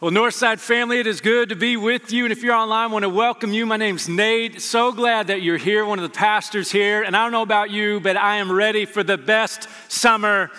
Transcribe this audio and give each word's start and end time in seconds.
Well, 0.00 0.12
Northside 0.12 0.60
family, 0.60 1.00
it 1.00 1.08
is 1.08 1.20
good 1.20 1.48
to 1.48 1.56
be 1.56 1.76
with 1.76 2.12
you. 2.12 2.24
And 2.24 2.30
if 2.30 2.44
you're 2.44 2.54
online, 2.54 2.90
I 2.90 2.92
want 2.92 3.02
to 3.02 3.08
welcome 3.08 3.52
you. 3.52 3.66
My 3.66 3.76
name's 3.76 4.08
Nate. 4.08 4.62
So 4.62 4.92
glad 4.92 5.26
that 5.26 5.42
you're 5.42 5.56
here, 5.56 5.84
one 5.84 5.98
of 5.98 6.04
the 6.04 6.16
pastors 6.16 6.70
here. 6.70 7.02
And 7.02 7.16
I 7.16 7.24
don't 7.24 7.32
know 7.32 7.42
about 7.42 7.72
you, 7.72 7.98
but 7.98 8.16
I 8.16 8.36
am 8.36 8.52
ready 8.52 8.84
for 8.84 9.02
the 9.02 9.18
best 9.18 9.68
summer 9.88 10.52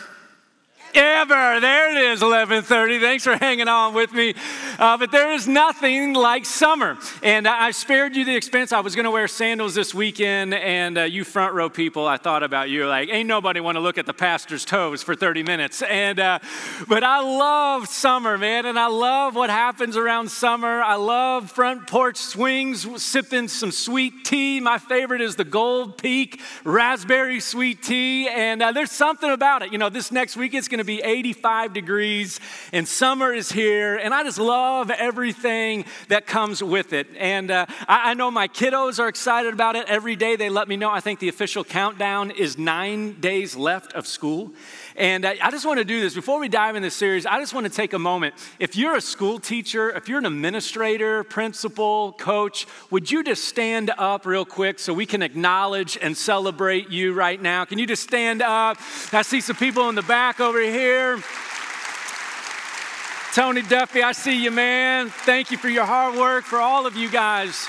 ever. 0.94 1.60
There 1.60 1.92
it 1.92 2.12
is, 2.12 2.22
11:30. 2.22 3.00
Thanks 3.00 3.24
for 3.24 3.36
hanging 3.36 3.68
on 3.68 3.94
with 3.94 4.14
me. 4.14 4.34
Uh, 4.78 4.98
but 4.98 5.12
there 5.12 5.32
is 5.32 5.48
nothing 5.48 6.14
like 6.14 6.46
summer, 6.46 6.98
and 7.22 7.48
I 7.48 7.72
spared 7.72 8.16
you 8.16 8.26
the 8.26 8.36
expense. 8.36 8.72
I 8.72 8.80
was 8.80 8.96
going 8.96 9.06
to 9.06 9.12
wear 9.12 9.28
sandals 9.28 9.76
this 9.76 9.94
weekend, 9.94 10.54
and 10.54 10.98
uh, 10.98 11.04
you 11.04 11.24
front 11.24 11.54
row 11.54 11.70
people, 11.70 12.08
I 12.08 12.18
thought 12.18 12.44
about 12.44 12.70
you. 12.70 12.88
Like, 12.88 13.10
ain't 13.10 13.28
nobody 13.28 13.60
want 13.60 13.76
to 13.76 13.80
look 13.80 13.98
at 13.98 14.06
the 14.06 14.14
pastor's 14.14 14.66
toes 14.66 15.04
for 15.04 15.16
30 15.16 15.44
minutes. 15.44 15.82
And 15.82 16.20
uh, 16.20 16.40
but 16.88 17.04
I 17.04 17.22
love 17.22 17.88
summer, 17.88 18.38
man, 18.38 18.66
and 18.66 18.80
I 18.80 18.88
love 18.88 19.36
what 19.36 19.50
happens 19.50 19.98
around 19.98 20.30
summer. 20.30 20.82
I 20.82 20.96
love 20.96 21.52
front 21.52 21.88
porch 21.88 22.18
swings, 22.18 22.88
sipping 23.02 23.48
some 23.48 23.72
sweet 23.72 24.26
tea. 24.26 24.60
My 24.60 24.78
favorite 24.78 25.22
is 25.22 25.36
the 25.36 25.46
Gold 25.46 25.98
Peak 25.98 26.42
raspberry 26.64 27.40
sweet 27.40 27.84
tea, 27.84 28.28
and 28.28 28.62
uh, 28.62 28.72
there's 28.72 28.92
something 28.92 29.30
about 29.30 29.62
it. 29.62 29.72
You 29.72 29.78
know, 29.78 29.90
this 29.90 30.12
next 30.12 30.36
week 30.36 30.54
it's 30.54 30.68
going 30.68 30.79
going 30.80 30.98
to 30.98 31.04
be 31.04 31.10
85 31.10 31.74
degrees, 31.74 32.40
and 32.72 32.88
summer 32.88 33.34
is 33.34 33.52
here, 33.52 33.98
and 33.98 34.14
I 34.14 34.24
just 34.24 34.38
love 34.38 34.90
everything 34.90 35.84
that 36.08 36.26
comes 36.26 36.64
with 36.64 36.94
it. 36.94 37.08
And 37.18 37.52
uh, 37.52 37.66
I, 37.86 38.12
I 38.12 38.14
know 38.14 38.32
my 38.32 38.48
kiddos 38.48 38.98
are 38.98 39.10
excited 39.10 39.54
about 39.54 39.76
it. 39.76 39.90
Every 39.90 40.16
day 40.16 40.38
they 40.38 40.50
let 40.50 40.70
me 40.70 40.78
know. 40.78 40.90
I 40.90 41.02
think 41.02 41.20
the 41.20 41.28
official 41.28 41.66
countdown 41.66 42.32
is 42.32 42.58
nine 42.58 43.20
days 43.20 43.58
left 43.58 43.92
of 43.92 44.08
school. 44.08 44.54
And 45.00 45.24
uh, 45.24 45.34
I 45.42 45.50
just 45.50 45.66
want 45.66 45.80
to 45.80 45.86
do 45.86 46.02
this 46.02 46.14
before 46.14 46.40
we 46.40 46.50
dive 46.50 46.76
in 46.76 46.84
this 46.84 46.94
series. 46.94 47.26
I 47.26 47.40
just 47.40 47.54
want 47.54 47.66
to 47.66 47.72
take 47.72 47.94
a 47.94 48.00
moment. 48.00 48.36
If 48.60 48.76
you're 48.76 48.98
a 48.98 49.02
school 49.02 49.40
teacher, 49.40 49.90
if 49.92 50.10
you're 50.10 50.20
an 50.20 50.26
administrator, 50.26 51.24
principal, 51.24 52.12
coach, 52.12 52.68
would 52.92 53.10
you 53.10 53.24
just 53.24 53.46
stand 53.46 53.92
up 53.98 54.26
real 54.26 54.44
quick 54.44 54.78
so 54.78 54.94
we 54.94 55.06
can 55.06 55.22
acknowledge 55.22 55.98
and 56.02 56.18
celebrate 56.18 56.90
you 56.90 57.14
right 57.14 57.42
now? 57.42 57.64
Can 57.64 57.80
you 57.80 57.88
just 57.88 58.04
stand 58.04 58.42
up? 58.42 58.78
I 59.14 59.22
see 59.22 59.40
some 59.40 59.56
people 59.56 59.88
in 59.88 59.96
the 59.96 60.02
back 60.02 60.42
over 60.42 60.60
here. 60.60 61.24
Tony 63.34 63.62
Duffy, 63.62 64.04
I 64.04 64.12
see 64.12 64.44
you, 64.44 64.52
man. 64.52 65.10
Thank 65.10 65.50
you 65.50 65.58
for 65.58 65.70
your 65.70 65.86
hard 65.86 66.18
work, 66.18 66.44
for 66.44 66.60
all 66.60 66.86
of 66.86 66.98
you 66.98 67.10
guys. 67.10 67.68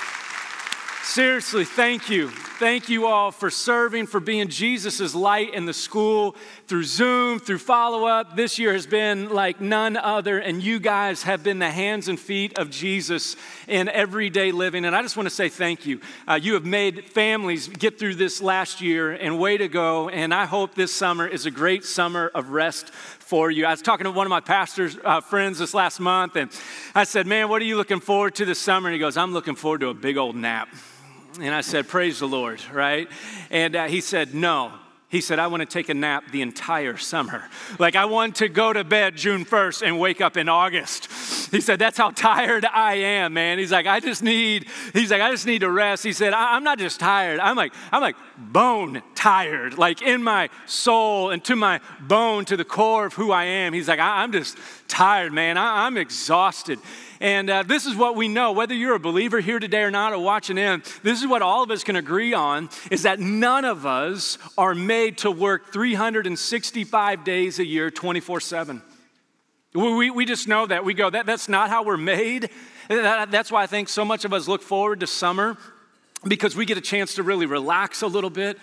Seriously, 1.03 1.63
thank 1.63 2.09
you. 2.09 2.29
Thank 2.61 2.89
you 2.89 3.07
all 3.07 3.31
for 3.31 3.49
serving, 3.49 4.05
for 4.05 4.19
being 4.19 4.47
Jesus' 4.47 5.15
light 5.15 5.55
in 5.55 5.65
the 5.65 5.73
school 5.73 6.35
through 6.67 6.83
Zoom, 6.83 7.39
through 7.39 7.57
follow 7.57 8.05
up. 8.05 8.35
This 8.35 8.59
year 8.59 8.73
has 8.73 8.85
been 8.85 9.29
like 9.29 9.59
none 9.59 9.97
other, 9.97 10.37
and 10.37 10.61
you 10.61 10.79
guys 10.79 11.23
have 11.23 11.41
been 11.41 11.57
the 11.57 11.71
hands 11.71 12.07
and 12.07 12.19
feet 12.19 12.59
of 12.59 12.69
Jesus 12.69 13.35
in 13.67 13.89
everyday 13.89 14.51
living. 14.51 14.85
And 14.85 14.95
I 14.95 15.01
just 15.01 15.17
want 15.17 15.27
to 15.27 15.33
say 15.33 15.49
thank 15.49 15.87
you. 15.87 16.01
Uh, 16.27 16.35
you 16.35 16.53
have 16.53 16.63
made 16.63 17.05
families 17.05 17.67
get 17.67 17.97
through 17.97 18.13
this 18.13 18.43
last 18.43 18.79
year, 18.79 19.11
and 19.11 19.39
way 19.39 19.57
to 19.57 19.67
go. 19.67 20.09
And 20.09 20.31
I 20.31 20.45
hope 20.45 20.75
this 20.75 20.93
summer 20.93 21.25
is 21.25 21.47
a 21.47 21.51
great 21.51 21.83
summer 21.83 22.29
of 22.35 22.49
rest 22.49 22.91
for 22.91 23.49
you. 23.49 23.65
I 23.65 23.71
was 23.71 23.81
talking 23.81 24.03
to 24.03 24.11
one 24.11 24.27
of 24.27 24.29
my 24.29 24.39
pastor's 24.39 24.99
uh, 25.03 25.19
friends 25.21 25.57
this 25.57 25.73
last 25.73 25.99
month, 25.99 26.35
and 26.35 26.51
I 26.93 27.05
said, 27.05 27.25
Man, 27.25 27.49
what 27.49 27.59
are 27.63 27.65
you 27.65 27.75
looking 27.75 28.01
forward 28.01 28.35
to 28.35 28.45
this 28.45 28.59
summer? 28.59 28.87
And 28.87 28.93
he 28.93 28.99
goes, 28.99 29.17
I'm 29.17 29.33
looking 29.33 29.55
forward 29.55 29.79
to 29.79 29.87
a 29.87 29.95
big 29.95 30.17
old 30.17 30.35
nap. 30.35 30.69
And 31.39 31.53
I 31.55 31.61
said, 31.61 31.87
Praise 31.87 32.19
the 32.19 32.27
Lord, 32.27 32.61
right? 32.73 33.07
And 33.49 33.75
uh, 33.75 33.87
he 33.87 34.01
said, 34.01 34.33
No. 34.33 34.73
He 35.07 35.19
said, 35.19 35.39
I 35.39 35.47
want 35.47 35.59
to 35.59 35.65
take 35.65 35.89
a 35.89 35.93
nap 35.93 36.31
the 36.31 36.41
entire 36.41 36.95
summer. 36.95 37.43
Like, 37.79 37.97
I 37.97 38.05
want 38.05 38.37
to 38.37 38.47
go 38.47 38.71
to 38.71 38.85
bed 38.85 39.17
June 39.17 39.43
1st 39.43 39.85
and 39.85 39.99
wake 39.99 40.21
up 40.21 40.37
in 40.37 40.47
August. 40.47 41.11
He 41.51 41.59
said, 41.59 41.79
That's 41.79 41.97
how 41.97 42.11
tired 42.11 42.65
I 42.65 42.95
am, 42.95 43.33
man. 43.33 43.59
He's 43.59 43.73
like, 43.73 43.87
I 43.87 43.99
just 43.99 44.23
need, 44.23 44.67
he's 44.93 45.11
like, 45.11 45.21
I 45.21 45.31
just 45.31 45.45
need 45.45 45.59
to 45.59 45.69
rest. 45.69 46.03
He 46.03 46.13
said, 46.13 46.33
I'm 46.33 46.63
not 46.63 46.79
just 46.79 46.99
tired. 46.99 47.39
I'm 47.39 47.57
like, 47.57 47.73
I'm 47.91 48.01
like 48.01 48.15
bone 48.41 49.01
tired, 49.15 49.77
like 49.77 50.01
in 50.01 50.23
my 50.23 50.49
soul 50.65 51.29
and 51.29 51.43
to 51.45 51.55
my 51.55 51.79
bone, 51.99 52.45
to 52.45 52.57
the 52.57 52.65
core 52.65 53.05
of 53.05 53.13
who 53.13 53.31
I 53.31 53.45
am. 53.45 53.73
He's 53.73 53.87
like, 53.87 53.99
I'm 53.99 54.31
just 54.31 54.57
tired, 54.87 55.31
man. 55.31 55.57
I'm 55.57 55.97
exhausted. 55.97 56.79
And 57.19 57.49
uh, 57.49 57.63
this 57.63 57.85
is 57.85 57.95
what 57.95 58.15
we 58.15 58.27
know, 58.27 58.51
whether 58.51 58.73
you're 58.73 58.95
a 58.95 58.99
believer 58.99 59.39
here 59.39 59.59
today 59.59 59.83
or 59.83 59.91
not, 59.91 60.11
or 60.11 60.19
watching 60.19 60.57
in, 60.57 60.81
this 61.03 61.21
is 61.21 61.27
what 61.27 61.43
all 61.43 61.61
of 61.61 61.69
us 61.69 61.83
can 61.83 61.95
agree 61.95 62.33
on 62.33 62.69
is 62.89 63.03
that 63.03 63.19
none 63.19 63.63
of 63.63 63.85
us 63.85 64.39
are 64.57 64.73
made 64.73 65.19
to 65.19 65.29
work 65.29 65.71
365 65.71 67.23
days 67.23 67.59
a 67.59 67.65
year, 67.65 67.91
24 67.91 68.39
7. 68.39 68.81
We, 69.73 70.09
we 70.09 70.25
just 70.25 70.47
know 70.47 70.65
that. 70.65 70.83
We 70.83 70.93
go, 70.93 71.09
that, 71.09 71.25
that's 71.25 71.47
not 71.47 71.69
how 71.69 71.83
we're 71.83 71.95
made. 71.95 72.49
That, 72.89 73.31
that's 73.31 73.51
why 73.51 73.63
I 73.63 73.67
think 73.67 73.87
so 73.87 74.03
much 74.03 74.25
of 74.25 74.33
us 74.33 74.47
look 74.47 74.61
forward 74.61 74.99
to 74.99 75.07
summer 75.07 75.57
because 76.27 76.55
we 76.55 76.65
get 76.65 76.77
a 76.77 76.81
chance 76.81 77.15
to 77.15 77.23
really 77.23 77.45
relax 77.45 78.01
a 78.01 78.07
little 78.07 78.29
bit 78.29 78.57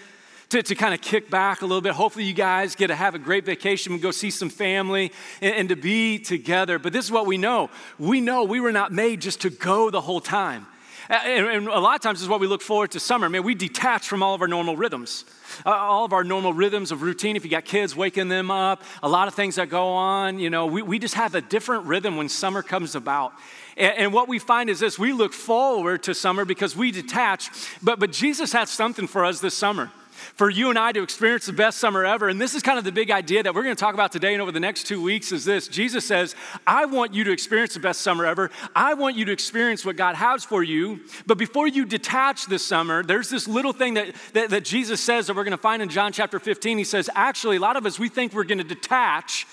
to, 0.51 0.63
to 0.63 0.75
kind 0.75 0.95
of 0.95 1.01
kick 1.01 1.31
back 1.31 1.63
a 1.63 1.67
little 1.67 1.81
bit. 1.81 1.93
Hopefully, 1.93 2.25
you 2.25 2.33
guys 2.33 2.75
get 2.75 2.87
to 2.89 2.95
have 2.95 3.15
a 3.15 3.19
great 3.19 3.45
vacation 3.45 3.93
and 3.93 4.03
go 4.03 4.11
see 4.11 4.31
some 4.31 4.49
family 4.49 5.13
and, 5.41 5.55
and 5.55 5.69
to 5.69 5.77
be 5.77 6.19
together. 6.19 6.79
But 6.79 6.93
this 6.93 7.05
is 7.05 7.11
what 7.11 7.27
we 7.27 7.37
know 7.37 7.71
we 7.99 8.21
know 8.21 8.45
we 8.45 8.61
were 8.61 8.73
not 8.73 8.93
made 8.93 9.21
just 9.21 9.43
to 9.43 9.51
go 9.51 9.91
the 9.91 10.01
whole 10.01 10.21
time. 10.21 10.67
And, 11.11 11.69
a 11.69 11.81
lot 11.81 11.95
of 11.95 12.03
times 12.03 12.21
is 12.21 12.29
what 12.29 12.39
we 12.39 12.47
look 12.47 12.61
forward 12.61 12.91
to 12.91 13.01
summer. 13.01 13.31
Man, 13.31 13.43
we 13.43 13.55
detach 13.55 14.07
from 14.07 14.23
all 14.23 14.35
of 14.35 14.43
our 14.43 14.49
normal 14.49 14.77
rhythms. 14.77 15.25
Uh, 15.65 15.71
all 15.71 16.05
of 16.05 16.13
our 16.13 16.23
normal 16.23 16.53
rhythms 16.53 16.93
of 16.93 17.01
routine. 17.01 17.35
If 17.35 17.45
you 17.45 17.51
got 17.51 17.65
kids, 17.65 17.97
waking 17.97 18.29
them 18.29 18.51
up, 18.51 18.83
a 19.03 19.09
lot 19.09 19.27
of 19.27 19.33
things 19.33 19.55
that 19.55 19.71
go 19.71 19.89
on, 19.89 20.39
you 20.39 20.51
know, 20.51 20.67
we, 20.67 20.83
we 20.83 20.99
just 20.99 21.15
have 21.15 21.35
a 21.35 21.41
different 21.41 21.87
rhythm 21.87 22.19
when 22.19 22.29
summer 22.29 22.63
comes 22.63 22.95
about. 22.95 23.33
And, 23.79 23.99
and 23.99 24.13
what 24.13 24.29
we 24.29 24.39
find 24.39 24.69
is 24.69 24.81
this 24.81 24.99
we 24.99 25.13
look 25.13 25.33
forward 25.33 26.03
to 26.03 26.15
summer 26.15 26.45
because 26.45 26.77
we 26.77 26.91
detach, 26.91 27.51
but, 27.83 27.99
but 27.99 28.13
Jesus 28.13 28.53
has 28.53 28.69
something 28.69 29.07
for 29.07 29.25
us 29.25 29.41
this 29.41 29.55
summer 29.55 29.91
for 30.35 30.51
you 30.51 30.71
and 30.71 30.79
I 30.79 30.93
to 30.93 31.03
experience 31.03 31.47
the 31.47 31.53
best 31.53 31.79
summer 31.79 32.05
ever. 32.05 32.29
And 32.29 32.41
this 32.41 32.55
is 32.55 32.63
kind 32.63 32.79
of 32.79 32.85
the 32.85 32.93
big 32.93 33.11
idea 33.11 33.43
that 33.43 33.55
we're 33.55 33.63
going 33.63 33.75
to 33.75 33.81
talk 33.81 33.95
about 33.95 34.13
today 34.13 34.33
and 34.33 34.43
over 34.43 34.53
the 34.53 34.61
next 34.61 34.85
two 34.85 35.03
weeks 35.03 35.33
is 35.33 35.45
this 35.45 35.69
Jesus 35.69 36.07
says, 36.07 36.35
I 36.67 36.87
want 36.87 37.15
you 37.15 37.25
to 37.25 37.33
experience 37.33 37.75
the 37.75 37.81
best 37.81 38.01
summer 38.01 38.27
ever. 38.27 38.51
I 38.75 38.95
want 38.95 39.17
you 39.17 39.25
to 39.27 39.33
experience 39.33 39.85
what 39.85 39.97
God 39.97 40.17
has 40.17 40.45
for 40.45 40.63
you. 40.63 41.01
But 41.27 41.39
before 41.39 41.69
you 41.69 41.85
detach 41.85 42.47
this 42.47 42.65
summer, 42.65 43.03
there's 43.03 43.31
this 43.31 43.49
little 43.49 43.73
thing 43.73 43.95
that, 43.95 44.15
that, 44.35 44.51
that 44.51 44.65
Jesus 44.65 45.01
says 45.01 45.27
that 45.27 45.37
we're 45.37 45.45
going 45.45 45.53
to 45.53 45.59
find 45.59 45.83
in 45.83 45.89
John 45.89 46.13
chapter 46.13 46.39
15. 46.39 46.79
He 46.79 46.85
says, 46.85 47.09
actually, 47.15 47.57
a 47.57 47.61
lot 47.61 47.77
of 47.77 47.87
us, 47.87 47.99
we 47.99 48.09
think 48.09 48.33
we're 48.33 48.45
going 48.45 48.59
to 48.59 48.65
detach 48.65 49.47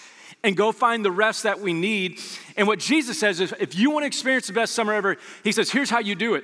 and 0.46 0.56
go 0.56 0.72
find 0.72 1.04
the 1.04 1.12
rest 1.12 1.44
that 1.44 1.60
we 1.60 1.74
need. 1.74 2.22
And 2.56 2.68
what 2.68 2.78
Jesus 2.78 3.20
says 3.20 3.42
is, 3.42 3.54
if 3.60 3.76
you 3.76 3.90
want 3.90 4.04
to 4.04 4.08
experience 4.08 4.46
the 4.48 4.54
best 4.54 4.74
summer 4.74 4.94
ever, 4.94 5.18
he 5.44 5.52
says, 5.52 5.72
here's 5.72 5.90
how 5.90 6.00
you 6.00 6.14
do 6.14 6.36
it. 6.36 6.44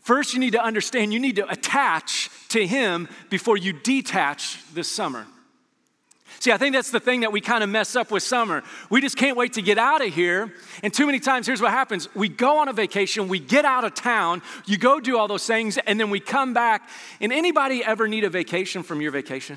First, 0.00 0.34
you 0.34 0.40
need 0.40 0.52
to 0.52 0.62
understand 0.62 1.12
you 1.12 1.20
need 1.20 1.36
to 1.36 1.48
attach 1.48 2.28
to 2.48 2.66
Him 2.66 3.08
before 3.30 3.56
you 3.56 3.72
detach 3.72 4.62
this 4.74 4.88
summer. 4.88 5.26
See, 6.40 6.52
I 6.52 6.58
think 6.58 6.74
that's 6.74 6.90
the 6.90 7.00
thing 7.00 7.20
that 7.20 7.32
we 7.32 7.40
kind 7.40 7.64
of 7.64 7.70
mess 7.70 7.96
up 7.96 8.10
with 8.10 8.22
summer. 8.22 8.62
We 8.90 9.00
just 9.00 9.16
can't 9.16 9.36
wait 9.36 9.54
to 9.54 9.62
get 9.62 9.78
out 9.78 10.04
of 10.04 10.12
here. 10.12 10.52
And 10.82 10.92
too 10.92 11.06
many 11.06 11.18
times, 11.18 11.46
here's 11.46 11.62
what 11.62 11.70
happens 11.70 12.08
we 12.14 12.28
go 12.28 12.58
on 12.58 12.68
a 12.68 12.72
vacation, 12.72 13.28
we 13.28 13.38
get 13.38 13.64
out 13.64 13.84
of 13.84 13.94
town, 13.94 14.42
you 14.66 14.76
go 14.76 15.00
do 15.00 15.18
all 15.18 15.28
those 15.28 15.46
things, 15.46 15.78
and 15.78 15.98
then 15.98 16.10
we 16.10 16.20
come 16.20 16.52
back. 16.52 16.88
And 17.20 17.32
anybody 17.32 17.84
ever 17.84 18.06
need 18.06 18.24
a 18.24 18.30
vacation 18.30 18.82
from 18.82 19.00
your 19.00 19.12
vacation? 19.12 19.56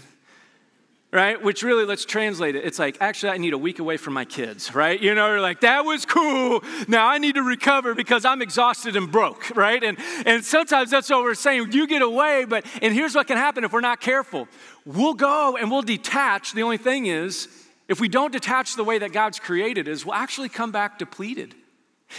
Right? 1.12 1.42
Which 1.42 1.64
really, 1.64 1.86
let's 1.86 2.06
translate 2.06 2.56
it. 2.56 2.64
It's 2.64 2.78
like, 2.78 2.97
actually, 3.02 3.31
I 3.31 3.38
need 3.38 3.53
a 3.53 3.58
week 3.58 3.80
away 3.80 3.97
from 3.97 4.14
my 4.14 4.25
kids, 4.25 4.75
right? 4.75 5.00
You 5.00 5.16
know, 5.16 5.28
you're 5.28 5.42
like, 5.42 5.62
that 5.62 5.84
was 5.84 6.06
cool. 6.06 6.64
Now 6.88 7.08
I 7.08 7.18
need 7.18 7.36
to 7.36 7.42
recover 7.42 7.96
because 7.96 8.25
I'm 8.25 8.42
exhausted 8.42 8.96
and 8.96 9.12
broke, 9.12 9.56
right? 9.56 9.84
And, 9.84 9.98
and 10.25 10.46
sometimes 10.46 10.92
that's 10.92 11.09
what 11.09 11.24
we're 11.24 11.34
saying. 11.34 11.72
You 11.72 11.88
get 11.88 12.03
away, 12.03 12.46
but, 12.46 12.66
and 12.81 12.94
here's 12.94 13.16
what 13.16 13.25
can 13.28 13.38
happen 13.38 13.64
if 13.64 13.74
we're 13.74 13.81
not 13.81 14.02
careful 14.02 14.48
we'll 14.86 15.14
go 15.14 15.56
and 15.56 15.69
we'll 15.69 15.84
detach. 15.84 16.53
The 16.53 16.64
only 16.64 16.78
thing 16.78 17.06
is, 17.06 17.48
if 17.88 18.00
we 18.00 18.08
don't 18.08 18.31
detach 18.31 18.75
the 18.75 18.84
way 18.84 18.98
that 19.00 19.12
God's 19.12 19.40
created 19.40 19.88
is, 19.88 20.06
we'll 20.06 20.16
actually 20.16 20.50
come 20.50 20.72
back 20.72 20.98
depleted. 20.98 21.53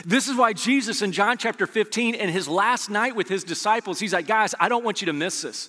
This 0.05 0.29
is 0.29 0.37
why 0.37 0.53
Jesus 0.53 1.03
in 1.03 1.11
John 1.11 1.37
chapter 1.37 1.67
15, 1.67 2.15
in 2.15 2.29
his 2.29 2.47
last 2.47 2.91
night 2.91 3.17
with 3.17 3.29
his 3.29 3.43
disciples, 3.43 3.99
he's 3.99 4.13
like, 4.13 4.27
guys, 4.27 4.55
I 4.61 4.69
don't 4.69 4.85
want 4.85 5.01
you 5.01 5.07
to 5.07 5.13
miss 5.13 5.43
this. 5.43 5.69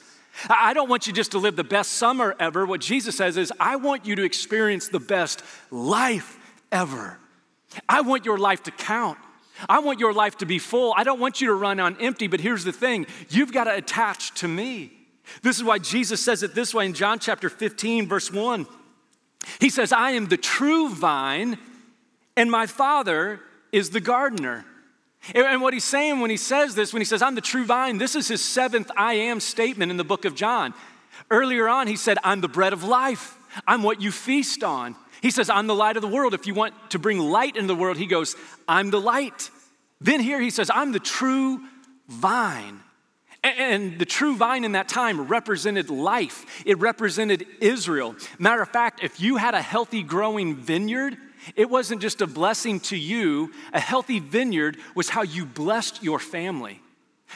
I 0.49 0.73
don't 0.73 0.89
want 0.89 1.07
you 1.07 1.13
just 1.13 1.31
to 1.31 1.39
live 1.39 1.55
the 1.55 1.63
best 1.63 1.91
summer 1.93 2.35
ever. 2.39 2.65
What 2.65 2.81
Jesus 2.81 3.17
says 3.17 3.37
is, 3.37 3.51
I 3.59 3.75
want 3.75 4.05
you 4.05 4.15
to 4.15 4.23
experience 4.23 4.87
the 4.87 4.99
best 4.99 5.43
life 5.69 6.37
ever. 6.71 7.17
I 7.87 8.01
want 8.01 8.25
your 8.25 8.37
life 8.37 8.63
to 8.63 8.71
count. 8.71 9.17
I 9.69 9.79
want 9.79 9.99
your 9.99 10.13
life 10.13 10.37
to 10.37 10.45
be 10.45 10.59
full. 10.59 10.93
I 10.95 11.03
don't 11.03 11.19
want 11.19 11.41
you 11.41 11.47
to 11.47 11.53
run 11.53 11.79
on 11.79 11.97
empty, 11.99 12.27
but 12.27 12.39
here's 12.39 12.63
the 12.63 12.71
thing 12.71 13.05
you've 13.29 13.53
got 13.53 13.65
to 13.65 13.75
attach 13.75 14.33
to 14.35 14.47
me. 14.47 14.91
This 15.43 15.57
is 15.57 15.63
why 15.63 15.77
Jesus 15.77 16.23
says 16.23 16.43
it 16.43 16.55
this 16.55 16.73
way 16.73 16.85
in 16.85 16.93
John 16.93 17.19
chapter 17.19 17.49
15, 17.49 18.07
verse 18.07 18.31
1. 18.31 18.65
He 19.59 19.69
says, 19.69 19.91
I 19.91 20.11
am 20.11 20.27
the 20.27 20.37
true 20.37 20.89
vine, 20.89 21.57
and 22.35 22.49
my 22.49 22.65
Father 22.65 23.39
is 23.71 23.91
the 23.91 24.01
gardener. 24.01 24.65
And 25.35 25.61
what 25.61 25.73
he's 25.73 25.83
saying 25.83 26.19
when 26.19 26.31
he 26.31 26.37
says 26.37 26.73
this, 26.73 26.93
when 26.93 27.01
he 27.01 27.05
says, 27.05 27.21
I'm 27.21 27.35
the 27.35 27.41
true 27.41 27.65
vine, 27.65 27.97
this 27.97 28.15
is 28.15 28.27
his 28.27 28.43
seventh 28.43 28.89
I 28.97 29.13
am 29.13 29.39
statement 29.39 29.91
in 29.91 29.97
the 29.97 30.03
book 30.03 30.25
of 30.25 30.35
John. 30.35 30.73
Earlier 31.29 31.69
on, 31.69 31.87
he 31.87 31.95
said, 31.95 32.17
I'm 32.23 32.41
the 32.41 32.47
bread 32.47 32.73
of 32.73 32.83
life. 32.83 33.37
I'm 33.67 33.83
what 33.83 34.01
you 34.01 34.11
feast 34.11 34.63
on. 34.63 34.95
He 35.21 35.29
says, 35.29 35.49
I'm 35.49 35.67
the 35.67 35.75
light 35.75 35.95
of 35.95 36.01
the 36.01 36.07
world. 36.07 36.33
If 36.33 36.47
you 36.47 36.55
want 36.55 36.73
to 36.91 36.99
bring 36.99 37.19
light 37.19 37.55
into 37.55 37.67
the 37.67 37.75
world, 37.75 37.97
he 37.97 38.07
goes, 38.07 38.35
I'm 38.67 38.89
the 38.89 38.99
light. 38.99 39.51
Then 39.99 40.19
here 40.19 40.41
he 40.41 40.49
says, 40.49 40.71
I'm 40.73 40.91
the 40.91 40.99
true 40.99 41.61
vine. 42.07 42.79
And 43.43 43.97
the 43.97 44.05
true 44.05 44.35
vine 44.35 44.63
in 44.63 44.73
that 44.73 44.87
time 44.87 45.21
represented 45.27 45.89
life, 45.89 46.63
it 46.65 46.79
represented 46.79 47.45
Israel. 47.59 48.15
Matter 48.37 48.61
of 48.61 48.69
fact, 48.69 49.03
if 49.03 49.19
you 49.19 49.37
had 49.37 49.55
a 49.55 49.61
healthy 49.61 50.03
growing 50.03 50.55
vineyard, 50.55 51.17
it 51.55 51.69
wasn't 51.69 52.01
just 52.01 52.21
a 52.21 52.27
blessing 52.27 52.79
to 52.81 52.97
you, 52.97 53.51
a 53.73 53.79
healthy 53.79 54.19
vineyard 54.19 54.77
was 54.95 55.09
how 55.09 55.23
you 55.23 55.45
blessed 55.45 56.03
your 56.03 56.19
family. 56.19 56.81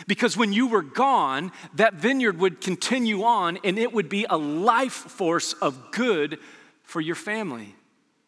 Because 0.07 0.35
when 0.35 0.51
you 0.51 0.67
were 0.67 0.81
gone, 0.81 1.51
that 1.75 1.95
vineyard 1.95 2.37
would 2.39 2.61
continue 2.61 3.23
on 3.23 3.57
and 3.63 3.79
it 3.79 3.93
would 3.93 4.09
be 4.09 4.25
a 4.29 4.37
life 4.37 4.93
force 4.93 5.53
of 5.53 5.91
good 5.91 6.39
for 6.83 6.99
your 7.01 7.15
family. 7.15 7.75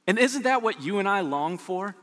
And 0.05 0.17
isn't 0.17 0.43
that 0.43 0.61
what 0.61 0.81
you 0.81 0.99
and 0.99 1.07
I 1.07 1.21
long 1.21 1.57
for? 1.57 1.95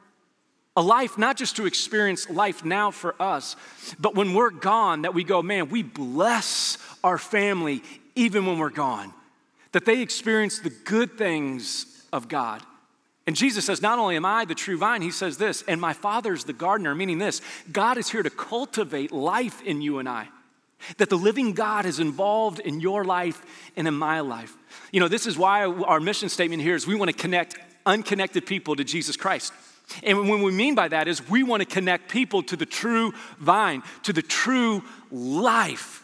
A 0.76 0.82
life 0.82 1.16
not 1.16 1.36
just 1.36 1.56
to 1.56 1.66
experience 1.66 2.28
life 2.28 2.64
now 2.64 2.90
for 2.90 3.20
us, 3.22 3.56
but 3.98 4.14
when 4.14 4.34
we're 4.34 4.50
gone, 4.50 5.02
that 5.02 5.14
we 5.14 5.24
go, 5.24 5.40
man, 5.40 5.68
we 5.68 5.82
bless 5.82 6.78
our 7.02 7.16
family 7.16 7.82
even 8.14 8.44
when 8.44 8.58
we're 8.58 8.70
gone. 8.70 9.14
That 9.72 9.84
they 9.84 10.02
experience 10.02 10.58
the 10.58 10.70
good 10.70 11.16
things 11.16 12.06
of 12.12 12.28
God. 12.28 12.62
And 13.26 13.34
Jesus 13.34 13.64
says, 13.64 13.80
Not 13.80 13.98
only 13.98 14.16
am 14.16 14.24
I 14.24 14.44
the 14.44 14.54
true 14.54 14.76
vine, 14.76 15.02
he 15.02 15.10
says 15.10 15.38
this, 15.38 15.62
and 15.66 15.80
my 15.80 15.92
Father's 15.92 16.44
the 16.44 16.52
gardener, 16.52 16.94
meaning 16.94 17.18
this 17.18 17.40
God 17.72 17.98
is 17.98 18.10
here 18.10 18.22
to 18.22 18.30
cultivate 18.30 19.12
life 19.12 19.62
in 19.62 19.80
you 19.80 19.98
and 19.98 20.08
I. 20.08 20.28
That 20.98 21.08
the 21.08 21.16
living 21.16 21.52
God 21.52 21.86
is 21.86 21.98
involved 21.98 22.60
in 22.60 22.80
your 22.80 23.04
life 23.04 23.42
and 23.76 23.88
in 23.88 23.94
my 23.94 24.20
life. 24.20 24.54
You 24.92 25.00
know, 25.00 25.08
this 25.08 25.26
is 25.26 25.38
why 25.38 25.64
our 25.64 26.00
mission 26.00 26.28
statement 26.28 26.62
here 26.62 26.74
is 26.74 26.86
we 26.86 26.94
want 26.94 27.10
to 27.10 27.16
connect 27.16 27.56
unconnected 27.86 28.46
people 28.46 28.76
to 28.76 28.84
Jesus 28.84 29.16
Christ. 29.16 29.52
And 30.02 30.28
what 30.28 30.40
we 30.40 30.50
mean 30.50 30.74
by 30.74 30.88
that 30.88 31.08
is 31.08 31.28
we 31.28 31.42
want 31.42 31.60
to 31.60 31.66
connect 31.66 32.10
people 32.10 32.42
to 32.44 32.56
the 32.56 32.66
true 32.66 33.12
vine, 33.38 33.82
to 34.02 34.12
the 34.12 34.22
true 34.22 34.82
life. 35.10 36.02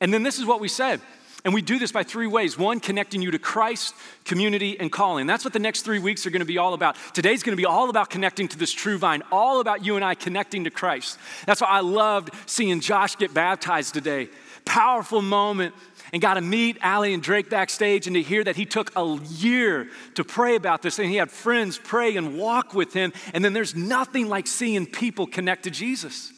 And 0.00 0.12
then 0.12 0.22
this 0.22 0.38
is 0.38 0.44
what 0.44 0.60
we 0.60 0.68
said. 0.68 1.00
And 1.44 1.52
we 1.52 1.60
do 1.60 1.78
this 1.78 1.90
by 1.90 2.04
three 2.04 2.28
ways. 2.28 2.56
One, 2.56 2.78
connecting 2.78 3.20
you 3.20 3.32
to 3.32 3.38
Christ, 3.38 3.94
community, 4.24 4.78
and 4.78 4.92
calling. 4.92 5.26
That's 5.26 5.44
what 5.44 5.52
the 5.52 5.58
next 5.58 5.82
three 5.82 5.98
weeks 5.98 6.24
are 6.24 6.30
going 6.30 6.40
to 6.40 6.46
be 6.46 6.58
all 6.58 6.72
about. 6.72 6.96
Today's 7.14 7.42
going 7.42 7.56
to 7.56 7.60
be 7.60 7.66
all 7.66 7.90
about 7.90 8.10
connecting 8.10 8.46
to 8.48 8.58
this 8.58 8.72
true 8.72 8.96
vine, 8.96 9.22
all 9.32 9.60
about 9.60 9.84
you 9.84 9.96
and 9.96 10.04
I 10.04 10.14
connecting 10.14 10.64
to 10.64 10.70
Christ. 10.70 11.18
That's 11.46 11.60
why 11.60 11.68
I 11.68 11.80
loved 11.80 12.30
seeing 12.46 12.80
Josh 12.80 13.16
get 13.16 13.34
baptized 13.34 13.92
today. 13.92 14.28
Powerful 14.64 15.20
moment 15.20 15.74
and 16.12 16.22
got 16.22 16.34
to 16.34 16.40
meet 16.40 16.78
Allie 16.80 17.12
and 17.12 17.22
Drake 17.22 17.50
backstage 17.50 18.06
and 18.06 18.14
to 18.14 18.22
hear 18.22 18.44
that 18.44 18.54
he 18.54 18.64
took 18.64 18.92
a 18.94 19.18
year 19.30 19.88
to 20.14 20.22
pray 20.22 20.54
about 20.54 20.82
this 20.82 21.00
and 21.00 21.08
he 21.08 21.16
had 21.16 21.30
friends 21.30 21.76
pray 21.76 22.16
and 22.16 22.38
walk 22.38 22.72
with 22.72 22.92
him. 22.92 23.12
And 23.34 23.44
then 23.44 23.52
there's 23.52 23.74
nothing 23.74 24.28
like 24.28 24.46
seeing 24.46 24.86
people 24.86 25.26
connect 25.26 25.64
to 25.64 25.70
Jesus. 25.70 26.31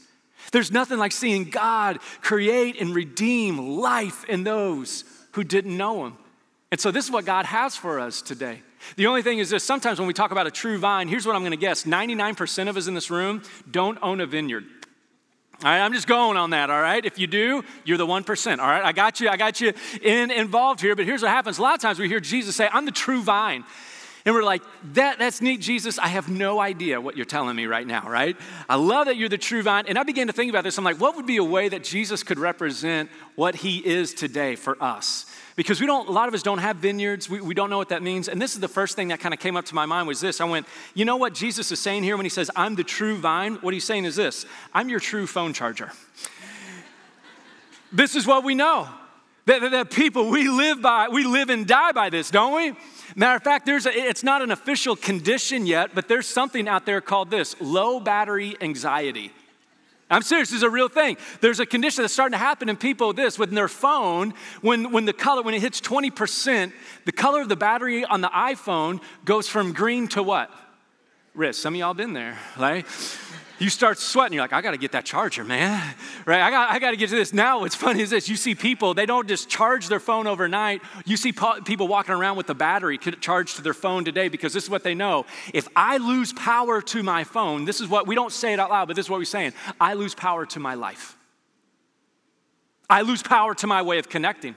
There's 0.55 0.71
nothing 0.71 0.99
like 0.99 1.11
seeing 1.11 1.51
God 1.51 1.99
create 2.21 2.81
and 2.81 2.95
redeem 2.95 3.59
life 3.81 4.25
in 4.27 4.45
those 4.45 5.03
who 5.33 5.43
didn't 5.43 5.77
know 5.77 6.07
him. 6.07 6.17
And 6.71 6.81
so 6.81 6.93
this 6.93 7.05
is 7.05 7.11
what 7.11 7.25
God 7.25 7.45
has 7.45 7.75
for 7.75 7.99
us 7.99 8.23
today. 8.23 8.63
The 8.95 9.09
only 9.09 9.23
thing 9.23 9.41
is 9.41 9.51
this 9.51 9.65
sometimes 9.65 9.99
when 9.99 10.07
we 10.07 10.15
talk 10.15 10.31
about 10.31 10.47
a 10.47 10.53
true 10.53 10.79
vine, 10.79 11.09
here's 11.09 11.27
what 11.27 11.35
I'm 11.35 11.43
going 11.43 11.51
to 11.51 11.57
guess 11.57 11.83
99% 11.83 12.69
of 12.69 12.77
us 12.77 12.87
in 12.87 12.95
this 12.95 13.11
room 13.11 13.43
don't 13.69 13.99
own 14.01 14.21
a 14.21 14.27
vineyard. 14.27 14.65
All 15.65 15.71
right, 15.71 15.81
I'm 15.81 15.93
just 15.93 16.07
going 16.07 16.37
on 16.37 16.51
that, 16.51 16.71
all 16.71 16.81
right? 16.81 17.05
If 17.05 17.19
you 17.19 17.27
do, 17.27 17.65
you're 17.85 17.99
the 17.99 18.07
1%, 18.07 18.59
all 18.59 18.69
right? 18.69 18.85
I 18.85 18.93
got 18.93 19.19
you, 19.19 19.29
I 19.29 19.37
got 19.37 19.61
you 19.61 19.73
in, 20.03 20.31
involved 20.31 20.81
here, 20.81 20.95
but 20.95 21.05
here's 21.05 21.23
what 21.23 21.33
happens. 21.33 21.59
A 21.59 21.63
lot 21.63 21.75
of 21.75 21.81
times 21.81 21.99
we 21.99 22.07
hear 22.07 22.21
Jesus 22.21 22.55
say, 22.55 22.69
I'm 22.73 22.85
the 22.85 22.93
true 22.93 23.23
vine. 23.23 23.65
And 24.27 24.35
we're 24.35 24.43
like, 24.43 24.63
that, 24.95 25.19
that's 25.19 25.43
neat, 25.43 25.61
Jesus. 25.61 25.99
I 25.99 26.07
have 26.09 26.31
no 26.31 26.59
idea 26.59 26.99
what 26.99 27.15
you're 27.15 27.27
telling 27.27 27.55
me 27.57 27.67
right 27.67 27.87
now, 27.87 28.09
right? 28.09 28.37
I 28.69 28.77
love 28.77 29.07
that 29.07 29.17
you're 29.17 29.29
the 29.29 29.37
true 29.37 29.63
vine. 29.63 29.85
And 29.87 29.99
I 29.99 30.03
began 30.03 30.29
to 30.29 30.33
think 30.33 30.49
about 30.49 30.65
this. 30.65 30.79
I'm 30.79 30.85
like, 30.85 30.99
what 30.99 31.17
would 31.17 31.27
be 31.27 31.37
a 31.37 31.45
way 31.45 31.69
that 31.69 31.85
Jesus 31.85 32.23
could 32.23 32.39
represent 32.39 33.11
what 33.35 33.55
he 33.55 33.85
is 33.87 34.15
today 34.15 34.57
for 34.57 34.83
us? 34.83 35.27
because 35.57 35.81
we 35.81 35.87
don't 35.87 36.09
a 36.09 36.13
lot 36.13 36.29
of 36.29 36.35
us 36.35 36.43
don't 36.43 36.59
have 36.59 36.77
vineyards 36.77 37.29
we, 37.29 37.41
we 37.41 37.55
don't 37.55 37.71
know 37.71 37.79
what 37.79 37.89
that 37.89 38.03
means 38.03 38.29
and 38.29 38.41
this 38.41 38.55
is 38.55 38.61
the 38.61 38.69
first 38.69 38.97
thing 38.97 39.09
that 39.09 39.21
kind 39.21 39.33
of 39.33 39.41
came 39.41 39.57
up 39.57 39.65
to 39.65 39.75
my 39.75 39.87
mind 39.87 40.07
was 40.07 40.21
this 40.21 40.41
i 40.41 40.45
went 40.45 40.67
you 40.95 41.05
know 41.05 41.17
what 41.17 41.35
jesus 41.35 41.71
is 41.71 41.81
saying 41.81 42.03
here 42.03 42.17
when 42.17 42.27
he 42.27 42.31
says 42.31 42.51
i'm 42.57 42.75
the 42.75 42.85
true 42.85 43.17
vine 43.17 43.55
what 43.57 43.75
he's 43.75 43.85
saying 43.85 44.05
is 44.05 44.17
this 44.17 44.47
i'm 44.73 44.89
your 44.89 45.01
true 45.01 45.27
phone 45.27 45.53
charger 45.53 45.91
this 47.93 48.17
is 48.17 48.27
what 48.27 48.45
we 48.45 48.55
know 48.55 48.89
that, 49.47 49.91
people 49.91 50.31
we 50.31 50.49
live 50.49 50.81
by 50.81 51.09
we 51.09 51.25
live 51.25 51.51
and 51.51 51.67
die 51.67 51.93
by 51.93 52.11
this 52.11 52.31
don't 52.31 52.55
we 52.55 52.75
matter 53.17 53.37
of 53.37 53.43
fact 53.43 53.67
there's 53.67 53.87
a, 53.87 53.91
it's 53.91 54.23
not 54.23 54.43
an 54.43 54.51
official 54.51 54.97
condition 54.97 55.67
yet 55.67 55.91
but 55.95 56.09
there's 56.09 56.27
something 56.27 56.69
out 56.69 56.87
there 56.87 57.01
called 57.01 57.31
this 57.31 57.55
low 57.61 58.01
battery 58.01 58.57
anxiety 58.61 59.33
I'm 60.11 60.23
serious, 60.23 60.51
this 60.51 60.59
is 60.59 60.63
a 60.63 60.71
real 60.71 60.89
thing. 60.89 61.17
There's 61.41 61.61
a 61.61 61.67
condition 61.67 62.03
that's 62.03 62.13
starting 62.13 62.39
to 62.39 62.39
happen 62.39 62.69
in 62.69 62.77
people 62.77 63.13
this 63.13 63.39
with 63.39 63.51
their 63.51 63.69
phone, 63.69 64.35
when, 64.61 64.93
when 64.93 65.07
the 65.07 65.13
color, 65.13 65.43
when 65.43 65.55
it 65.55 65.63
hits 65.63 65.81
20%, 65.81 66.73
the 67.05 67.13
color 67.13 67.41
of 67.41 67.49
the 67.49 67.57
battery 67.57 68.05
on 68.05 68.21
the 68.21 68.29
iPhone 68.29 69.01
goes 69.25 69.49
from 69.49 69.73
green 69.73 70.07
to 70.09 70.23
what? 70.23 70.51
Red. 71.35 71.57
Some 71.57 71.75
of 71.75 71.81
y'all 71.81 71.95
been 71.95 72.13
there, 72.13 72.39
right? 72.57 72.87
you 73.59 73.69
start 73.69 73.99
sweating. 73.99 74.35
You're 74.35 74.45
like, 74.45 74.53
I 74.53 74.61
got 74.61 74.71
to 74.71 74.77
get 74.77 74.93
that 74.93 75.05
charger, 75.05 75.43
man. 75.43 75.95
Right? 76.27 76.41
I 76.41 76.51
got, 76.51 76.71
I 76.71 76.79
got 76.79 76.93
to 76.93 76.97
get 76.97 77.09
to 77.11 77.17
this. 77.17 77.33
Now, 77.33 77.61
what's 77.61 77.75
funny 77.75 78.03
is 78.03 78.11
this 78.11 78.29
you 78.29 78.37
see 78.37 78.55
people, 78.55 78.95
they 78.95 79.05
don't 79.05 79.29
just 79.29 79.49
charge 79.49 79.89
their 79.89 79.99
phone 79.99 80.29
overnight. 80.29 80.81
You 81.05 81.17
see 81.17 81.33
po- 81.33 81.61
people 81.63 81.89
walking 81.89 82.15
around 82.15 82.37
with 82.37 82.47
the 82.47 82.55
battery 82.55 82.99
charged 82.99 83.57
to 83.57 83.63
their 83.63 83.75
phone 83.75 84.05
today 84.05 84.29
because 84.29 84.53
this 84.53 84.65
is 84.65 84.71
what 84.71 84.85
they 84.85 84.95
know. 84.95 85.27
If 85.53 85.67
I 85.75 85.97
lose 85.97 86.33
power 86.33 86.81
to 86.83 87.03
my 87.03 87.25
phone, 87.25 87.65
this 87.65 87.81
is 87.81 87.89
what 87.89 88.07
we 88.07 88.15
don't 88.15 88.33
say 88.33 88.53
it 88.53 88.61
out 88.61 88.71
loud, 88.71 88.87
but 88.87 88.95
this 88.95 89.07
is 89.07 89.11
what 89.11 89.19
we're 89.19 89.25
saying 89.25 89.55
I 89.81 89.95
lose 89.95 90.15
power 90.15 90.47
to 90.47 90.61
my 90.61 90.75
life. 90.75 91.17
I 92.89 93.03
lose 93.03 93.23
power 93.23 93.55
to 93.57 93.67
my 93.67 93.83
way 93.83 93.99
of 93.99 94.09
connecting. 94.09 94.55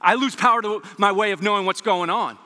I 0.00 0.14
lose 0.14 0.36
power 0.36 0.60
to 0.60 0.82
my 0.98 1.12
way 1.12 1.32
of 1.32 1.42
knowing 1.42 1.64
what's 1.64 1.80
going 1.80 2.10
on. 2.10 2.36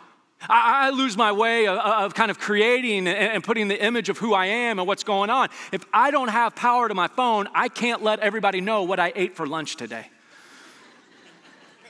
I, 0.48 0.90
lose 0.90 1.16
my 1.16 1.32
way 1.32 1.66
of, 1.66 2.14
kind 2.14 2.30
of 2.30 2.38
creating 2.38 3.08
and, 3.08 3.42
putting 3.42 3.68
the 3.68 3.82
image 3.82 4.08
of 4.08 4.18
who 4.18 4.34
I 4.34 4.46
am 4.46 4.78
and 4.78 4.86
what's 4.86 5.02
going 5.02 5.30
on. 5.30 5.48
If 5.72 5.84
I 5.92 6.10
don't 6.10 6.28
have 6.28 6.54
power 6.54 6.88
to 6.88 6.94
my 6.94 7.08
phone, 7.08 7.48
I 7.54 7.68
can't 7.68 8.02
let 8.02 8.20
everybody 8.20 8.60
know 8.60 8.82
what 8.84 9.00
I 9.00 9.12
ate 9.16 9.34
for 9.34 9.46
lunch 9.46 9.76
today. 9.76 10.10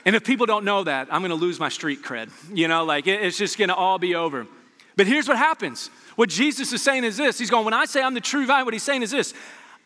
And 0.05 0.15
if 0.15 0.23
people 0.25 0.47
don't 0.47 0.65
know 0.65 0.85
that, 0.85 1.09
I'm 1.11 1.23
gonna 1.23 1.35
lose 1.35 1.59
my 1.59 1.69
street 1.69 2.03
cred. 2.03 2.31
You 2.55 2.69
know, 2.69 2.85
like 2.85 3.09
it, 3.09 3.23
it's 3.23 3.37
just 3.37 3.59
gonna 3.59 3.75
all 3.75 3.99
be 3.99 4.15
over. 4.15 4.47
But 4.95 5.09
here's 5.09 5.27
what 5.27 5.37
happens. 5.37 5.91
What 6.15 6.29
Jesus 6.31 6.73
is 6.73 6.83
saying 6.83 7.05
is 7.05 7.17
this 7.17 7.39
He's 7.39 7.51
going, 7.51 7.65
when 7.65 7.75
I 7.75 7.85
say 7.87 8.01
I'm 8.03 8.15
the 8.15 8.21
true 8.21 8.47
vine, 8.47 8.65
what 8.65 8.73
he's 8.73 8.85
saying 8.85 9.03
is 9.03 9.11
this 9.11 9.35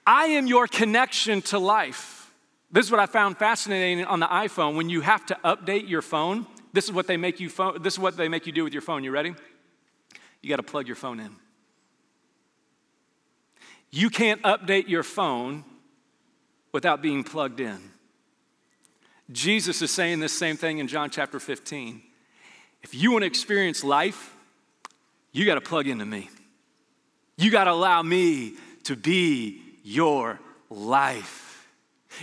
I 0.07 0.27
am 0.27 0.47
your 0.47 0.67
connection 0.67 1.41
to 1.43 1.59
life. 1.59 2.31
This 2.71 2.87
is 2.87 2.91
what 2.91 3.01
I 3.01 3.07
found 3.07 3.39
fascinating 3.39 4.05
on 4.05 4.21
the 4.21 4.27
iPhone. 4.27 4.77
When 4.77 4.89
you 4.89 5.01
have 5.01 5.27
to 5.27 5.39
update 5.45 5.89
your 5.89 6.03
phone, 6.03 6.47
this 6.73 6.85
is 6.85 6.93
what 6.93 7.07
they 7.07 7.17
make 7.17 7.41
you 7.41 7.49
phone, 7.49 7.83
this 7.83 7.95
is 7.95 7.99
what 7.99 8.17
they 8.17 8.29
make 8.29 8.47
you 8.47 8.53
do 8.53 8.65
with 8.65 8.73
your 8.73 8.83
phone. 8.83 9.05
You 9.05 9.11
ready? 9.11 9.35
You 10.43 10.49
got 10.49 10.57
to 10.57 10.63
plug 10.63 10.87
your 10.87 10.97
phone 10.97 11.21
in. 11.21 11.37
You 13.91 14.09
can't 14.09 14.41
update 14.43 14.89
your 14.89 15.03
phone 15.03 15.65
without 16.73 17.03
being 17.03 17.25
plugged 17.25 17.61
in. 17.61 17.79
Jesus 19.33 19.83
is 19.83 19.91
saying 19.91 20.21
this 20.21 20.33
same 20.33 20.57
thing 20.57 20.79
in 20.79 20.89
John 20.89 21.11
chapter 21.11 21.39
15. 21.39 22.03
If 22.83 22.95
you 22.95 23.13
want 23.13 23.23
to 23.23 23.27
experience 23.27 23.85
life, 23.85 24.35
you 25.33 25.45
got 25.45 25.57
to 25.57 25.61
plug 25.61 25.87
into 25.87 26.07
me. 26.07 26.31
You 27.37 27.51
got 27.51 27.65
to 27.65 27.73
allow 27.73 28.03
me 28.03 28.55
to 28.85 28.97
be 28.97 29.61
your 29.83 30.41
life. 30.69 31.50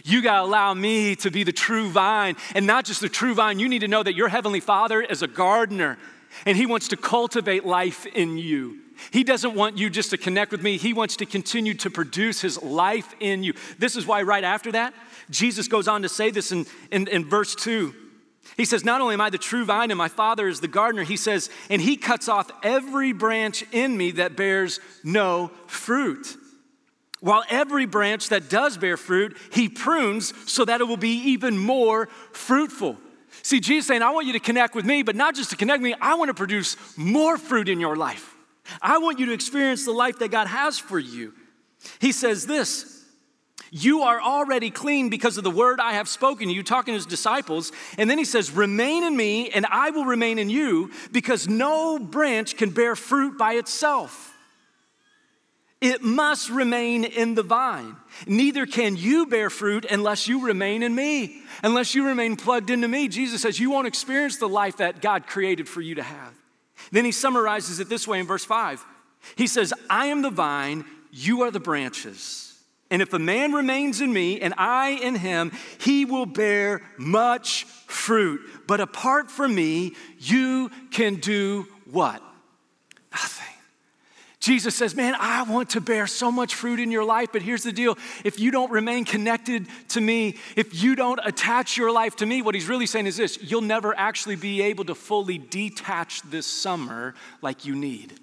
You 0.03 0.21
got 0.21 0.39
to 0.39 0.43
allow 0.43 0.73
me 0.73 1.15
to 1.17 1.31
be 1.31 1.43
the 1.43 1.51
true 1.51 1.89
vine. 1.89 2.35
And 2.55 2.67
not 2.67 2.85
just 2.85 3.01
the 3.01 3.09
true 3.09 3.33
vine, 3.33 3.59
you 3.59 3.69
need 3.69 3.79
to 3.79 3.87
know 3.87 4.03
that 4.03 4.15
your 4.15 4.27
Heavenly 4.27 4.59
Father 4.59 5.01
is 5.01 5.21
a 5.21 5.27
gardener 5.27 5.97
and 6.45 6.57
He 6.57 6.65
wants 6.65 6.89
to 6.89 6.97
cultivate 6.97 7.65
life 7.65 8.05
in 8.05 8.37
you. 8.37 8.79
He 9.11 9.23
doesn't 9.23 9.53
want 9.53 9.77
you 9.77 9.89
just 9.89 10.09
to 10.09 10.17
connect 10.17 10.51
with 10.51 10.61
me, 10.61 10.77
He 10.77 10.93
wants 10.93 11.17
to 11.17 11.25
continue 11.25 11.73
to 11.75 11.89
produce 11.89 12.41
His 12.41 12.61
life 12.61 13.13
in 13.19 13.43
you. 13.43 13.53
This 13.77 13.95
is 13.95 14.05
why, 14.05 14.21
right 14.23 14.43
after 14.43 14.71
that, 14.73 14.93
Jesus 15.29 15.67
goes 15.67 15.87
on 15.87 16.01
to 16.01 16.09
say 16.09 16.31
this 16.31 16.51
in, 16.51 16.65
in, 16.91 17.07
in 17.07 17.25
verse 17.25 17.55
2. 17.55 17.93
He 18.55 18.65
says, 18.65 18.83
Not 18.85 19.01
only 19.01 19.13
am 19.13 19.21
I 19.21 19.29
the 19.29 19.37
true 19.37 19.65
vine 19.65 19.91
and 19.91 19.97
my 19.97 20.07
Father 20.07 20.47
is 20.47 20.61
the 20.61 20.67
gardener, 20.67 21.03
He 21.03 21.17
says, 21.17 21.49
and 21.69 21.81
He 21.81 21.97
cuts 21.97 22.27
off 22.27 22.49
every 22.63 23.13
branch 23.13 23.63
in 23.71 23.95
me 23.95 24.11
that 24.11 24.35
bears 24.35 24.79
no 25.03 25.51
fruit. 25.67 26.37
While 27.19 27.43
every 27.49 27.85
branch 27.85 28.29
that 28.29 28.49
does 28.49 28.77
bear 28.77 28.95
fruit, 28.95 29.37
he 29.51 29.69
prunes 29.69 30.33
so 30.49 30.65
that 30.65 30.81
it 30.81 30.83
will 30.83 30.97
be 30.97 31.31
even 31.31 31.57
more 31.57 32.07
fruitful. 32.31 32.97
See, 33.41 33.59
Jesus 33.59 33.87
saying, 33.87 34.01
I 34.01 34.11
want 34.11 34.27
you 34.27 34.33
to 34.33 34.39
connect 34.39 34.75
with 34.75 34.85
me, 34.85 35.03
but 35.03 35.15
not 35.15 35.35
just 35.35 35.49
to 35.49 35.55
connect 35.55 35.81
with 35.81 35.91
me, 35.91 35.97
I 35.99 36.15
want 36.15 36.29
to 36.29 36.33
produce 36.33 36.75
more 36.97 37.37
fruit 37.37 37.69
in 37.69 37.79
your 37.79 37.95
life. 37.95 38.35
I 38.81 38.97
want 38.99 39.19
you 39.19 39.27
to 39.27 39.31
experience 39.31 39.85
the 39.85 39.91
life 39.91 40.19
that 40.19 40.29
God 40.29 40.47
has 40.47 40.77
for 40.77 40.99
you. 40.99 41.33
He 41.99 42.11
says 42.11 42.45
this 42.45 43.05
You 43.71 44.01
are 44.01 44.21
already 44.21 44.69
clean 44.69 45.09
because 45.09 45.37
of 45.37 45.43
the 45.43 45.51
word 45.51 45.79
I 45.79 45.93
have 45.93 46.07
spoken. 46.07 46.49
You 46.49 46.61
talking 46.61 46.91
to 46.91 46.97
his 46.97 47.05
disciples. 47.05 47.71
And 47.97 48.09
then 48.09 48.17
he 48.17 48.25
says, 48.25 48.51
Remain 48.51 49.03
in 49.03 49.15
me, 49.15 49.49
and 49.49 49.65
I 49.71 49.89
will 49.91 50.05
remain 50.05 50.37
in 50.37 50.49
you, 50.49 50.91
because 51.11 51.47
no 51.47 51.97
branch 51.97 52.57
can 52.57 52.69
bear 52.71 52.95
fruit 52.95 53.37
by 53.37 53.53
itself. 53.53 54.36
It 55.79 56.01
must 56.01 56.49
remain 56.49 57.03
in 57.03 57.35
the 57.35 57.43
vine. 57.43 57.95
Neither 58.25 58.65
can 58.65 58.95
you 58.95 59.27
bear 59.27 59.49
fruit 59.49 59.85
unless 59.85 60.27
you 60.27 60.43
remain 60.43 60.81
in 60.81 60.95
me, 60.95 61.41
unless 61.61 61.93
you 61.93 62.07
remain 62.07 62.35
plugged 62.35 62.71
into 62.71 62.87
me. 62.87 63.07
Jesus 63.07 63.43
says, 63.43 63.59
You 63.59 63.69
won't 63.69 63.87
experience 63.87 64.37
the 64.37 64.49
life 64.49 64.77
that 64.77 65.01
God 65.01 65.27
created 65.27 65.69
for 65.69 65.81
you 65.81 65.95
to 65.95 66.03
have. 66.03 66.33
Then 66.91 67.05
he 67.05 67.11
summarizes 67.11 67.79
it 67.79 67.89
this 67.89 68.07
way 68.07 68.19
in 68.19 68.25
verse 68.25 68.43
5. 68.43 68.83
He 69.35 69.45
says, 69.45 69.73
I 69.89 70.07
am 70.07 70.23
the 70.23 70.29
vine, 70.31 70.85
you 71.11 71.43
are 71.43 71.51
the 71.51 71.59
branches. 71.59 72.47
And 72.89 73.01
if 73.01 73.13
a 73.13 73.19
man 73.19 73.51
remains 73.51 74.01
in 74.01 74.11
me 74.11 74.39
and 74.39 74.53
I 74.57 74.91
in 74.91 75.15
him, 75.15 75.51
he 75.79 76.05
will 76.05 76.25
bear 76.25 76.81
much 76.97 77.65
fruit. 77.65 78.41
But 78.65 78.79
apart 78.79 79.29
from 79.29 79.53
me, 79.53 79.93
you 80.19 80.71
can 80.91 81.15
do 81.15 81.67
what? 81.91 82.23
Nothing. 83.11 83.56
Jesus 84.39 84.75
says, 84.75 84.95
Man, 84.95 85.15
I 85.19 85.43
want 85.43 85.71
to 85.71 85.81
bear 85.81 86.05
so 86.05 86.31
much 86.31 86.53
fruit 86.53 86.79
in 86.79 86.91
your 86.91 87.03
life, 87.03 87.29
but 87.33 87.41
here's 87.41 87.63
the 87.63 87.71
deal. 87.71 87.97
If 88.23 88.39
you 88.39 88.51
don't 88.51 88.71
remain 88.71 89.03
connected 89.03 89.65
to 89.89 90.01
me, 90.01 90.37
if 90.55 90.81
you 90.81 90.95
don't 90.95 91.19
attach 91.23 91.75
your 91.75 91.91
life 91.91 92.15
to 92.17 92.25
me, 92.25 92.41
what 92.41 92.53
he's 92.53 92.69
really 92.69 92.85
saying 92.85 93.07
is 93.07 93.17
this 93.17 93.39
you'll 93.41 93.61
never 93.61 93.97
actually 93.97 94.35
be 94.35 94.61
able 94.61 94.85
to 94.85 94.95
fully 94.95 95.37
detach 95.37 96.21
this 96.23 96.45
summer 96.45 97.15
like 97.41 97.65
you 97.65 97.75
need. 97.75 98.13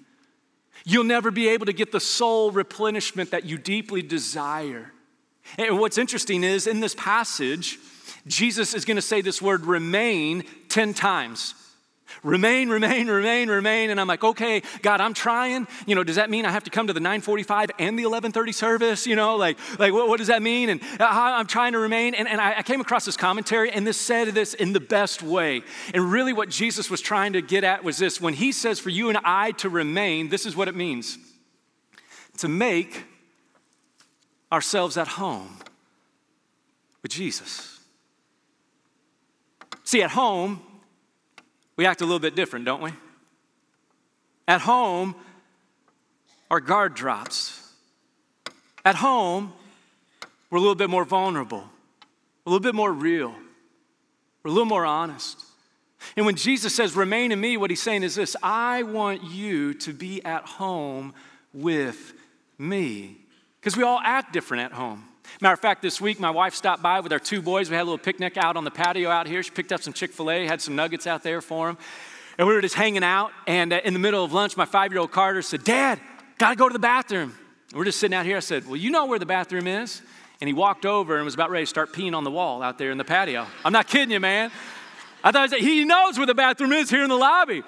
You'll 0.85 1.03
never 1.03 1.31
be 1.31 1.49
able 1.49 1.65
to 1.65 1.73
get 1.73 1.91
the 1.91 1.99
soul 1.99 2.51
replenishment 2.51 3.31
that 3.31 3.45
you 3.45 3.57
deeply 3.57 4.01
desire. 4.01 4.91
And 5.57 5.79
what's 5.79 5.97
interesting 5.97 6.43
is 6.43 6.67
in 6.67 6.79
this 6.79 6.95
passage, 6.95 7.79
Jesus 8.27 8.73
is 8.73 8.85
going 8.85 8.95
to 8.95 9.01
say 9.01 9.21
this 9.21 9.41
word 9.41 9.65
remain 9.65 10.43
10 10.69 10.93
times. 10.93 11.55
Remain, 12.23 12.69
remain, 12.69 13.07
remain, 13.07 13.49
remain. 13.49 13.89
And 13.89 13.99
I'm 13.99 14.07
like, 14.07 14.23
okay, 14.23 14.61
God, 14.81 15.01
I'm 15.01 15.13
trying. 15.13 15.67
You 15.85 15.95
know, 15.95 16.03
does 16.03 16.15
that 16.15 16.29
mean 16.29 16.45
I 16.45 16.51
have 16.51 16.63
to 16.65 16.69
come 16.69 16.87
to 16.87 16.93
the 16.93 16.99
945 16.99 17.71
and 17.79 17.97
the 17.97 18.03
1130 18.03 18.51
service? 18.51 19.07
You 19.07 19.15
know, 19.15 19.35
like, 19.35 19.57
like 19.79 19.93
what, 19.93 20.07
what 20.07 20.17
does 20.17 20.27
that 20.27 20.41
mean? 20.41 20.69
And 20.69 20.81
uh, 20.99 21.07
I'm 21.09 21.47
trying 21.47 21.73
to 21.73 21.79
remain. 21.79 22.15
And, 22.15 22.27
and 22.27 22.39
I, 22.39 22.59
I 22.59 22.63
came 22.63 22.81
across 22.81 23.05
this 23.05 23.17
commentary, 23.17 23.71
and 23.71 23.85
this 23.85 23.99
said 23.99 24.29
this 24.29 24.53
in 24.53 24.73
the 24.73 24.79
best 24.79 25.21
way. 25.21 25.61
And 25.93 26.11
really, 26.11 26.33
what 26.33 26.49
Jesus 26.49 26.89
was 26.89 27.01
trying 27.01 27.33
to 27.33 27.41
get 27.41 27.63
at 27.63 27.83
was 27.83 27.97
this 27.97 28.19
when 28.19 28.33
he 28.33 28.51
says 28.51 28.79
for 28.79 28.89
you 28.89 29.09
and 29.09 29.17
I 29.23 29.51
to 29.51 29.69
remain, 29.69 30.29
this 30.29 30.45
is 30.45 30.55
what 30.55 30.67
it 30.67 30.75
means 30.75 31.17
to 32.37 32.47
make 32.47 33.05
ourselves 34.51 34.97
at 34.97 35.07
home 35.07 35.57
with 37.01 37.11
Jesus. 37.11 37.79
See, 39.83 40.01
at 40.01 40.11
home, 40.11 40.61
we 41.77 41.85
act 41.85 42.01
a 42.01 42.05
little 42.05 42.19
bit 42.19 42.35
different, 42.35 42.65
don't 42.65 42.81
we? 42.81 42.91
At 44.47 44.61
home, 44.61 45.15
our 46.49 46.59
guard 46.59 46.93
drops. 46.93 47.61
At 48.83 48.95
home, 48.95 49.53
we're 50.49 50.57
a 50.59 50.61
little 50.61 50.75
bit 50.75 50.89
more 50.89 51.05
vulnerable, 51.05 51.63
a 52.45 52.49
little 52.49 52.63
bit 52.63 52.75
more 52.75 52.93
real, 52.93 53.33
we're 54.43 54.51
a 54.51 54.53
little 54.53 54.65
more 54.65 54.85
honest. 54.85 55.43
And 56.15 56.25
when 56.25 56.35
Jesus 56.35 56.75
says, 56.75 56.95
remain 56.95 57.31
in 57.31 57.41
me, 57.41 57.57
what 57.57 57.71
he's 57.71 57.81
saying 57.81 58.03
is 58.03 58.15
this 58.15 58.35
I 58.43 58.83
want 58.83 59.23
you 59.23 59.73
to 59.73 59.93
be 59.93 60.23
at 60.23 60.45
home 60.45 61.13
with 61.53 62.13
me. 62.57 63.17
Because 63.59 63.75
we 63.75 63.83
all 63.83 63.99
act 64.03 64.31
different 64.31 64.63
at 64.63 64.73
home. 64.73 65.03
Matter 65.41 65.53
of 65.53 65.59
fact, 65.59 65.81
this 65.81 65.99
week 65.99 66.19
my 66.19 66.29
wife 66.29 66.55
stopped 66.55 66.81
by 66.81 66.99
with 66.99 67.11
our 67.11 67.19
two 67.19 67.41
boys. 67.41 67.69
We 67.69 67.75
had 67.75 67.83
a 67.83 67.85
little 67.85 67.97
picnic 67.97 68.37
out 68.37 68.57
on 68.57 68.63
the 68.63 68.71
patio 68.71 69.09
out 69.09 69.27
here. 69.27 69.43
She 69.43 69.51
picked 69.51 69.71
up 69.71 69.81
some 69.81 69.93
Chick 69.93 70.11
fil 70.11 70.31
A, 70.31 70.45
had 70.45 70.61
some 70.61 70.75
nuggets 70.75 71.07
out 71.07 71.23
there 71.23 71.41
for 71.41 71.67
them. 71.67 71.77
And 72.37 72.47
we 72.47 72.53
were 72.53 72.61
just 72.61 72.75
hanging 72.75 73.03
out. 73.03 73.31
And 73.47 73.73
uh, 73.73 73.81
in 73.83 73.93
the 73.93 73.99
middle 73.99 74.23
of 74.23 74.33
lunch, 74.33 74.57
my 74.57 74.65
five 74.65 74.91
year 74.91 74.99
old 74.99 75.11
Carter 75.11 75.41
said, 75.41 75.63
Dad, 75.63 75.99
gotta 76.37 76.55
go 76.55 76.67
to 76.67 76.73
the 76.73 76.79
bathroom. 76.79 77.35
And 77.69 77.77
we're 77.77 77.85
just 77.85 77.99
sitting 77.99 78.15
out 78.15 78.25
here. 78.25 78.37
I 78.37 78.41
said, 78.41 78.65
Well, 78.65 78.75
you 78.75 78.91
know 78.91 79.05
where 79.05 79.19
the 79.19 79.25
bathroom 79.25 79.67
is? 79.67 80.01
And 80.41 80.47
he 80.47 80.53
walked 80.53 80.85
over 80.85 81.15
and 81.15 81.25
was 81.25 81.33
about 81.33 81.49
ready 81.49 81.63
to 81.63 81.69
start 81.69 81.93
peeing 81.93 82.15
on 82.15 82.23
the 82.23 82.31
wall 82.31 82.61
out 82.61 82.77
there 82.77 82.91
in 82.91 82.97
the 82.97 83.05
patio. 83.05 83.47
I'm 83.63 83.71
not 83.71 83.87
kidding 83.87 84.11
you, 84.11 84.19
man. 84.19 84.51
I 85.25 85.31
thought 85.31 85.51
he 85.51 85.83
knows 85.85 86.17
where 86.17 86.27
the 86.27 86.35
bathroom 86.35 86.71
is 86.71 86.87
here 86.87 87.01
in 87.01 87.09
the 87.09 87.15
lobby. 87.15 87.63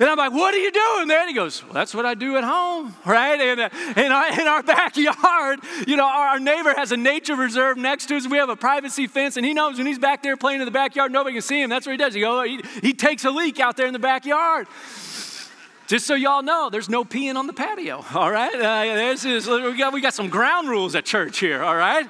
And 0.00 0.02
I'm 0.02 0.18
like, 0.18 0.32
what 0.32 0.52
are 0.52 0.58
you 0.58 0.72
doing 0.72 1.06
there? 1.06 1.20
And 1.20 1.28
he 1.28 1.34
goes, 1.34 1.62
well, 1.62 1.72
that's 1.72 1.94
what 1.94 2.04
I 2.04 2.14
do 2.14 2.36
at 2.36 2.42
home, 2.42 2.92
right? 3.06 3.40
And 3.40 3.60
uh, 3.60 3.68
in, 3.96 4.10
our, 4.10 4.40
in 4.40 4.48
our 4.48 4.62
backyard, 4.64 5.60
you 5.86 5.96
know, 5.96 6.04
our, 6.04 6.30
our, 6.30 6.40
neighbor 6.40 6.74
has 6.76 6.90
a 6.90 6.96
nature 6.96 7.36
reserve 7.36 7.78
next 7.78 8.06
to 8.06 8.16
us. 8.16 8.26
We 8.26 8.38
have 8.38 8.48
a 8.48 8.56
privacy 8.56 9.06
fence, 9.06 9.36
and 9.36 9.46
he 9.46 9.54
knows 9.54 9.78
when 9.78 9.86
he's 9.86 10.00
back 10.00 10.24
there 10.24 10.36
playing 10.36 10.60
in 10.60 10.64
the 10.64 10.72
backyard, 10.72 11.12
nobody 11.12 11.34
can 11.34 11.42
see 11.42 11.62
him. 11.62 11.70
That's 11.70 11.86
what 11.86 11.92
he 11.92 11.98
does. 11.98 12.14
He, 12.14 12.20
goes, 12.20 12.48
he, 12.48 12.62
he 12.82 12.92
takes 12.92 13.24
a 13.24 13.30
leak 13.30 13.60
out 13.60 13.76
there 13.76 13.86
in 13.86 13.92
the 13.92 14.00
backyard. 14.00 14.66
Just 15.86 16.04
so 16.04 16.14
y'all 16.14 16.42
know, 16.42 16.68
there's 16.68 16.88
no 16.88 17.04
peeing 17.04 17.36
on 17.36 17.46
the 17.46 17.52
patio, 17.52 18.04
all 18.12 18.30
right? 18.30 18.54
Uh, 18.54 18.94
this 18.96 19.24
is, 19.24 19.46
we, 19.46 19.78
got, 19.78 19.92
we 19.92 20.00
got 20.00 20.14
some 20.14 20.28
ground 20.28 20.68
rules 20.68 20.96
at 20.96 21.04
church 21.04 21.38
here, 21.38 21.62
all 21.62 21.76
right? 21.76 22.08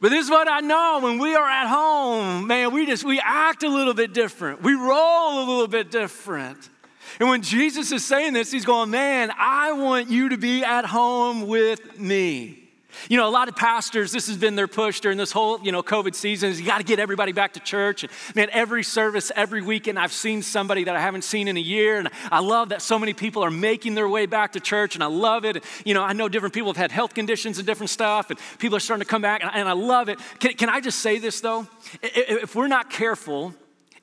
But 0.00 0.10
this 0.10 0.26
is 0.26 0.30
what 0.30 0.48
I 0.48 0.60
know 0.60 1.00
when 1.02 1.18
we 1.18 1.34
are 1.34 1.48
at 1.48 1.66
home, 1.66 2.46
man, 2.46 2.72
we 2.72 2.86
just 2.86 3.04
we 3.04 3.20
act 3.22 3.64
a 3.64 3.68
little 3.68 3.94
bit 3.94 4.14
different. 4.14 4.62
We 4.62 4.74
roll 4.74 5.40
a 5.40 5.46
little 5.48 5.66
bit 5.66 5.90
different. 5.90 6.70
And 7.18 7.28
when 7.28 7.42
Jesus 7.42 7.90
is 7.90 8.04
saying 8.04 8.32
this, 8.32 8.50
he's 8.50 8.64
going, 8.64 8.90
"Man, 8.90 9.32
I 9.36 9.72
want 9.72 10.08
you 10.08 10.28
to 10.28 10.36
be 10.36 10.62
at 10.62 10.84
home 10.84 11.48
with 11.48 11.98
me." 11.98 12.67
You 13.08 13.16
know, 13.16 13.28
a 13.28 13.30
lot 13.30 13.48
of 13.48 13.56
pastors, 13.56 14.12
this 14.12 14.26
has 14.26 14.36
been 14.36 14.56
their 14.56 14.68
push 14.68 15.00
during 15.00 15.18
this 15.18 15.32
whole, 15.32 15.60
you 15.60 15.72
know, 15.72 15.82
COVID 15.82 16.14
season 16.14 16.50
is 16.50 16.60
you 16.60 16.66
got 16.66 16.78
to 16.78 16.84
get 16.84 16.98
everybody 16.98 17.32
back 17.32 17.52
to 17.54 17.60
church. 17.60 18.02
And 18.02 18.12
man, 18.34 18.48
every 18.52 18.82
service, 18.82 19.30
every 19.36 19.62
weekend, 19.62 19.98
I've 19.98 20.12
seen 20.12 20.42
somebody 20.42 20.84
that 20.84 20.96
I 20.96 21.00
haven't 21.00 21.22
seen 21.24 21.48
in 21.48 21.56
a 21.56 21.60
year. 21.60 21.98
And 21.98 22.08
I 22.30 22.40
love 22.40 22.70
that 22.70 22.82
so 22.82 22.98
many 22.98 23.14
people 23.14 23.44
are 23.44 23.50
making 23.50 23.94
their 23.94 24.08
way 24.08 24.26
back 24.26 24.52
to 24.52 24.60
church. 24.60 24.94
And 24.94 25.04
I 25.04 25.08
love 25.08 25.44
it. 25.44 25.56
And, 25.56 25.64
You 25.84 25.94
know, 25.94 26.02
I 26.02 26.12
know 26.12 26.28
different 26.28 26.54
people 26.54 26.70
have 26.70 26.76
had 26.76 26.92
health 26.92 27.14
conditions 27.14 27.58
and 27.58 27.66
different 27.66 27.90
stuff. 27.90 28.30
And 28.30 28.38
people 28.58 28.76
are 28.76 28.80
starting 28.80 29.04
to 29.04 29.10
come 29.10 29.22
back. 29.22 29.42
And, 29.42 29.50
and 29.54 29.68
I 29.68 29.72
love 29.72 30.08
it. 30.08 30.18
Can, 30.40 30.54
can 30.54 30.68
I 30.68 30.80
just 30.80 30.98
say 31.00 31.18
this, 31.18 31.40
though? 31.40 31.66
If 32.02 32.54
we're 32.54 32.68
not 32.68 32.90
careful, 32.90 33.54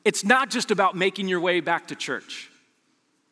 it's 0.04 0.24
not 0.24 0.50
just 0.50 0.72
about 0.72 0.96
making 0.96 1.28
your 1.28 1.40
way 1.40 1.60
back 1.60 1.88
to 1.88 1.96
church. 1.96 2.50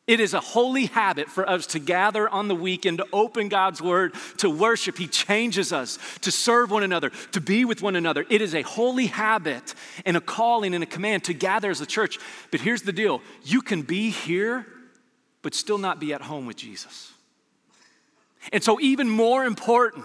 It 0.06 0.20
is 0.20 0.34
a 0.34 0.42
holy 0.42 0.88
habit 0.88 1.30
for 1.30 1.50
us 1.50 1.66
to 1.68 1.80
gather 1.80 2.28
on 2.28 2.50
the 2.50 2.56
weekend, 2.56 2.98
to 2.98 3.08
open 3.14 3.48
God's 3.48 3.82
word, 3.82 4.14
to 4.38 4.50
worship. 4.50 4.98
He 4.98 5.08
changes 5.08 5.72
us 5.72 5.98
to 6.22 6.32
serve 6.32 6.72
one 6.72 6.84
another, 6.84 7.10
to 7.32 7.40
be 7.40 7.64
with 7.64 7.82
one 7.82 7.96
another. 7.96 8.26
It 8.30 8.42
is 8.42 8.54
a 8.54 8.64
holy 8.64 9.06
habit 9.06 9.74
and 10.06 10.18
a 10.18 10.22
calling 10.22 10.76
and 10.76 10.84
a 10.84 10.88
command 10.88 11.24
to 11.26 11.34
gather 11.34 11.72
as 11.72 11.80
a 11.80 11.86
church. 11.86 12.20
But 12.52 12.60
here's 12.60 12.82
the 12.82 12.92
deal 12.92 13.22
you 13.46 13.62
can 13.62 13.82
be 13.82 14.10
here, 14.10 14.66
but 15.42 15.56
still 15.56 15.78
not 15.78 16.02
be 16.02 16.14
at 16.14 16.22
home 16.22 16.46
with 16.46 16.58
Jesus. 16.58 17.14
And 18.52 18.62
so, 18.62 18.82
even 18.82 19.10
more 19.10 19.46
important, 19.46 20.04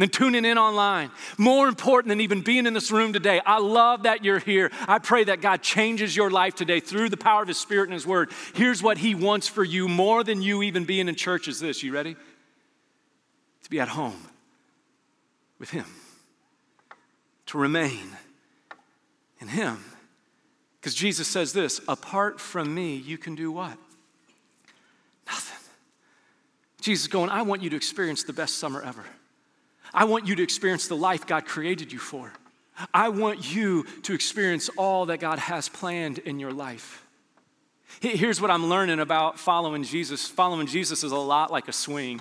than 0.00 0.08
tuning 0.08 0.46
in 0.46 0.56
online. 0.56 1.10
More 1.36 1.68
important 1.68 2.08
than 2.08 2.22
even 2.22 2.40
being 2.40 2.66
in 2.66 2.72
this 2.72 2.90
room 2.90 3.12
today. 3.12 3.40
I 3.44 3.58
love 3.58 4.04
that 4.04 4.24
you're 4.24 4.38
here. 4.38 4.70
I 4.88 4.98
pray 4.98 5.24
that 5.24 5.42
God 5.42 5.60
changes 5.60 6.16
your 6.16 6.30
life 6.30 6.54
today 6.54 6.80
through 6.80 7.10
the 7.10 7.18
power 7.18 7.42
of 7.42 7.48
His 7.48 7.58
Spirit 7.58 7.84
and 7.84 7.92
His 7.92 8.06
Word. 8.06 8.32
Here's 8.54 8.82
what 8.82 8.96
He 8.96 9.14
wants 9.14 9.46
for 9.46 9.62
you 9.62 9.88
more 9.88 10.24
than 10.24 10.40
you 10.40 10.62
even 10.62 10.86
being 10.86 11.06
in 11.06 11.16
church 11.16 11.48
is 11.48 11.60
this. 11.60 11.82
You 11.82 11.92
ready? 11.92 12.16
To 13.64 13.70
be 13.70 13.78
at 13.78 13.88
home 13.88 14.16
with 15.58 15.68
Him, 15.68 15.84
to 17.46 17.58
remain 17.58 18.08
in 19.38 19.48
Him. 19.48 19.84
Because 20.80 20.94
Jesus 20.94 21.28
says 21.28 21.52
this 21.52 21.78
apart 21.88 22.40
from 22.40 22.74
me, 22.74 22.96
you 22.96 23.18
can 23.18 23.34
do 23.34 23.52
what? 23.52 23.76
Nothing. 25.26 25.58
Jesus 26.80 27.06
going, 27.06 27.28
I 27.28 27.42
want 27.42 27.60
you 27.60 27.68
to 27.68 27.76
experience 27.76 28.24
the 28.24 28.32
best 28.32 28.56
summer 28.56 28.82
ever. 28.82 29.04
I 29.92 30.04
want 30.04 30.26
you 30.26 30.36
to 30.36 30.42
experience 30.42 30.88
the 30.88 30.96
life 30.96 31.26
God 31.26 31.46
created 31.46 31.92
you 31.92 31.98
for. 31.98 32.32
I 32.94 33.08
want 33.10 33.54
you 33.54 33.84
to 34.02 34.14
experience 34.14 34.70
all 34.76 35.06
that 35.06 35.20
God 35.20 35.38
has 35.38 35.68
planned 35.68 36.18
in 36.18 36.38
your 36.38 36.52
life. 36.52 37.06
Here's 38.00 38.40
what 38.40 38.50
I'm 38.50 38.66
learning 38.68 39.00
about 39.00 39.38
following 39.38 39.82
Jesus. 39.82 40.26
Following 40.26 40.66
Jesus 40.66 41.04
is 41.04 41.12
a 41.12 41.18
lot 41.18 41.50
like 41.50 41.68
a 41.68 41.72
swing. 41.72 42.20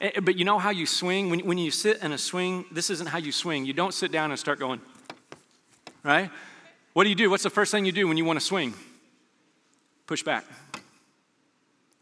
Eh, 0.00 0.10
eh, 0.14 0.20
but 0.20 0.36
you 0.36 0.44
know 0.44 0.58
how 0.58 0.70
you 0.70 0.86
swing? 0.86 1.30
When, 1.30 1.40
when 1.40 1.58
you 1.58 1.70
sit 1.70 2.02
in 2.02 2.12
a 2.12 2.18
swing, 2.18 2.66
this 2.70 2.90
isn't 2.90 3.08
how 3.08 3.18
you 3.18 3.32
swing. 3.32 3.64
You 3.64 3.72
don't 3.72 3.94
sit 3.94 4.12
down 4.12 4.30
and 4.30 4.38
start 4.38 4.58
going, 4.58 4.80
right? 6.04 6.30
What 6.92 7.04
do 7.04 7.10
you 7.10 7.16
do? 7.16 7.30
What's 7.30 7.42
the 7.42 7.50
first 7.50 7.72
thing 7.72 7.84
you 7.84 7.92
do 7.92 8.06
when 8.06 8.16
you 8.16 8.24
want 8.24 8.38
to 8.38 8.44
swing? 8.44 8.74
Push 10.06 10.22
back. 10.22 10.44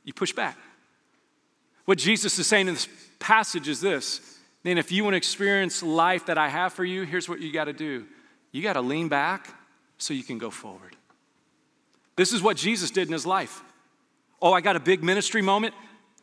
You 0.05 0.13
push 0.13 0.33
back. 0.33 0.59
What 1.85 1.99
Jesus 1.99 2.39
is 2.39 2.47
saying 2.47 2.69
in 2.69 2.75
this 2.75 2.89
passage 3.19 3.69
is 3.69 3.81
this 3.81 4.34
then, 4.65 4.79
if 4.79 4.91
you 4.91 5.05
want 5.05 5.13
to 5.13 5.19
experience 5.19 5.83
life 5.83 6.27
that 6.27 6.39
I 6.39 6.49
have 6.49 6.73
for 6.73 6.85
you, 6.85 7.03
here's 7.03 7.29
what 7.29 7.41
you 7.41 7.53
got 7.53 7.67
to 7.67 7.73
do 7.73 8.07
you 8.51 8.63
got 8.63 8.75
to 8.75 8.81
lean 8.81 9.09
back 9.09 9.55
so 9.99 10.15
you 10.15 10.25
can 10.25 10.39
go 10.39 10.51
forward. 10.51 10.97
This 12.17 12.33
is 12.33 12.43
what 12.43 12.57
Jesus 12.57 12.91
did 12.91 13.07
in 13.09 13.13
his 13.13 13.27
life. 13.27 13.63
Oh, 14.41 14.53
I 14.53 14.61
got 14.61 14.77
a 14.77 14.81
big 14.81 15.03
ministry 15.03 15.43
moment. 15.43 15.75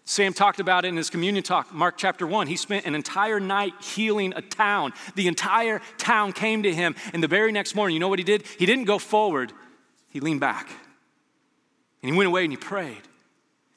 Sam 0.06 0.34
talked 0.34 0.60
about 0.60 0.86
it 0.86 0.90
in 0.90 0.98
his 0.98 1.10
communion 1.10 1.44
talk, 1.44 1.72
Mark 1.74 1.96
chapter 1.98 2.26
1. 2.26 2.48
He 2.48 2.56
spent 2.56 2.86
an 2.86 2.96
entire 2.96 3.40
night 3.40 3.74
healing 3.82 4.34
a 4.36 4.42
town. 4.42 4.94
The 5.16 5.28
entire 5.28 5.80
town 5.98 6.34
came 6.34 6.64
to 6.64 6.74
him. 6.74 6.96
And 7.14 7.22
the 7.22 7.28
very 7.28 7.52
next 7.52 7.76
morning, 7.76 7.94
you 7.94 8.00
know 8.00 8.08
what 8.08 8.20
he 8.20 8.26
did? 8.26 8.46
He 8.58 8.66
didn't 8.66 8.86
go 8.86 8.98
forward, 8.98 9.54
he 10.10 10.20
leaned 10.20 10.40
back. 10.40 10.70
And 12.02 12.12
he 12.12 12.18
went 12.18 12.28
away 12.28 12.44
and 12.44 12.52
he 12.52 12.58
prayed. 12.58 13.02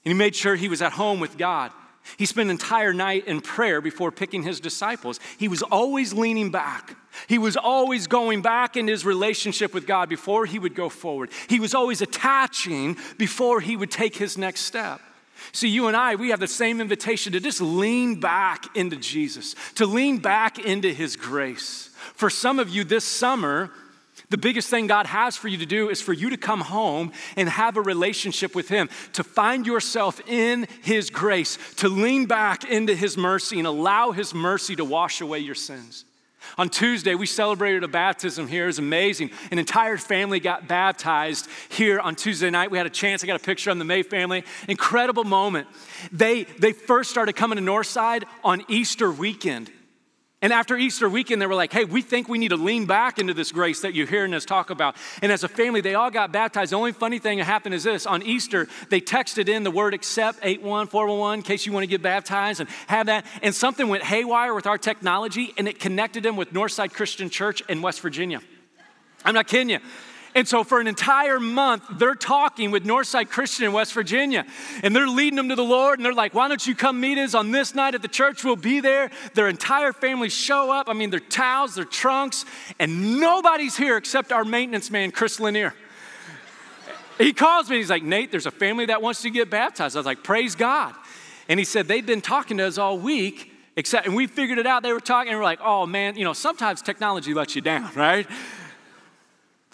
And 0.05 0.13
he 0.13 0.15
made 0.15 0.35
sure 0.35 0.57
he 0.57 0.69
was 0.69 0.81
at 0.81 0.93
home 0.93 1.21
with 1.21 1.37
God. 1.37 1.73
He 2.17 2.27
spent 2.27 2.47
an 2.47 2.51
entire 2.51 2.93
night 2.93 3.27
in 3.27 3.41
prayer 3.41 3.81
before 3.81 4.13
picking 4.13 4.43
his 4.43 4.61
disciples. 4.61 5.19
He 5.39 5.49
was 5.49 5.63
always 5.63 6.13
leaning 6.13 6.51
back. 6.51 6.97
He 7.29 7.39
was 7.39 7.57
always 7.57 8.07
going 8.07 8.43
back 8.43 8.77
in 8.77 8.87
his 8.87 9.05
relationship 9.05 9.73
with 9.73 9.87
God 9.87 10.09
before 10.09 10.47
he 10.47 10.59
would 10.59 10.75
go 10.75 10.89
forward. 10.89 11.31
He 11.49 11.61
was 11.61 11.75
always 11.75 12.03
attaching 12.03 12.97
before 13.17 13.61
he 13.61 13.77
would 13.77 13.91
take 13.91 14.17
his 14.17 14.37
next 14.37 14.63
step. 14.63 15.01
See, 15.53 15.69
you 15.69 15.89
and 15.89 15.97
I, 15.97 16.15
we 16.15 16.31
have 16.31 16.41
the 16.41 16.49
same 16.49 16.81
invitation 16.81 17.33
to 17.33 17.41
just 17.41 17.61
lean 17.61 18.21
back 18.21 18.77
into 18.77 18.97
Jesus, 18.97 19.55
to 19.75 19.87
lean 19.87 20.19
back 20.19 20.59
into 20.59 20.93
his 20.93 21.17
grace. 21.17 21.91
For 22.15 22.31
some 22.31 22.59
of 22.59 22.69
you 22.69 22.85
this 22.85 23.05
summer, 23.05 23.71
the 24.31 24.39
biggest 24.39 24.69
thing 24.69 24.87
God 24.87 25.07
has 25.07 25.37
for 25.37 25.49
you 25.49 25.59
to 25.59 25.67
do 25.67 25.91
is 25.91 26.01
for 26.01 26.13
you 26.13 26.31
to 26.31 26.37
come 26.37 26.61
home 26.61 27.13
and 27.37 27.49
have 27.49 27.77
a 27.77 27.83
relationship 27.83 28.55
with 28.55 28.69
Him, 28.69 28.89
to 29.13 29.23
find 29.23 29.67
yourself 29.67 30.21
in 30.29 30.67
His 30.83 31.11
grace, 31.11 31.59
to 31.77 31.89
lean 31.89 32.27
back 32.27 32.65
into 32.65 32.95
His 32.95 33.17
mercy 33.17 33.59
and 33.59 33.67
allow 33.67 34.13
His 34.13 34.35
mercy 34.35 34.77
to 34.77 34.85
wash 34.85 35.21
away 35.21 35.41
your 35.41 35.55
sins. 35.55 36.05
On 36.59 36.69
Tuesday, 36.69 37.15
we 37.15 37.27
celebrated 37.27 37.85
a 37.85 37.89
baptism 37.89 38.47
here. 38.47 38.65
It 38.65 38.69
was 38.69 38.79
amazing. 38.79 39.31
An 39.51 39.59
entire 39.59 39.97
family 39.97 40.41
got 40.41 40.69
baptized 40.69 41.49
here 41.69 41.99
on 41.99 42.15
Tuesday 42.15 42.51
night. 42.51 42.71
We 42.71 42.79
had 42.79 42.87
a 42.87 42.91
chance. 42.91 43.25
I 43.25 43.27
got 43.27 43.41
a 43.41 43.45
picture 43.45 43.71
on 43.71 43.79
the 43.79 43.85
May 43.85 44.03
family. 44.03 44.45
Incredible 44.69 45.25
moment. 45.25 45.67
They, 46.13 46.45
they 46.45 46.73
first 46.73 47.11
started 47.11 47.35
coming 47.35 47.57
to 47.57 47.65
Northside 47.65 48.25
on 48.45 48.63
Easter 48.69 49.11
weekend. 49.11 49.71
And 50.43 50.53
after 50.53 50.77
Easter 50.77 51.09
weekend, 51.09 51.41
they 51.41 51.47
were 51.47 51.55
like, 51.55 51.73
hey, 51.73 51.85
we 51.85 52.03
think 52.03 52.29
we 52.29 52.37
need 52.37 52.49
to 52.49 52.57
lean 52.57 52.85
back 52.85 53.19
into 53.19 53.33
this 53.33 53.51
grace 53.51 53.81
that 53.81 53.95
you're 53.95 54.07
hearing 54.07 54.35
us 54.35 54.45
talk 54.45 54.69
about. 54.69 54.95
And 55.23 55.33
as 55.33 55.43
a 55.43 55.49
family, 55.49 55.81
they 55.81 55.95
all 55.95 56.11
got 56.11 56.33
baptized. 56.33 56.73
The 56.73 56.77
only 56.77 56.93
funny 56.93 57.19
thing 57.19 57.39
that 57.39 57.45
happened 57.45 57.75
is 57.75 57.85
this 57.85 58.05
on 58.05 58.23
Easter, 58.23 58.69
they 58.91 59.01
texted 59.01 59.49
in 59.49 59.63
the 59.63 59.71
word 59.71 59.95
accept 59.95 60.41
81411 60.43 61.39
in 61.39 61.43
case 61.43 61.65
you 61.65 61.73
want 61.73 61.85
to 61.85 61.89
get 61.89 62.03
baptized 62.03 62.61
and 62.61 62.69
have 62.89 63.07
that. 63.07 63.25
And 63.43 63.55
something 63.55 63.89
went 63.89 64.03
haywire 64.03 64.53
with 64.53 64.67
our 64.67 64.77
technology, 64.77 65.55
and 65.57 65.67
it 65.67 65.81
connected 65.81 66.23
them 66.23 66.37
with 66.37 66.53
Northside 66.53 66.93
Christian 66.93 67.31
Church 67.31 67.63
in 67.69 67.81
West 67.81 68.03
Virginia. 68.03 68.41
I'm 69.25 69.35
not 69.35 69.47
kidding 69.47 69.71
you. 69.71 69.79
And 70.35 70.49
so 70.49 70.65
for 70.65 70.81
an 70.81 70.89
entire 70.89 71.39
month, 71.39 71.85
they're 71.93 72.17
talking 72.17 72.73
with 72.73 72.85
Northside 72.85 73.31
Christian 73.31 73.67
in 73.67 73.73
West 73.73 73.93
Virginia. 73.93 74.45
And 74.83 74.95
they're 74.95 75.07
leading 75.07 75.37
them 75.37 75.49
to 75.51 75.55
the 75.55 75.63
Lord. 75.63 75.99
And 75.99 76.05
they're 76.05 76.13
like, 76.13 76.35
why 76.35 76.49
don't 76.49 76.67
you 76.67 76.75
come 76.75 77.01
meet 77.01 77.19
us 77.19 77.35
on 77.35 77.53
this 77.53 77.75
night 77.75 77.95
at 77.95 78.03
the 78.03 78.09
church? 78.09 78.43
We'll 78.43 78.57
be 78.57 78.81
there. 78.81 79.11
Their 79.35 79.49
entire 79.49 79.93
family 79.93 80.29
show 80.29 80.73
up. 80.73 80.89
I 80.89 80.93
mean, 80.93 81.11
their 81.11 81.21
towels, 81.21 81.77
their 81.77 81.85
trunks, 81.85 82.45
and 82.81 83.21
nobody's 83.21 83.77
here 83.77 83.97
except 83.97 84.33
our 84.33 84.45
maintenance 84.45 84.91
man, 84.91 85.13
Chris 85.13 85.39
Lanier. 85.39 85.73
He 87.19 87.33
calls 87.33 87.71
me. 87.71 87.77
He's 87.77 87.91
like, 87.91 88.03
Nate, 88.03 88.33
there's 88.33 88.47
a 88.47 88.51
family 88.51 88.87
that 88.87 89.01
wants 89.01 89.23
to 89.23 89.31
get 89.31 89.51
baptized. 89.51 89.95
I 89.97 90.01
was 90.01 90.07
like, 90.07 90.25
praise 90.25 90.57
God. 90.57 90.95
And 91.49 91.61
he 91.61 91.65
said, 91.65 91.87
they've 91.87 92.05
been 92.05 92.21
talking 92.21 92.57
to 92.57 92.65
us 92.65 92.77
all 92.77 92.99
week. 92.99 93.53
Except, 93.77 94.07
and 94.07 94.15
we 94.15 94.29
figured 94.29 94.59
it 94.59 94.67
out. 94.69 94.85
They 94.85 94.93
were 94.93 95.01
talking, 95.01 95.31
and 95.31 95.39
we're 95.39 95.45
like, 95.45 95.59
oh 95.61 95.85
man, 95.85 96.17
you 96.17 96.23
know, 96.23 96.33
sometimes 96.33 96.81
technology 96.81 97.35
lets 97.35 97.57
you 97.57 97.61
down, 97.61 97.91
right? 97.97 98.25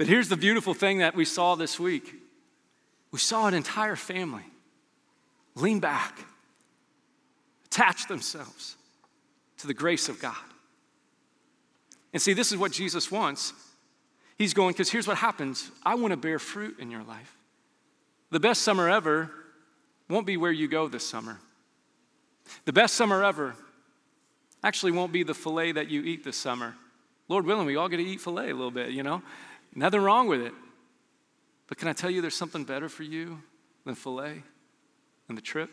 But 0.01 0.09
here's 0.09 0.31
the 0.31 0.37
beautiful 0.39 0.73
thing 0.73 1.01
that 1.01 1.15
we 1.15 1.27
saw 1.27 1.57
this 1.57 1.79
week 1.79 2.15
we 3.13 3.19
saw 3.19 3.47
an 3.49 3.53
entire 3.53 3.97
family 3.97 4.45
lean 5.55 5.79
back, 5.79 6.19
attach 7.67 8.09
themselves 8.09 8.77
to 9.59 9.67
the 9.67 9.75
grace 9.75 10.09
of 10.09 10.19
God. 10.19 10.35
And 12.15 12.23
see, 12.23 12.33
this 12.33 12.51
is 12.51 12.57
what 12.57 12.73
Jesus 12.73 13.11
wants. 13.11 13.53
He's 14.39 14.55
going, 14.55 14.73
because 14.73 14.91
here's 14.91 15.07
what 15.07 15.19
happens 15.19 15.71
I 15.85 15.97
want 15.97 16.13
to 16.13 16.17
bear 16.17 16.39
fruit 16.39 16.79
in 16.79 16.91
your 16.91 17.03
life. 17.03 17.37
The 18.31 18.41
best 18.41 18.63
summer 18.63 18.89
ever 18.89 19.31
won't 20.09 20.27
be 20.27 20.39
where 20.39 20.51
you 20.51 20.67
go 20.67 20.89
this 20.89 21.07
summer. 21.07 21.39
The 22.65 22.73
best 22.73 22.95
summer 22.95 23.23
ever 23.23 23.55
actually 24.65 24.93
won't 24.93 25.13
be 25.13 25.25
the 25.25 25.35
filet 25.35 25.73
that 25.73 25.91
you 25.91 26.01
eat 26.01 26.25
this 26.25 26.39
summer. 26.39 26.75
Lord 27.29 27.45
willing, 27.45 27.67
we 27.67 27.77
all 27.77 27.91
get 27.91 27.99
to 27.99 28.03
eat 28.03 28.23
filet 28.23 28.49
a 28.49 28.55
little 28.55 28.71
bit, 28.71 28.93
you 28.93 29.03
know? 29.03 29.21
Nothing 29.75 30.01
wrong 30.01 30.27
with 30.27 30.41
it. 30.41 30.53
But 31.67 31.79
can 31.79 31.89
I 31.89 31.93
tell 31.93 32.11
you 32.11 32.21
there's 32.21 32.35
something 32.35 32.65
better 32.65 32.89
for 32.89 33.05
you 33.05 33.43
than 33.85 33.95
filet 33.95 34.43
and 35.29 35.39
the 35.39 35.43
trip? 35.43 35.71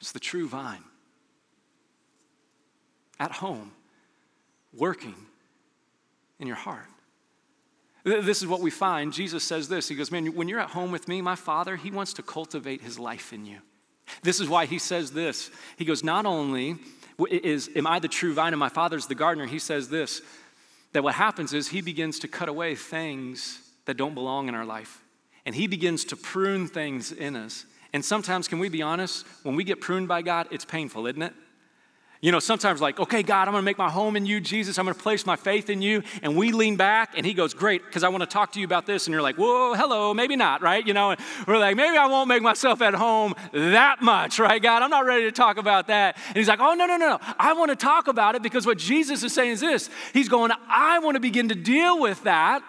It's 0.00 0.12
the 0.12 0.20
true 0.20 0.48
vine. 0.48 0.82
At 3.20 3.32
home, 3.32 3.72
working 4.72 5.14
in 6.38 6.46
your 6.46 6.56
heart. 6.56 6.86
This 8.04 8.42
is 8.42 8.46
what 8.46 8.60
we 8.60 8.70
find. 8.70 9.12
Jesus 9.12 9.44
says 9.44 9.68
this 9.68 9.88
He 9.88 9.94
goes, 9.94 10.10
Man, 10.10 10.26
when 10.34 10.48
you're 10.48 10.60
at 10.60 10.70
home 10.70 10.92
with 10.92 11.08
me, 11.08 11.20
my 11.20 11.34
Father, 11.34 11.76
He 11.76 11.90
wants 11.90 12.12
to 12.14 12.22
cultivate 12.22 12.80
His 12.80 12.98
life 12.98 13.32
in 13.32 13.44
you. 13.44 13.58
This 14.22 14.40
is 14.40 14.48
why 14.48 14.66
He 14.66 14.78
says 14.78 15.12
this. 15.12 15.50
He 15.76 15.84
goes, 15.84 16.04
Not 16.04 16.26
only 16.26 16.76
is, 17.28 17.70
am 17.74 17.86
I 17.86 17.98
the 17.98 18.08
true 18.08 18.34
vine 18.34 18.52
and 18.52 18.60
my 18.60 18.68
Father's 18.68 19.06
the 19.06 19.14
gardener, 19.14 19.46
He 19.46 19.58
says 19.58 19.88
this 19.88 20.22
that 20.92 21.02
what 21.02 21.14
happens 21.14 21.52
is 21.52 21.68
he 21.68 21.80
begins 21.80 22.18
to 22.20 22.28
cut 22.28 22.48
away 22.48 22.74
things 22.74 23.60
that 23.84 23.96
don't 23.96 24.14
belong 24.14 24.48
in 24.48 24.54
our 24.54 24.64
life. 24.64 25.02
And 25.46 25.54
he 25.54 25.66
begins 25.66 26.04
to 26.06 26.16
prune 26.16 26.66
things 26.66 27.12
in 27.12 27.36
us. 27.36 27.64
And 27.92 28.04
sometimes, 28.04 28.48
can 28.48 28.58
we 28.58 28.68
be 28.68 28.82
honest? 28.82 29.26
When 29.42 29.56
we 29.56 29.64
get 29.64 29.80
pruned 29.80 30.08
by 30.08 30.22
God, 30.22 30.48
it's 30.50 30.64
painful, 30.64 31.06
isn't 31.06 31.22
it? 31.22 31.32
You 32.20 32.32
know, 32.32 32.40
sometimes 32.40 32.80
like, 32.80 32.98
okay, 32.98 33.22
God, 33.22 33.46
I'm 33.46 33.54
gonna 33.54 33.62
make 33.62 33.78
my 33.78 33.88
home 33.88 34.16
in 34.16 34.26
you, 34.26 34.40
Jesus. 34.40 34.76
I'm 34.76 34.86
gonna 34.86 34.98
place 34.98 35.24
my 35.24 35.36
faith 35.36 35.70
in 35.70 35.80
you. 35.80 36.02
And 36.20 36.36
we 36.36 36.50
lean 36.50 36.74
back 36.74 37.12
and 37.16 37.24
he 37.24 37.32
goes, 37.32 37.54
great, 37.54 37.84
because 37.84 38.02
I 38.02 38.08
wanna 38.08 38.26
talk 38.26 38.52
to 38.52 38.58
you 38.58 38.64
about 38.64 38.86
this. 38.86 39.06
And 39.06 39.12
you're 39.12 39.22
like, 39.22 39.36
whoa, 39.36 39.74
hello, 39.74 40.12
maybe 40.12 40.34
not, 40.34 40.60
right? 40.60 40.84
You 40.84 40.94
know, 40.94 41.12
and 41.12 41.20
we're 41.46 41.58
like, 41.58 41.76
maybe 41.76 41.96
I 41.96 42.06
won't 42.06 42.28
make 42.28 42.42
myself 42.42 42.82
at 42.82 42.94
home 42.94 43.34
that 43.52 44.02
much, 44.02 44.40
right, 44.40 44.60
God? 44.60 44.82
I'm 44.82 44.90
not 44.90 45.04
ready 45.04 45.24
to 45.24 45.32
talk 45.32 45.58
about 45.58 45.86
that. 45.86 46.16
And 46.26 46.36
he's 46.36 46.48
like, 46.48 46.60
oh, 46.60 46.74
no, 46.74 46.86
no, 46.86 46.96
no, 46.96 47.08
no. 47.10 47.18
I 47.38 47.52
wanna 47.52 47.76
talk 47.76 48.08
about 48.08 48.34
it 48.34 48.42
because 48.42 48.66
what 48.66 48.78
Jesus 48.78 49.22
is 49.22 49.32
saying 49.32 49.52
is 49.52 49.60
this 49.60 49.88
He's 50.12 50.28
going, 50.28 50.50
I 50.68 50.98
wanna 50.98 51.20
begin 51.20 51.50
to 51.50 51.54
deal 51.54 52.00
with 52.00 52.24
that 52.24 52.64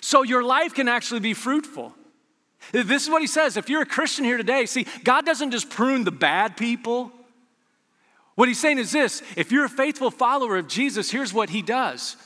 so 0.00 0.22
your 0.22 0.42
life 0.42 0.74
can 0.74 0.88
actually 0.88 1.20
be 1.20 1.34
fruitful. 1.34 1.94
This 2.72 3.04
is 3.04 3.08
what 3.08 3.22
he 3.22 3.28
says. 3.28 3.56
If 3.56 3.68
you're 3.68 3.82
a 3.82 3.86
Christian 3.86 4.24
here 4.24 4.36
today, 4.36 4.66
see, 4.66 4.86
God 5.04 5.24
doesn't 5.24 5.52
just 5.52 5.70
prune 5.70 6.02
the 6.02 6.10
bad 6.10 6.56
people. 6.56 7.12
What 8.38 8.46
he's 8.46 8.60
saying 8.60 8.78
is 8.78 8.92
this 8.92 9.20
if 9.34 9.50
you're 9.50 9.64
a 9.64 9.68
faithful 9.68 10.12
follower 10.12 10.58
of 10.58 10.68
Jesus, 10.68 11.10
here's 11.10 11.34
what 11.34 11.50
he 11.50 11.60
does. 11.60 12.16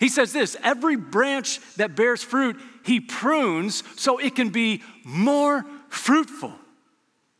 He 0.00 0.08
says 0.08 0.32
this 0.32 0.56
every 0.64 0.96
branch 0.96 1.60
that 1.76 1.94
bears 1.94 2.20
fruit, 2.20 2.56
he 2.84 2.98
prunes 2.98 3.84
so 3.94 4.18
it 4.18 4.34
can 4.34 4.48
be 4.48 4.82
more 5.04 5.64
fruitful. 5.88 6.52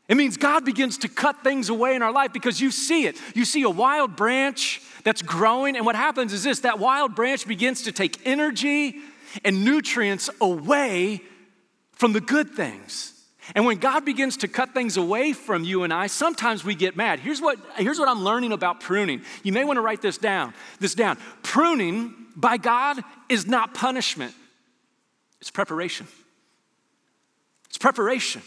It 0.06 0.16
means 0.16 0.36
God 0.36 0.64
begins 0.64 0.98
to 0.98 1.08
cut 1.08 1.42
things 1.42 1.68
away 1.68 1.96
in 1.96 2.02
our 2.02 2.12
life 2.12 2.32
because 2.32 2.60
you 2.60 2.70
see 2.70 3.06
it. 3.06 3.20
You 3.34 3.44
see 3.44 3.62
a 3.62 3.70
wild 3.70 4.14
branch 4.14 4.80
that's 5.02 5.20
growing, 5.20 5.74
and 5.74 5.84
what 5.84 5.96
happens 5.96 6.32
is 6.32 6.44
this 6.44 6.60
that 6.60 6.78
wild 6.78 7.16
branch 7.16 7.44
begins 7.48 7.82
to 7.82 7.92
take 7.92 8.24
energy 8.24 9.00
and 9.44 9.64
nutrients 9.64 10.30
away 10.40 11.22
from 11.90 12.12
the 12.12 12.20
good 12.20 12.50
things. 12.50 13.11
And 13.54 13.66
when 13.66 13.78
God 13.78 14.04
begins 14.04 14.38
to 14.38 14.48
cut 14.48 14.72
things 14.72 14.96
away 14.96 15.32
from 15.32 15.64
you 15.64 15.82
and 15.82 15.92
I, 15.92 16.06
sometimes 16.06 16.64
we 16.64 16.74
get 16.74 16.96
mad. 16.96 17.20
Here's 17.20 17.40
what, 17.40 17.58
here's 17.76 17.98
what 17.98 18.08
I'm 18.08 18.24
learning 18.24 18.52
about 18.52 18.80
pruning. 18.80 19.22
You 19.42 19.52
may 19.52 19.64
want 19.64 19.76
to 19.76 19.82
write 19.82 20.00
this 20.00 20.18
down. 20.18 20.54
This 20.80 20.94
down. 20.94 21.18
Pruning 21.42 22.14
by 22.34 22.56
God 22.56 23.02
is 23.28 23.46
not 23.46 23.74
punishment. 23.74 24.34
It's 25.40 25.50
preparation. 25.50 26.06
It's 27.68 27.78
preparation. 27.78 28.42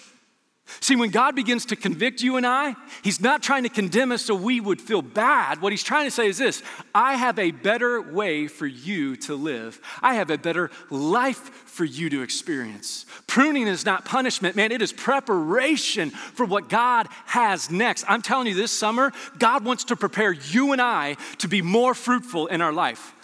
See, 0.80 0.96
when 0.96 1.12
God 1.12 1.36
begins 1.36 1.66
to 1.68 1.76
convict 1.76 2.22
you 2.22 2.38
and 2.38 2.46
I, 2.46 2.76
He's 3.04 3.22
not 3.22 3.44
trying 3.44 3.64
to 3.64 3.70
condemn 3.70 4.12
us 4.12 4.24
so 4.24 4.34
we 4.34 4.60
would 4.60 4.82
feel 4.82 5.02
bad. 5.02 5.62
What 5.62 5.72
He's 5.72 5.84
trying 5.84 6.06
to 6.06 6.12
say 6.12 6.28
is 6.28 6.38
this 6.38 6.64
I 6.94 7.16
have 7.16 7.38
a 7.38 7.52
better 7.52 8.02
way 8.02 8.48
for 8.48 8.66
you 8.66 9.16
to 9.18 9.36
live, 9.36 9.80
I 10.02 10.16
have 10.16 10.30
a 10.30 10.38
better 10.38 10.72
life 10.90 11.38
for 11.66 11.86
you 11.86 12.10
to 12.10 12.22
experience. 12.22 13.06
Pruning 13.28 13.68
is 13.68 13.86
not 13.86 14.06
punishment, 14.06 14.56
man, 14.56 14.72
it 14.72 14.82
is 14.82 14.94
preparation 14.94 16.10
for 16.10 16.46
what 16.46 16.70
God 16.70 17.08
has 17.26 17.70
next. 17.70 18.06
I'm 18.08 18.22
telling 18.22 18.48
you, 18.48 18.56
this 18.56 18.72
summer, 18.72 19.12
God 19.38 19.66
wants 19.66 19.84
to 19.86 19.96
prepare 19.96 20.32
you 20.32 20.72
and 20.72 20.82
I 20.82 21.16
to 21.40 21.48
be 21.48 21.62
more 21.62 21.94
fruitful 21.94 22.48
in 22.48 22.62
our 22.62 22.74
life. 22.74 23.15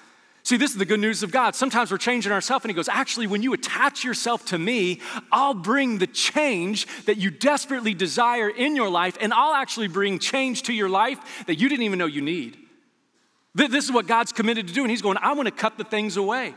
See, 0.52 0.58
this 0.58 0.72
is 0.72 0.78
the 0.78 0.86
good 0.86 1.00
news 1.00 1.24
of 1.24 1.32
God. 1.32 1.56
Sometimes 1.56 1.92
we're 1.92 1.98
changing 1.98 2.34
ourselves, 2.34 2.66
and 2.66 2.70
He 2.70 2.76
goes, 2.76 2.90
Actually, 2.90 3.26
when 3.26 3.42
you 3.42 3.54
attach 3.54 4.04
yourself 4.04 4.44
to 4.48 4.60
me, 4.60 5.00
I'll 5.32 5.54
bring 5.54 5.98
the 5.98 6.08
change 6.08 6.88
that 7.06 7.16
you 7.16 7.32
desperately 7.32 7.94
desire 7.94 8.50
in 8.50 8.76
your 8.76 8.90
life, 8.90 9.18
and 9.22 9.34
I'll 9.34 9.54
actually 9.54 9.88
bring 9.88 10.20
change 10.20 10.64
to 10.64 10.74
your 10.74 10.90
life 10.90 11.46
that 11.48 11.56
you 11.56 11.70
didn't 11.70 11.86
even 11.86 11.98
know 11.98 12.06
you 12.06 12.22
need. 12.22 12.58
This 13.56 13.86
is 13.86 13.94
what 13.94 14.08
God's 14.08 14.34
committed 14.34 14.68
to 14.68 14.74
do, 14.74 14.82
and 14.82 14.92
He's 14.92 15.02
going, 15.02 15.16
I 15.22 15.32
want 15.32 15.48
to 15.48 15.54
cut 15.54 15.78
the 15.78 15.86
things 15.86 16.18
away 16.18 16.54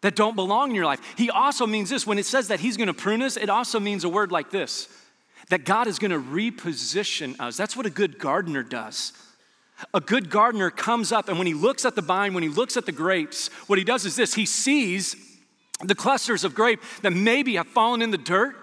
that 0.00 0.16
don't 0.16 0.34
belong 0.34 0.70
in 0.70 0.74
your 0.74 0.86
life. 0.86 1.00
He 1.16 1.30
also 1.30 1.68
means 1.68 1.88
this 1.88 2.04
when 2.04 2.18
it 2.18 2.26
says 2.26 2.48
that 2.48 2.58
He's 2.58 2.76
going 2.76 2.88
to 2.88 2.94
prune 2.94 3.22
us, 3.22 3.36
it 3.36 3.48
also 3.48 3.78
means 3.78 4.02
a 4.02 4.08
word 4.08 4.32
like 4.32 4.50
this 4.50 4.88
that 5.50 5.64
God 5.64 5.86
is 5.86 6.00
going 6.00 6.10
to 6.10 6.18
reposition 6.18 7.38
us. 7.38 7.56
That's 7.56 7.76
what 7.76 7.86
a 7.86 7.90
good 7.90 8.18
gardener 8.18 8.64
does. 8.64 9.12
A 9.94 10.00
good 10.00 10.30
gardener 10.30 10.70
comes 10.70 11.12
up, 11.12 11.28
and 11.28 11.38
when 11.38 11.46
he 11.46 11.54
looks 11.54 11.84
at 11.84 11.94
the 11.94 12.02
vine, 12.02 12.34
when 12.34 12.42
he 12.42 12.48
looks 12.48 12.76
at 12.76 12.86
the 12.86 12.92
grapes, 12.92 13.48
what 13.66 13.78
he 13.78 13.84
does 13.84 14.04
is 14.04 14.16
this 14.16 14.34
he 14.34 14.46
sees 14.46 15.16
the 15.82 15.94
clusters 15.94 16.44
of 16.44 16.54
grape 16.54 16.80
that 17.02 17.12
maybe 17.12 17.54
have 17.54 17.66
fallen 17.66 18.02
in 18.02 18.10
the 18.10 18.18
dirt. 18.18 18.56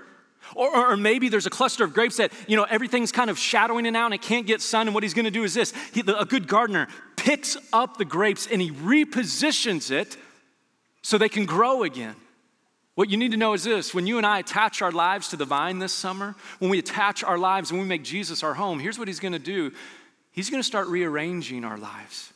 Or, 0.55 0.91
or, 0.91 0.95
maybe 0.95 1.27
there's 1.27 1.45
a 1.45 1.49
cluster 1.49 1.83
of 1.83 1.93
grapes 1.93 2.17
that, 2.17 2.31
you 2.47 2.55
know, 2.55 2.63
everything's 2.63 3.11
kind 3.11 3.29
of 3.29 3.37
shadowing 3.37 3.85
it 3.85 3.97
out 3.97 4.05
and 4.05 4.13
it 4.13 4.21
can't 4.21 4.47
get 4.47 4.61
sun. 4.61 4.87
And 4.87 4.93
what 4.93 5.03
he's 5.03 5.13
going 5.13 5.25
to 5.25 5.31
do 5.31 5.43
is 5.43 5.53
this 5.53 5.73
he, 5.93 5.99
a 6.07 6.23
good 6.23 6.47
gardener 6.47 6.87
picks 7.17 7.57
up 7.73 7.97
the 7.97 8.05
grapes 8.05 8.47
and 8.47 8.61
he 8.61 8.71
repositions 8.71 9.91
it 9.91 10.15
so 11.01 11.17
they 11.17 11.27
can 11.27 11.45
grow 11.45 11.83
again. 11.83 12.15
What 12.95 13.09
you 13.09 13.17
need 13.17 13.31
to 13.31 13.37
know 13.37 13.53
is 13.53 13.63
this 13.63 13.93
when 13.93 14.07
you 14.07 14.17
and 14.17 14.25
I 14.25 14.39
attach 14.39 14.81
our 14.81 14.91
lives 14.91 15.27
to 15.29 15.35
the 15.35 15.45
vine 15.45 15.79
this 15.79 15.91
summer, 15.93 16.33
when 16.59 16.71
we 16.71 16.79
attach 16.79 17.23
our 17.23 17.37
lives 17.37 17.69
and 17.69 17.79
we 17.79 17.85
make 17.85 18.03
Jesus 18.03 18.41
our 18.41 18.53
home, 18.53 18.79
here's 18.79 18.97
what 18.97 19.07
he's 19.09 19.19
going 19.19 19.33
to 19.33 19.39
do 19.39 19.73
He's 20.37 20.51
going 20.51 20.61
to 20.61 20.67
start 20.67 20.87
rearranging 20.87 21.65
our 21.65 21.79
lives. 21.79 22.31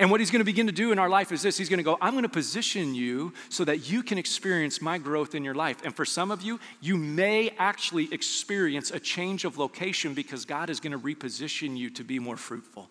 And 0.00 0.10
what 0.10 0.20
he's 0.20 0.30
going 0.30 0.40
to 0.40 0.44
begin 0.46 0.64
to 0.68 0.72
do 0.72 0.90
in 0.90 0.98
our 0.98 1.10
life 1.10 1.30
is 1.30 1.42
this 1.42 1.58
He's 1.58 1.68
going 1.68 1.80
to 1.80 1.84
go, 1.84 1.98
I'm 2.00 2.14
going 2.14 2.22
to 2.22 2.30
position 2.30 2.94
you 2.94 3.34
so 3.50 3.62
that 3.64 3.90
you 3.90 4.02
can 4.02 4.16
experience 4.16 4.80
my 4.80 4.96
growth 4.96 5.34
in 5.34 5.44
your 5.44 5.54
life. 5.54 5.84
And 5.84 5.94
for 5.94 6.06
some 6.06 6.30
of 6.30 6.40
you, 6.40 6.58
you 6.80 6.96
may 6.96 7.50
actually 7.58 8.10
experience 8.10 8.90
a 8.90 8.98
change 8.98 9.44
of 9.44 9.58
location 9.58 10.14
because 10.14 10.46
God 10.46 10.70
is 10.70 10.80
going 10.80 10.92
to 10.92 10.98
reposition 10.98 11.76
you 11.76 11.90
to 11.90 12.02
be 12.02 12.18
more 12.18 12.38
fruitful. 12.38 12.88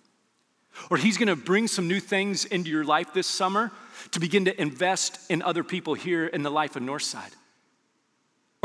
Or 0.91 0.97
he's 0.97 1.17
going 1.17 1.29
to 1.29 1.35
bring 1.35 1.67
some 1.67 1.87
new 1.87 1.99
things 1.99 2.45
into 2.45 2.69
your 2.69 2.85
life 2.85 3.15
this 3.15 3.25
summer 3.25 3.71
to 4.11 4.19
begin 4.19 4.45
to 4.45 4.61
invest 4.61 5.19
in 5.31 5.41
other 5.41 5.63
people 5.63 5.95
here 5.95 6.27
in 6.27 6.43
the 6.43 6.51
life 6.51 6.75
of 6.75 6.83
Northside. 6.83 7.33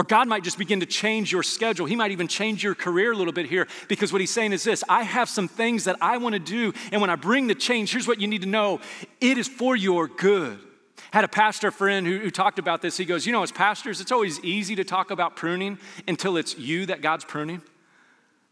Or 0.01 0.03
God 0.03 0.29
might 0.29 0.43
just 0.43 0.57
begin 0.57 0.81
to 0.81 0.87
change 0.87 1.31
your 1.31 1.43
schedule. 1.43 1.85
He 1.85 1.95
might 1.95 2.11
even 2.11 2.27
change 2.27 2.65
your 2.65 2.75
career 2.75 3.13
a 3.13 3.15
little 3.15 3.35
bit 3.35 3.45
here 3.45 3.69
because 3.87 4.15
what 4.15 4.23
he's 4.23 4.31
saying 4.31 4.55
is 4.55 4.65
this 4.65 4.83
I 4.89 5.03
have 5.03 5.29
some 5.29 5.47
things 5.47 5.85
that 5.85 5.97
I 6.01 6.17
want 6.17 6.33
to 6.33 6.39
do. 6.39 6.73
And 6.91 7.03
when 7.03 7.11
I 7.11 7.17
bring 7.17 7.49
the 7.49 7.55
change, 7.55 7.93
here's 7.93 8.09
what 8.09 8.19
you 8.19 8.27
need 8.27 8.41
to 8.41 8.49
know 8.49 8.81
it 9.21 9.37
is 9.37 9.47
for 9.47 9.77
your 9.77 10.09
good. 10.09 10.59
Had 11.11 11.25
a 11.25 11.29
pastor 11.29 11.71
friend 11.71 12.07
who, 12.07 12.17
who 12.17 12.31
talked 12.31 12.59
about 12.59 12.81
this. 12.81 12.97
He 12.97 13.05
goes, 13.05 13.27
You 13.27 13.33
know, 13.33 13.43
as 13.43 13.53
pastors, 13.53 14.01
it's 14.01 14.11
always 14.11 14.41
easy 14.41 14.75
to 14.77 14.85
talk 14.85 15.11
about 15.11 15.37
pruning 15.37 15.79
until 16.09 16.39
it's 16.39 16.57
you 16.57 16.87
that 16.87 17.03
God's 17.03 17.27
pruning, 17.27 17.61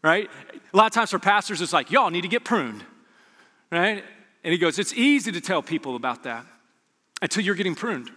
right? 0.03 0.29
A 0.71 0.77
lot 0.77 0.85
of 0.85 0.91
times 0.91 1.09
for 1.09 1.17
pastors, 1.17 1.61
it's 1.61 1.73
like, 1.73 1.89
Y'all 1.89 2.11
need 2.11 2.21
to 2.21 2.27
get 2.27 2.43
pruned, 2.43 2.85
right? 3.71 4.03
And 4.43 4.51
he 4.51 4.59
goes, 4.59 4.77
It's 4.77 4.93
easy 4.93 5.31
to 5.31 5.41
tell 5.41 5.63
people 5.63 5.95
about 5.95 6.25
that 6.25 6.45
until 7.23 7.43
you're 7.43 7.55
getting 7.55 7.73
pruned. 7.73 8.11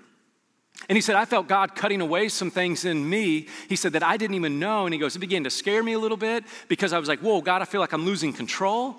And 0.88 0.96
he 0.96 1.02
said, 1.02 1.14
I 1.14 1.24
felt 1.24 1.46
God 1.46 1.74
cutting 1.74 2.00
away 2.00 2.28
some 2.28 2.50
things 2.50 2.84
in 2.84 3.08
me. 3.08 3.46
He 3.68 3.76
said 3.76 3.92
that 3.92 4.02
I 4.02 4.16
didn't 4.16 4.34
even 4.34 4.58
know. 4.58 4.84
And 4.84 4.92
he 4.92 4.98
goes, 4.98 5.14
it 5.14 5.20
began 5.20 5.44
to 5.44 5.50
scare 5.50 5.82
me 5.82 5.92
a 5.92 5.98
little 5.98 6.16
bit 6.16 6.44
because 6.68 6.92
I 6.92 6.98
was 6.98 7.08
like, 7.08 7.20
whoa, 7.20 7.40
God, 7.40 7.62
I 7.62 7.66
feel 7.66 7.80
like 7.80 7.92
I'm 7.92 8.04
losing 8.04 8.32
control. 8.32 8.96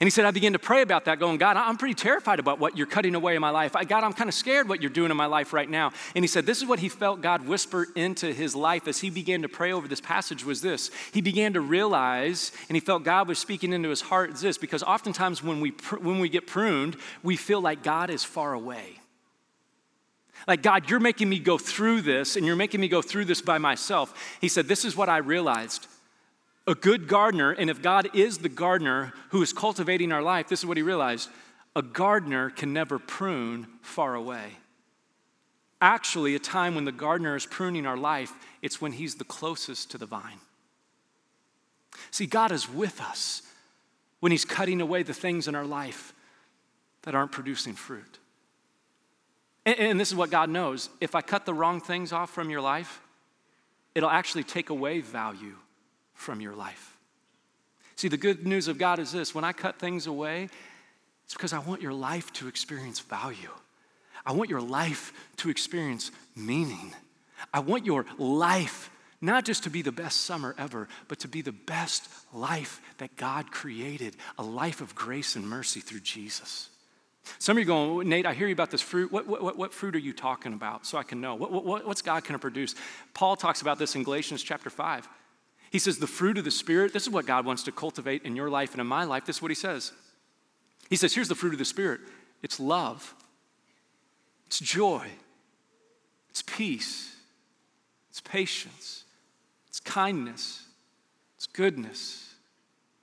And 0.00 0.06
he 0.06 0.10
said, 0.10 0.24
I 0.24 0.32
began 0.32 0.54
to 0.54 0.58
pray 0.58 0.82
about 0.82 1.04
that, 1.04 1.20
going, 1.20 1.38
God, 1.38 1.56
I'm 1.56 1.76
pretty 1.76 1.94
terrified 1.94 2.40
about 2.40 2.58
what 2.58 2.76
you're 2.76 2.86
cutting 2.86 3.14
away 3.14 3.36
in 3.36 3.40
my 3.40 3.50
life. 3.50 3.76
I, 3.76 3.84
God, 3.84 4.02
I'm 4.02 4.12
kind 4.12 4.28
of 4.28 4.34
scared 4.34 4.68
what 4.68 4.82
you're 4.82 4.90
doing 4.90 5.10
in 5.10 5.16
my 5.16 5.26
life 5.26 5.52
right 5.52 5.70
now. 5.70 5.92
And 6.16 6.24
he 6.24 6.26
said, 6.26 6.46
this 6.46 6.58
is 6.58 6.66
what 6.66 6.80
he 6.80 6.88
felt 6.88 7.20
God 7.20 7.46
whisper 7.46 7.86
into 7.94 8.32
his 8.32 8.56
life 8.56 8.88
as 8.88 8.98
he 8.98 9.08
began 9.08 9.42
to 9.42 9.48
pray 9.48 9.72
over 9.72 9.86
this 9.86 10.00
passage 10.00 10.44
was 10.44 10.62
this. 10.62 10.90
He 11.12 11.20
began 11.20 11.52
to 11.52 11.60
realize, 11.60 12.50
and 12.68 12.74
he 12.74 12.80
felt 12.80 13.04
God 13.04 13.28
was 13.28 13.38
speaking 13.38 13.72
into 13.72 13.88
his 13.88 14.00
heart 14.00 14.34
this, 14.36 14.58
because 14.58 14.82
oftentimes 14.82 15.44
when 15.44 15.60
we, 15.60 15.70
when 16.00 16.18
we 16.18 16.28
get 16.28 16.46
pruned, 16.48 16.96
we 17.22 17.36
feel 17.36 17.60
like 17.60 17.84
God 17.84 18.10
is 18.10 18.24
far 18.24 18.52
away. 18.52 18.98
Like, 20.46 20.62
God, 20.62 20.90
you're 20.90 21.00
making 21.00 21.28
me 21.28 21.38
go 21.38 21.56
through 21.58 22.02
this, 22.02 22.36
and 22.36 22.44
you're 22.44 22.56
making 22.56 22.80
me 22.80 22.88
go 22.88 23.00
through 23.00 23.24
this 23.24 23.40
by 23.40 23.58
myself. 23.58 24.36
He 24.40 24.48
said, 24.48 24.68
This 24.68 24.84
is 24.84 24.96
what 24.96 25.08
I 25.08 25.18
realized. 25.18 25.86
A 26.66 26.74
good 26.74 27.08
gardener, 27.08 27.50
and 27.50 27.68
if 27.68 27.82
God 27.82 28.08
is 28.14 28.38
the 28.38 28.48
gardener 28.48 29.12
who 29.30 29.42
is 29.42 29.52
cultivating 29.52 30.12
our 30.12 30.22
life, 30.22 30.48
this 30.48 30.60
is 30.60 30.66
what 30.66 30.76
he 30.76 30.82
realized 30.82 31.28
a 31.76 31.82
gardener 31.82 32.50
can 32.50 32.72
never 32.72 32.98
prune 32.98 33.66
far 33.82 34.14
away. 34.14 34.58
Actually, 35.80 36.34
a 36.34 36.38
time 36.38 36.74
when 36.74 36.84
the 36.84 36.92
gardener 36.92 37.36
is 37.36 37.46
pruning 37.46 37.84
our 37.84 37.96
life, 37.96 38.32
it's 38.62 38.80
when 38.80 38.92
he's 38.92 39.16
the 39.16 39.24
closest 39.24 39.90
to 39.90 39.98
the 39.98 40.06
vine. 40.06 40.38
See, 42.10 42.26
God 42.26 42.52
is 42.52 42.68
with 42.68 43.00
us 43.00 43.42
when 44.20 44.32
he's 44.32 44.44
cutting 44.44 44.80
away 44.80 45.02
the 45.02 45.12
things 45.12 45.48
in 45.48 45.54
our 45.54 45.66
life 45.66 46.14
that 47.02 47.14
aren't 47.14 47.32
producing 47.32 47.74
fruit. 47.74 48.18
And, 49.66 49.78
and 49.78 50.00
this 50.00 50.08
is 50.08 50.14
what 50.14 50.30
God 50.30 50.50
knows 50.50 50.88
if 51.00 51.14
I 51.14 51.20
cut 51.20 51.46
the 51.46 51.54
wrong 51.54 51.80
things 51.80 52.12
off 52.12 52.30
from 52.30 52.50
your 52.50 52.60
life, 52.60 53.00
it'll 53.94 54.10
actually 54.10 54.44
take 54.44 54.70
away 54.70 55.00
value 55.00 55.56
from 56.14 56.40
your 56.40 56.54
life. 56.54 56.96
See, 57.96 58.08
the 58.08 58.16
good 58.16 58.46
news 58.46 58.68
of 58.68 58.78
God 58.78 58.98
is 58.98 59.12
this 59.12 59.34
when 59.34 59.44
I 59.44 59.52
cut 59.52 59.78
things 59.78 60.06
away, 60.06 60.48
it's 61.24 61.34
because 61.34 61.52
I 61.52 61.58
want 61.58 61.80
your 61.80 61.92
life 61.92 62.32
to 62.34 62.48
experience 62.48 63.00
value. 63.00 63.50
I 64.26 64.32
want 64.32 64.50
your 64.50 64.60
life 64.60 65.12
to 65.38 65.50
experience 65.50 66.10
meaning. 66.34 66.94
I 67.52 67.60
want 67.60 67.86
your 67.86 68.06
life 68.18 68.90
not 69.20 69.44
just 69.44 69.64
to 69.64 69.70
be 69.70 69.80
the 69.80 69.92
best 69.92 70.22
summer 70.22 70.54
ever, 70.58 70.86
but 71.08 71.18
to 71.20 71.28
be 71.28 71.40
the 71.40 71.52
best 71.52 72.08
life 72.32 72.82
that 72.98 73.16
God 73.16 73.50
created 73.50 74.16
a 74.38 74.42
life 74.42 74.82
of 74.82 74.94
grace 74.94 75.34
and 75.34 75.48
mercy 75.48 75.80
through 75.80 76.00
Jesus. 76.00 76.68
Some 77.38 77.56
of 77.56 77.60
you 77.60 77.64
going, 77.64 78.08
Nate, 78.08 78.26
I 78.26 78.34
hear 78.34 78.46
you 78.46 78.52
about 78.52 78.70
this 78.70 78.82
fruit. 78.82 79.10
What, 79.10 79.26
what, 79.26 79.56
what 79.56 79.72
fruit 79.72 79.94
are 79.94 80.00
you 80.00 80.12
talking 80.12 80.52
about 80.52 80.86
so 80.86 80.98
I 80.98 81.02
can 81.02 81.20
know? 81.20 81.34
What, 81.34 81.52
what, 81.52 81.86
what's 81.86 82.02
God 82.02 82.22
going 82.22 82.34
to 82.34 82.38
produce? 82.38 82.74
Paul 83.14 83.36
talks 83.36 83.62
about 83.62 83.78
this 83.78 83.94
in 83.94 84.02
Galatians 84.02 84.42
chapter 84.42 84.70
5. 84.70 85.08
He 85.70 85.78
says, 85.78 85.98
the 85.98 86.06
fruit 86.06 86.38
of 86.38 86.44
the 86.44 86.50
Spirit, 86.50 86.92
this 86.92 87.02
is 87.02 87.10
what 87.10 87.26
God 87.26 87.44
wants 87.44 87.64
to 87.64 87.72
cultivate 87.72 88.22
in 88.22 88.36
your 88.36 88.48
life 88.48 88.72
and 88.72 88.80
in 88.80 88.86
my 88.86 89.04
life. 89.04 89.24
This 89.24 89.36
is 89.36 89.42
what 89.42 89.50
he 89.50 89.56
says. 89.56 89.92
He 90.88 90.96
says, 90.96 91.14
here's 91.14 91.28
the 91.28 91.34
fruit 91.34 91.52
of 91.52 91.58
the 91.58 91.64
Spirit 91.64 92.00
it's 92.42 92.60
love, 92.60 93.14
it's 94.46 94.60
joy, 94.60 95.06
it's 96.30 96.42
peace, 96.42 97.16
it's 98.10 98.20
patience, 98.20 99.04
it's 99.68 99.80
kindness, 99.80 100.66
it's 101.36 101.46
goodness, 101.46 102.34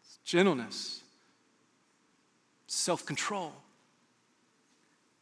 it's 0.03 0.17
gentleness, 0.23 1.01
self 2.67 3.05
control. 3.05 3.51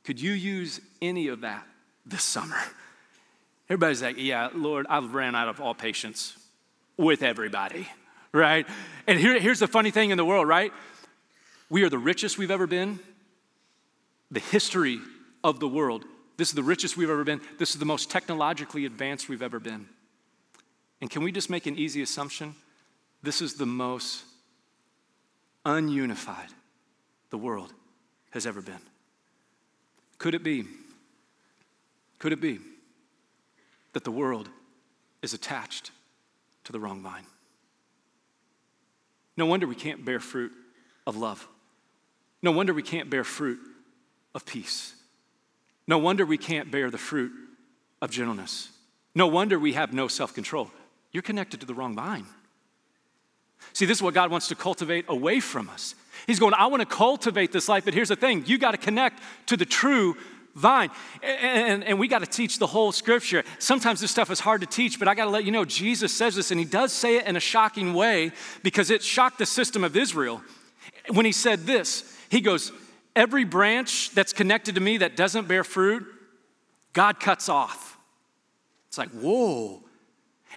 Could 0.09 0.19
you 0.19 0.31
use 0.31 0.81
any 1.03 1.27
of 1.27 1.41
that 1.41 1.67
this 2.03 2.23
summer? 2.23 2.57
Everybody's 3.69 4.01
like, 4.01 4.15
yeah, 4.17 4.49
Lord, 4.55 4.87
I've 4.89 5.13
ran 5.13 5.35
out 5.35 5.49
of 5.49 5.61
all 5.61 5.75
patience 5.75 6.35
with 6.97 7.21
everybody, 7.21 7.87
right? 8.31 8.65
And 9.05 9.19
here, 9.19 9.39
here's 9.39 9.59
the 9.59 9.67
funny 9.67 9.91
thing 9.91 10.09
in 10.09 10.17
the 10.17 10.25
world, 10.25 10.47
right? 10.47 10.73
We 11.69 11.83
are 11.83 11.91
the 11.91 11.99
richest 11.99 12.39
we've 12.39 12.49
ever 12.49 12.65
been. 12.65 12.97
The 14.31 14.39
history 14.39 14.99
of 15.43 15.59
the 15.59 15.67
world, 15.67 16.05
this 16.37 16.47
is 16.47 16.55
the 16.55 16.63
richest 16.63 16.97
we've 16.97 17.11
ever 17.11 17.23
been. 17.23 17.39
This 17.59 17.69
is 17.69 17.77
the 17.77 17.85
most 17.85 18.09
technologically 18.09 18.87
advanced 18.87 19.29
we've 19.29 19.43
ever 19.43 19.59
been. 19.59 19.85
And 21.01 21.09
can 21.11 21.21
we 21.21 21.31
just 21.31 21.51
make 21.51 21.67
an 21.67 21.77
easy 21.77 22.01
assumption? 22.01 22.55
This 23.21 23.43
is 23.43 23.53
the 23.53 23.67
most 23.67 24.23
ununified 25.67 26.49
the 27.29 27.37
world 27.37 27.71
has 28.31 28.47
ever 28.47 28.63
been. 28.63 28.81
Could 30.19 30.35
it 30.35 30.43
be? 30.43 30.65
Could 32.19 32.33
it 32.33 32.41
be 32.41 32.59
that 33.93 34.03
the 34.03 34.11
world 34.11 34.49
is 35.23 35.33
attached 35.33 35.91
to 36.65 36.71
the 36.71 36.79
wrong 36.79 37.01
vine? 37.01 37.25
No 39.35 39.45
wonder 39.45 39.65
we 39.65 39.75
can't 39.75 40.05
bear 40.05 40.19
fruit 40.19 40.51
of 41.07 41.15
love. 41.15 41.47
No 42.41 42.51
wonder 42.51 42.73
we 42.73 42.83
can't 42.83 43.09
bear 43.09 43.23
fruit 43.23 43.59
of 44.35 44.45
peace. 44.45 44.93
No 45.87 45.97
wonder 45.97 46.25
we 46.25 46.37
can't 46.37 46.69
bear 46.69 46.91
the 46.91 46.97
fruit 46.97 47.31
of 48.01 48.11
gentleness. 48.11 48.69
No 49.15 49.27
wonder 49.27 49.57
we 49.57 49.73
have 49.73 49.93
no 49.93 50.07
self 50.07 50.33
control. 50.33 50.69
You're 51.11 51.23
connected 51.23 51.61
to 51.61 51.65
the 51.65 51.73
wrong 51.73 51.95
vine. 51.95 52.25
See, 53.73 53.85
this 53.85 53.97
is 53.97 54.01
what 54.03 54.13
God 54.13 54.29
wants 54.29 54.47
to 54.49 54.55
cultivate 54.55 55.05
away 55.07 55.39
from 55.39 55.69
us. 55.69 55.95
He's 56.29 56.37
going, 56.37 56.53
I 56.53 56.67
want 56.67 56.81
to 56.81 56.85
cultivate 56.85 57.51
this 57.51 57.67
life, 57.67 57.85
but 57.85 57.95
here's 57.95 58.09
the 58.09 58.15
thing 58.15 58.43
you 58.45 58.59
got 58.59 58.71
to 58.71 58.77
connect 58.77 59.23
to 59.47 59.57
the 59.57 59.65
true 59.65 60.15
vine. 60.53 60.91
And, 61.23 61.71
and, 61.71 61.83
and 61.83 61.99
we 61.99 62.07
got 62.07 62.19
to 62.19 62.27
teach 62.27 62.59
the 62.59 62.67
whole 62.67 62.91
scripture. 62.91 63.43
Sometimes 63.57 63.99
this 63.99 64.11
stuff 64.11 64.29
is 64.29 64.39
hard 64.39 64.61
to 64.61 64.67
teach, 64.67 64.99
but 64.99 65.07
I 65.07 65.15
got 65.15 65.25
to 65.25 65.31
let 65.31 65.43
you 65.43 65.51
know 65.51 65.65
Jesus 65.65 66.15
says 66.15 66.35
this, 66.35 66.51
and 66.51 66.59
he 66.59 66.67
does 66.67 66.93
say 66.93 67.17
it 67.17 67.25
in 67.25 67.35
a 67.35 67.39
shocking 67.39 67.95
way 67.95 68.31
because 68.61 68.91
it 68.91 69.01
shocked 69.01 69.39
the 69.39 69.45
system 69.47 69.83
of 69.83 69.97
Israel. 69.97 70.43
When 71.11 71.25
he 71.25 71.31
said 71.31 71.61
this, 71.61 72.15
he 72.29 72.41
goes, 72.41 72.71
Every 73.15 73.43
branch 73.43 74.11
that's 74.11 74.31
connected 74.31 74.75
to 74.75 74.81
me 74.81 74.97
that 74.97 75.17
doesn't 75.17 75.47
bear 75.47 75.63
fruit, 75.63 76.05
God 76.93 77.19
cuts 77.19 77.49
off. 77.49 77.97
It's 78.87 78.99
like, 78.99 79.09
whoa. 79.09 79.81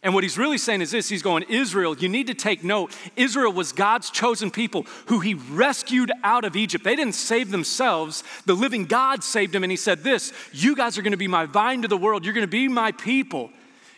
And 0.05 0.15
what 0.15 0.25
he's 0.25 0.37
really 0.37 0.59
saying 0.59 0.81
is 0.81 0.91
this 0.91 1.09
He's 1.09 1.23
going, 1.23 1.45
Israel, 1.49 1.97
you 1.97 2.09
need 2.09 2.27
to 2.27 2.35
take 2.35 2.65
note. 2.65 2.97
Israel 3.17 3.53
was 3.53 3.73
God's 3.73 4.11
chosen 4.11 4.51
people 4.51 4.85
who 5.07 5.21
he 5.21 5.35
rescued 5.35 6.11
out 6.25 6.45
of 6.45 6.57
Egypt. 6.57 6.85
They 6.85 6.97
didn't 6.97 7.15
save 7.15 7.51
themselves, 7.51 8.25
the 8.45 8.55
living 8.55 8.87
God 8.87 9.23
saved 9.23 9.53
them. 9.53 9.63
And 9.63 9.71
he 9.71 9.77
said, 9.77 10.03
This, 10.03 10.33
you 10.53 10.75
guys 10.75 10.99
are 10.99 11.03
going 11.03 11.13
to 11.13 11.17
be 11.17 11.29
my 11.29 11.47
vine 11.47 11.83
to 11.83 11.89
the 11.89 11.97
world. 11.97 12.25
You're 12.25 12.35
going 12.35 12.43
to 12.43 12.49
be 12.49 12.69
my 12.69 12.93
people. 12.93 13.51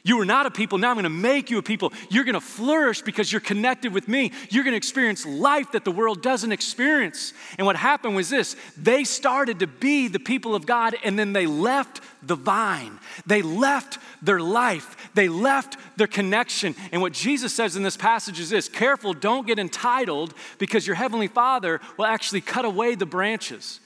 You 0.06 0.20
are 0.20 0.26
not 0.26 0.44
a 0.44 0.50
people, 0.50 0.76
now 0.76 0.90
I'm 0.90 0.96
gonna 0.96 1.08
make 1.08 1.48
you 1.50 1.56
a 1.56 1.62
people. 1.62 1.90
You're 2.10 2.24
gonna 2.24 2.38
flourish 2.38 3.00
because 3.00 3.32
you're 3.32 3.40
connected 3.40 3.94
with 3.94 4.06
me. 4.06 4.32
You're 4.50 4.62
gonna 4.62 4.76
experience 4.76 5.24
life 5.24 5.72
that 5.72 5.86
the 5.86 5.90
world 5.90 6.22
doesn't 6.22 6.52
experience. 6.52 7.32
And 7.56 7.66
what 7.66 7.76
happened 7.76 8.14
was 8.14 8.28
this 8.28 8.54
they 8.76 9.04
started 9.04 9.60
to 9.60 9.66
be 9.66 10.08
the 10.08 10.18
people 10.18 10.54
of 10.54 10.66
God, 10.66 10.94
and 11.02 11.18
then 11.18 11.32
they 11.32 11.46
left 11.46 12.02
the 12.22 12.34
vine. 12.34 13.00
They 13.24 13.40
left 13.40 13.98
their 14.20 14.40
life, 14.40 14.94
they 15.14 15.30
left 15.30 15.78
their 15.96 16.06
connection. 16.06 16.74
And 16.92 17.00
what 17.00 17.14
Jesus 17.14 17.54
says 17.54 17.74
in 17.74 17.82
this 17.82 17.96
passage 17.96 18.38
is 18.38 18.50
this 18.50 18.68
careful, 18.68 19.14
don't 19.14 19.46
get 19.46 19.58
entitled 19.58 20.34
because 20.58 20.86
your 20.86 20.96
heavenly 20.96 21.28
Father 21.28 21.80
will 21.96 22.04
actually 22.04 22.42
cut 22.42 22.66
away 22.66 22.94
the 22.94 23.06
branches. 23.06 23.80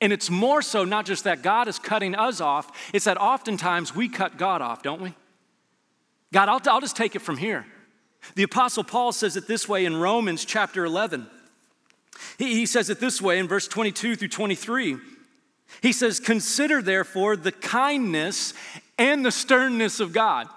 And 0.00 0.12
it's 0.12 0.30
more 0.30 0.62
so 0.62 0.84
not 0.84 1.06
just 1.06 1.24
that 1.24 1.42
God 1.42 1.66
is 1.66 1.80
cutting 1.80 2.14
us 2.14 2.40
off, 2.40 2.70
it's 2.94 3.06
that 3.06 3.18
oftentimes 3.18 3.96
we 3.96 4.08
cut 4.08 4.38
God 4.38 4.62
off, 4.62 4.84
don't 4.84 5.00
we? 5.00 5.12
God, 6.32 6.48
I'll, 6.48 6.60
I'll 6.72 6.80
just 6.80 6.96
take 6.96 7.16
it 7.16 7.20
from 7.20 7.36
here. 7.36 7.66
The 8.34 8.42
Apostle 8.42 8.84
Paul 8.84 9.12
says 9.12 9.36
it 9.36 9.46
this 9.46 9.68
way 9.68 9.84
in 9.84 9.96
Romans 9.96 10.44
chapter 10.44 10.84
11. 10.84 11.26
He, 12.38 12.54
he 12.54 12.66
says 12.66 12.90
it 12.90 13.00
this 13.00 13.20
way 13.20 13.38
in 13.38 13.48
verse 13.48 13.66
22 13.66 14.16
through 14.16 14.28
23. 14.28 14.98
He 15.82 15.92
says, 15.92 16.20
Consider 16.20 16.82
therefore 16.82 17.36
the 17.36 17.52
kindness 17.52 18.54
and 18.98 19.24
the 19.24 19.32
sternness 19.32 20.00
of 20.00 20.12
God. 20.12 20.48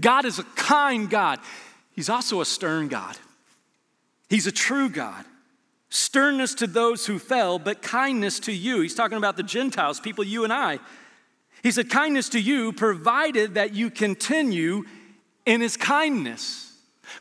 God 0.00 0.24
is 0.24 0.38
a 0.38 0.44
kind 0.56 1.08
God, 1.08 1.38
He's 1.92 2.10
also 2.10 2.40
a 2.40 2.44
stern 2.44 2.88
God. 2.88 3.16
He's 4.28 4.46
a 4.46 4.52
true 4.52 4.88
God. 4.88 5.24
Sternness 5.88 6.54
to 6.56 6.66
those 6.66 7.06
who 7.06 7.18
fell, 7.18 7.60
but 7.60 7.80
kindness 7.80 8.40
to 8.40 8.52
you. 8.52 8.80
He's 8.80 8.94
talking 8.94 9.18
about 9.18 9.36
the 9.36 9.44
Gentiles, 9.44 10.00
people 10.00 10.24
you 10.24 10.42
and 10.42 10.52
I. 10.52 10.80
He 11.62 11.70
said, 11.70 11.88
Kindness 11.88 12.28
to 12.30 12.40
you, 12.40 12.72
provided 12.72 13.54
that 13.54 13.72
you 13.72 13.90
continue 13.90 14.84
in 15.46 15.60
his 15.60 15.76
kindness, 15.76 16.72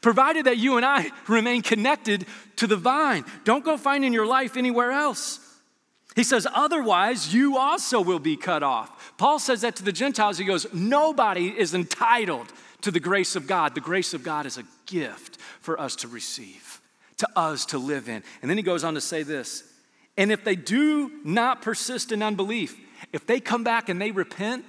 provided 0.02 0.46
that 0.46 0.58
you 0.58 0.78
and 0.78 0.86
I 0.86 1.12
remain 1.28 1.62
connected 1.62 2.26
to 2.58 2.68
the 2.68 2.76
vine. 2.76 3.24
Don't 3.44 3.64
go 3.64 3.78
finding 3.78 4.12
your 4.12 4.26
life 4.26 4.58
anywhere 4.58 4.92
else. 4.92 5.40
He 6.16 6.24
says, 6.24 6.48
otherwise, 6.54 7.34
you 7.34 7.58
also 7.58 8.02
will 8.02 8.20
be 8.20 8.38
cut 8.38 8.64
off. 8.64 9.14
Paul 9.18 9.38
says 9.38 9.62
that 9.62 9.76
to 9.78 9.84
the 9.84 9.92
Gentiles. 9.92 10.38
He 10.38 10.46
goes, 10.46 10.66
nobody 10.74 11.48
is 11.48 11.74
entitled 11.74 12.52
to 12.82 12.92
the 12.92 13.00
grace 13.00 13.36
of 13.36 13.48
God. 13.48 13.76
The 13.76 13.82
grace 13.82 14.14
of 14.14 14.24
God 14.24 14.46
is 14.46 14.58
a 14.58 14.64
gift 14.86 15.38
for 15.60 15.80
us 15.80 15.96
to 15.98 16.08
receive, 16.08 16.82
to 17.18 17.28
us 17.36 17.66
to 17.68 17.78
live 17.78 18.08
in. 18.08 18.24
And 18.42 18.50
then 18.50 18.58
he 18.58 18.64
goes 18.64 18.84
on 18.84 18.94
to 18.94 19.02
say 19.02 19.24
this 19.24 19.64
and 20.18 20.32
if 20.32 20.44
they 20.44 20.56
do 20.56 21.12
not 21.24 21.62
persist 21.62 22.12
in 22.12 22.24
unbelief, 22.24 22.78
if 23.12 23.26
they 23.26 23.40
come 23.40 23.64
back 23.64 23.90
and 23.90 24.02
they 24.02 24.12
repent, 24.12 24.64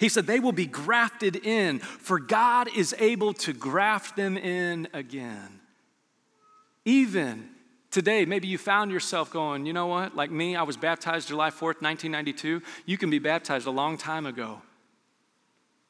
he 0.00 0.08
said, 0.08 0.26
they 0.26 0.40
will 0.40 0.52
be 0.52 0.64
grafted 0.64 1.36
in, 1.36 1.78
for 1.78 2.18
God 2.18 2.68
is 2.74 2.94
able 2.98 3.34
to 3.34 3.52
graft 3.52 4.16
them 4.16 4.38
in 4.38 4.88
again. 4.94 5.60
Even 6.86 7.50
today, 7.90 8.24
maybe 8.24 8.48
you 8.48 8.56
found 8.56 8.90
yourself 8.90 9.30
going, 9.30 9.66
you 9.66 9.74
know 9.74 9.88
what, 9.88 10.16
like 10.16 10.30
me, 10.30 10.56
I 10.56 10.62
was 10.62 10.78
baptized 10.78 11.28
July 11.28 11.50
4th, 11.50 11.82
1992. 11.82 12.62
You 12.86 12.96
can 12.96 13.10
be 13.10 13.18
baptized 13.18 13.66
a 13.66 13.70
long 13.70 13.98
time 13.98 14.24
ago, 14.24 14.62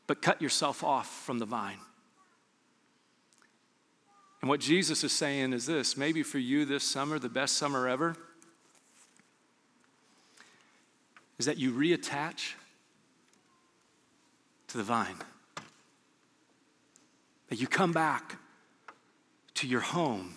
but 0.09 0.21
cut 0.21 0.43
yourself 0.43 0.83
off 0.83 1.09
from 1.25 1.39
the 1.39 1.47
vine. 1.47 1.79
And 4.41 4.49
what 4.49 4.59
Jesus 4.59 5.05
is 5.05 5.13
saying 5.13 5.53
is 5.53 5.67
this 5.67 5.97
maybe 5.97 6.25
for 6.25 6.39
you 6.39 6.65
this 6.65 6.83
summer, 6.83 7.21
the 7.21 7.29
best 7.29 7.59
summer 7.59 7.87
ever, 7.87 8.17
is 11.39 11.47
that 11.47 11.59
you 11.59 11.71
reattach 11.71 12.55
to 14.71 14.79
the 14.79 14.85
vine. 14.85 15.17
That 17.49 17.61
you 17.61 17.67
come 17.67 17.93
back 17.93 18.37
to 19.55 19.67
your 19.67 19.81
home 19.81 20.35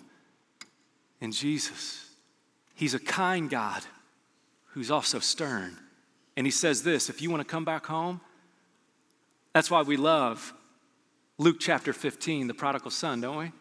in 1.20 1.32
Jesus. 1.32 2.10
He's 2.74 2.94
a 2.94 2.98
kind 2.98 3.48
God 3.48 3.82
who's 4.66 4.90
also 4.90 5.20
stern. 5.20 5.78
And 6.36 6.46
he 6.46 6.50
says 6.50 6.82
this 6.82 7.08
if 7.08 7.22
you 7.22 7.30
want 7.30 7.40
to 7.40 7.46
come 7.46 7.64
back 7.64 7.86
home, 7.86 8.20
that's 9.52 9.70
why 9.70 9.82
we 9.82 9.96
love 9.96 10.52
Luke 11.38 11.56
chapter 11.60 11.92
15, 11.92 12.48
the 12.48 12.54
prodigal 12.54 12.90
son, 12.90 13.20
don't 13.20 13.36
we? 13.36 13.52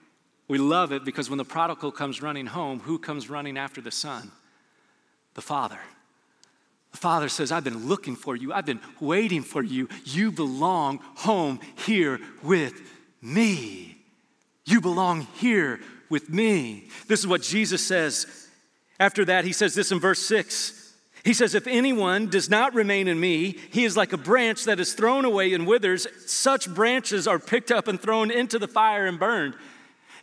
We 0.47 0.57
love 0.57 0.91
it 0.91 1.05
because 1.05 1.29
when 1.29 1.37
the 1.37 1.45
prodigal 1.45 1.91
comes 1.91 2.21
running 2.21 2.47
home, 2.47 2.79
who 2.79 2.99
comes 2.99 3.29
running 3.29 3.57
after 3.57 3.79
the 3.79 3.91
son? 3.91 4.31
The 5.35 5.41
father. 5.41 5.79
The 6.93 6.97
father 6.97 7.27
says, 7.27 7.51
I've 7.51 7.63
been 7.63 7.87
looking 7.87 8.15
for 8.15 8.35
you. 8.35 8.53
I've 8.53 8.65
been 8.65 8.79
waiting 8.99 9.41
for 9.41 9.61
you. 9.61 9.89
You 10.05 10.31
belong 10.31 10.99
home 11.15 11.59
here 11.85 12.19
with 12.41 12.79
me. 13.21 13.97
You 14.65 14.79
belong 14.79 15.27
here 15.35 15.81
with 16.09 16.29
me. 16.29 16.87
This 17.07 17.19
is 17.19 17.27
what 17.27 17.41
Jesus 17.41 17.85
says. 17.85 18.47
After 18.99 19.25
that, 19.25 19.43
he 19.43 19.51
says 19.51 19.73
this 19.73 19.91
in 19.91 19.99
verse 19.99 20.19
6. 20.19 20.93
He 21.23 21.33
says, 21.33 21.55
If 21.55 21.67
anyone 21.67 22.29
does 22.29 22.49
not 22.49 22.75
remain 22.75 23.07
in 23.07 23.19
me, 23.19 23.57
he 23.71 23.85
is 23.85 23.97
like 23.97 24.13
a 24.13 24.17
branch 24.17 24.65
that 24.65 24.79
is 24.79 24.93
thrown 24.93 25.25
away 25.25 25.53
and 25.53 25.65
withers. 25.65 26.05
Such 26.25 26.73
branches 26.73 27.27
are 27.27 27.39
picked 27.39 27.71
up 27.71 27.87
and 27.87 27.99
thrown 27.99 28.29
into 28.29 28.59
the 28.59 28.67
fire 28.67 29.05
and 29.05 29.19
burned. 29.19 29.55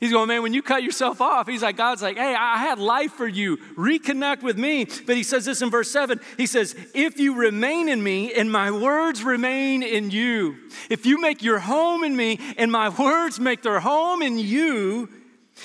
He's 0.01 0.13
going, 0.13 0.29
man, 0.29 0.43
when 0.43 0.55
you 0.55 0.63
cut 0.63 0.83
yourself 0.83 1.21
off, 1.21 1.47
he's 1.47 1.63
like, 1.63 1.77
God's 1.77 2.01
like, 2.01 2.17
hey, 2.17 2.35
I 2.35 2.57
had 2.57 2.79
life 2.79 3.13
for 3.13 3.29
you. 3.29 3.59
Reconnect 3.77 4.43
with 4.43 4.57
me. 4.57 4.87
But 5.07 5.15
he 5.15 5.23
says 5.23 5.45
this 5.45 5.61
in 5.61 5.69
verse 5.71 5.91
7. 5.91 6.19
He 6.39 6.47
says, 6.47 6.75
if 6.95 7.21
you 7.21 7.35
remain 7.35 7.87
in 7.87 8.03
me 8.03 8.33
and 8.33 8.51
my 8.51 8.71
words 8.71 9.23
remain 9.23 9.83
in 9.83 10.11
you, 10.11 10.57
if 10.89 11.05
you 11.05 11.21
make 11.21 11.43
your 11.43 11.59
home 11.59 12.03
in 12.03 12.17
me 12.17 12.41
and 12.57 12.73
my 12.73 12.89
words 12.89 13.39
make 13.39 13.63
their 13.63 13.81
home 13.81 14.23
in 14.23 14.39
you, 14.39 15.11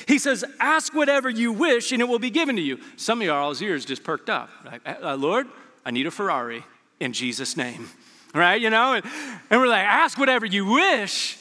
he 0.06 0.20
says, 0.20 0.44
ask 0.60 0.94
whatever 0.94 1.30
you 1.30 1.54
wish 1.54 1.94
and 1.94 2.02
it 2.02 2.06
will 2.06 2.20
be 2.20 2.30
given 2.30 2.58
to 2.58 2.62
you. 2.62 2.82
Some 2.98 3.22
of 3.22 3.28
y'all's 3.28 3.62
ears 3.62 3.86
just 3.86 4.04
perked 4.04 4.30
up. 4.30 4.50
Like, 4.66 4.82
uh, 4.86 5.16
Lord, 5.16 5.48
I 5.86 5.92
need 5.92 6.08
a 6.08 6.12
Ferrari 6.12 6.66
in 7.00 7.14
Jesus' 7.14 7.56
name. 7.56 7.90
Right? 8.34 8.62
You 8.62 8.70
know? 8.70 8.96
And, 8.96 9.06
and 9.50 9.62
we're 9.62 9.70
like, 9.70 9.86
ask 9.86 10.18
whatever 10.18 10.46
you 10.46 10.66
wish. 10.66 11.38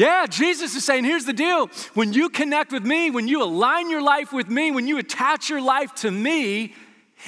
Yeah, 0.00 0.24
Jesus 0.24 0.74
is 0.74 0.82
saying, 0.82 1.04
here's 1.04 1.26
the 1.26 1.34
deal. 1.34 1.66
When 1.92 2.14
you 2.14 2.30
connect 2.30 2.72
with 2.72 2.86
me, 2.86 3.10
when 3.10 3.28
you 3.28 3.42
align 3.42 3.90
your 3.90 4.00
life 4.00 4.32
with 4.32 4.48
me, 4.48 4.70
when 4.70 4.86
you 4.86 4.96
attach 4.96 5.50
your 5.50 5.60
life 5.60 5.94
to 5.96 6.10
me, 6.10 6.72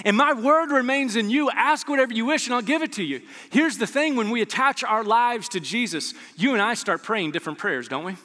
and 0.07 0.17
my 0.17 0.33
word 0.33 0.71
remains 0.71 1.15
in 1.15 1.29
you, 1.29 1.51
ask 1.51 1.87
whatever 1.87 2.15
you 2.15 2.25
wish 2.25 2.47
and 2.47 2.55
I'll 2.55 2.63
give 2.63 2.81
it 2.81 2.93
to 2.95 3.05
you. 3.05 3.21
Here's 3.51 3.77
the 3.77 3.87
thing 3.87 4.17
when 4.17 4.31
we 4.31 4.41
attach 4.41 4.83
our 4.85 5.05
lives 5.05 5.51
to 5.51 5.61
Jesus, 5.61 6.15
you 6.39 6.55
and 6.55 6.63
I 6.63 6.73
start 6.73 7.03
praying 7.03 7.33
different 7.33 7.59
prayers, 7.59 7.89
don't 7.89 8.05
we? 8.05 8.17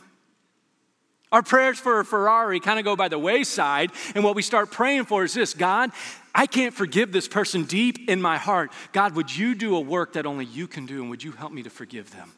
Our 1.29 1.43
prayers 1.43 1.77
for 1.77 1.99
a 1.99 2.05
Ferrari 2.05 2.61
kind 2.61 2.79
of 2.79 2.85
go 2.85 2.95
by 2.95 3.09
the 3.09 3.19
wayside, 3.19 3.91
and 4.15 4.23
what 4.23 4.33
we 4.33 4.41
start 4.41 4.71
praying 4.71 5.07
for 5.07 5.25
is 5.25 5.33
this 5.33 5.53
God, 5.53 5.91
I 6.33 6.45
can't 6.45 6.73
forgive 6.73 7.11
this 7.11 7.27
person 7.27 7.65
deep 7.65 8.09
in 8.09 8.21
my 8.21 8.37
heart. 8.37 8.71
God, 8.93 9.13
would 9.17 9.35
you 9.35 9.55
do 9.55 9.75
a 9.75 9.81
work 9.81 10.13
that 10.13 10.25
only 10.25 10.45
you 10.45 10.67
can 10.67 10.85
do, 10.85 11.01
and 11.01 11.09
would 11.09 11.21
you 11.21 11.33
help 11.33 11.51
me 11.51 11.63
to 11.63 11.69
forgive 11.69 12.11
them? 12.11 12.31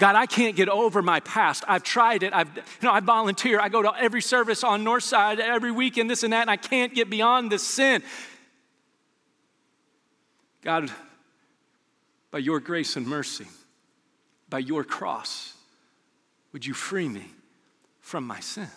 God, 0.00 0.16
I 0.16 0.24
can't 0.24 0.56
get 0.56 0.70
over 0.70 1.02
my 1.02 1.20
past. 1.20 1.62
I've 1.68 1.82
tried 1.82 2.22
it. 2.22 2.32
I've, 2.32 2.48
you 2.56 2.62
know, 2.82 2.90
I 2.90 3.00
volunteer. 3.00 3.60
I 3.60 3.68
go 3.68 3.82
to 3.82 3.92
every 3.98 4.22
service 4.22 4.64
on 4.64 4.82
Northside 4.82 5.38
every 5.38 5.70
weekend, 5.70 6.08
this 6.08 6.22
and 6.22 6.32
that, 6.32 6.40
and 6.40 6.50
I 6.50 6.56
can't 6.56 6.94
get 6.94 7.10
beyond 7.10 7.52
this 7.52 7.62
sin. 7.62 8.02
God, 10.62 10.90
by 12.30 12.38
your 12.38 12.60
grace 12.60 12.96
and 12.96 13.06
mercy, 13.06 13.46
by 14.48 14.60
your 14.60 14.84
cross, 14.84 15.52
would 16.54 16.64
you 16.64 16.72
free 16.72 17.08
me 17.08 17.26
from 18.00 18.26
my 18.26 18.40
sin? 18.40 18.68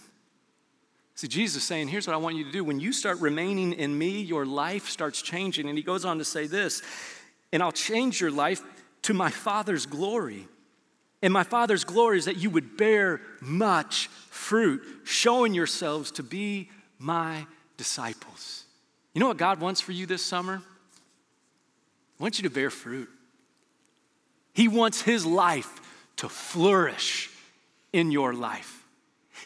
See, 1.15 1.29
Jesus 1.29 1.62
is 1.62 1.63
saying, 1.63 1.88
here's 1.88 2.05
what 2.05 2.15
I 2.15 2.17
want 2.17 2.36
you 2.36 2.43
to 2.43 2.51
do. 2.51 2.65
When 2.65 2.81
you 2.81 2.91
start 2.91 3.21
remaining 3.21 3.71
in 3.71 3.97
me, 3.97 4.21
your 4.21 4.45
life 4.45 4.89
starts 4.89 5.21
changing. 5.21 5.69
And 5.69 5.77
he 5.77 5.83
goes 5.86 6.03
on 6.03 6.17
to 6.17 6.25
say 6.25 6.47
this, 6.47 6.81
and 7.53 7.63
I'll 7.63 7.71
change 7.71 8.19
your 8.19 8.31
life 8.31 8.62
to 9.03 9.13
my 9.13 9.29
Father's 9.29 9.86
glory. 9.86 10.49
And 11.23 11.31
my 11.31 11.43
Father's 11.43 11.86
glory 11.86 12.17
is 12.17 12.25
that 12.25 12.36
you 12.36 12.49
would 12.49 12.75
bear 12.75 13.21
much 13.39 14.07
fruit, 14.29 14.83
showing 15.05 15.53
yourselves 15.53 16.12
to 16.12 16.23
be 16.23 16.69
my 16.99 17.47
disciples. 17.77 18.65
You 19.13 19.21
know 19.21 19.29
what 19.29 19.38
God 19.38 19.62
wants 19.62 19.79
for 19.79 19.93
you 19.93 20.05
this 20.05 20.21
summer? 20.21 20.57
He 22.17 22.23
wants 22.23 22.39
you 22.39 22.43
to 22.43 22.53
bear 22.53 22.69
fruit. 22.69 23.07
He 24.53 24.67
wants 24.67 25.01
His 25.01 25.25
life 25.25 25.79
to 26.17 26.27
flourish 26.27 27.29
in 27.93 28.12
your 28.12 28.33
life. 28.33 28.83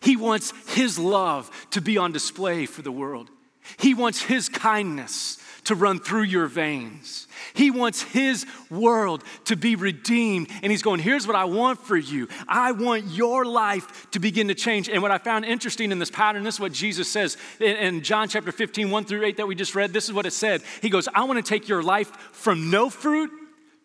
He 0.01 0.15
wants 0.15 0.51
His 0.73 0.97
love 0.97 1.51
to 1.71 1.79
be 1.79 1.99
on 1.99 2.11
display 2.11 2.65
for 2.65 2.81
the 2.81 2.91
world. 2.91 3.29
He 3.77 3.93
wants 3.93 4.23
His 4.23 4.49
kindness 4.49 5.37
to 5.67 5.75
run 5.75 5.99
through 5.99 6.23
your 6.23 6.47
veins. 6.47 7.27
He 7.53 7.71
wants 7.71 8.01
His 8.01 8.45
world 8.69 9.21
to 9.45 9.57
be 9.57 9.75
redeemed. 9.75 10.49
And 10.63 10.71
He's 10.71 10.81
going, 10.81 11.01
Here's 11.01 11.27
what 11.27 11.35
I 11.35 11.43
want 11.43 11.85
for 11.85 11.97
you. 11.97 12.29
I 12.47 12.71
want 12.71 13.07
your 13.07 13.43
life 13.43 14.09
to 14.11 14.19
begin 14.19 14.47
to 14.47 14.55
change. 14.55 14.87
And 14.87 15.01
what 15.01 15.11
I 15.11 15.17
found 15.17 15.43
interesting 15.43 15.91
in 15.91 15.99
this 15.99 16.09
pattern, 16.09 16.43
this 16.43 16.55
is 16.55 16.59
what 16.61 16.71
Jesus 16.71 17.11
says 17.11 17.35
in, 17.59 18.01
John 18.01 18.29
chapter 18.29 18.53
15, 18.53 18.89
1 18.89 19.05
through 19.05 19.25
8 19.25 19.37
that 19.37 19.47
we 19.47 19.55
just 19.55 19.75
read. 19.75 19.91
This 19.91 20.05
is 20.05 20.13
what 20.13 20.25
it 20.25 20.31
said. 20.31 20.61
He 20.81 20.89
goes, 20.89 21.09
I 21.13 21.25
want 21.25 21.43
to 21.45 21.47
take 21.47 21.67
your 21.67 21.83
life 21.83 22.11
from 22.31 22.71
no 22.71 22.89
fruit 22.89 23.29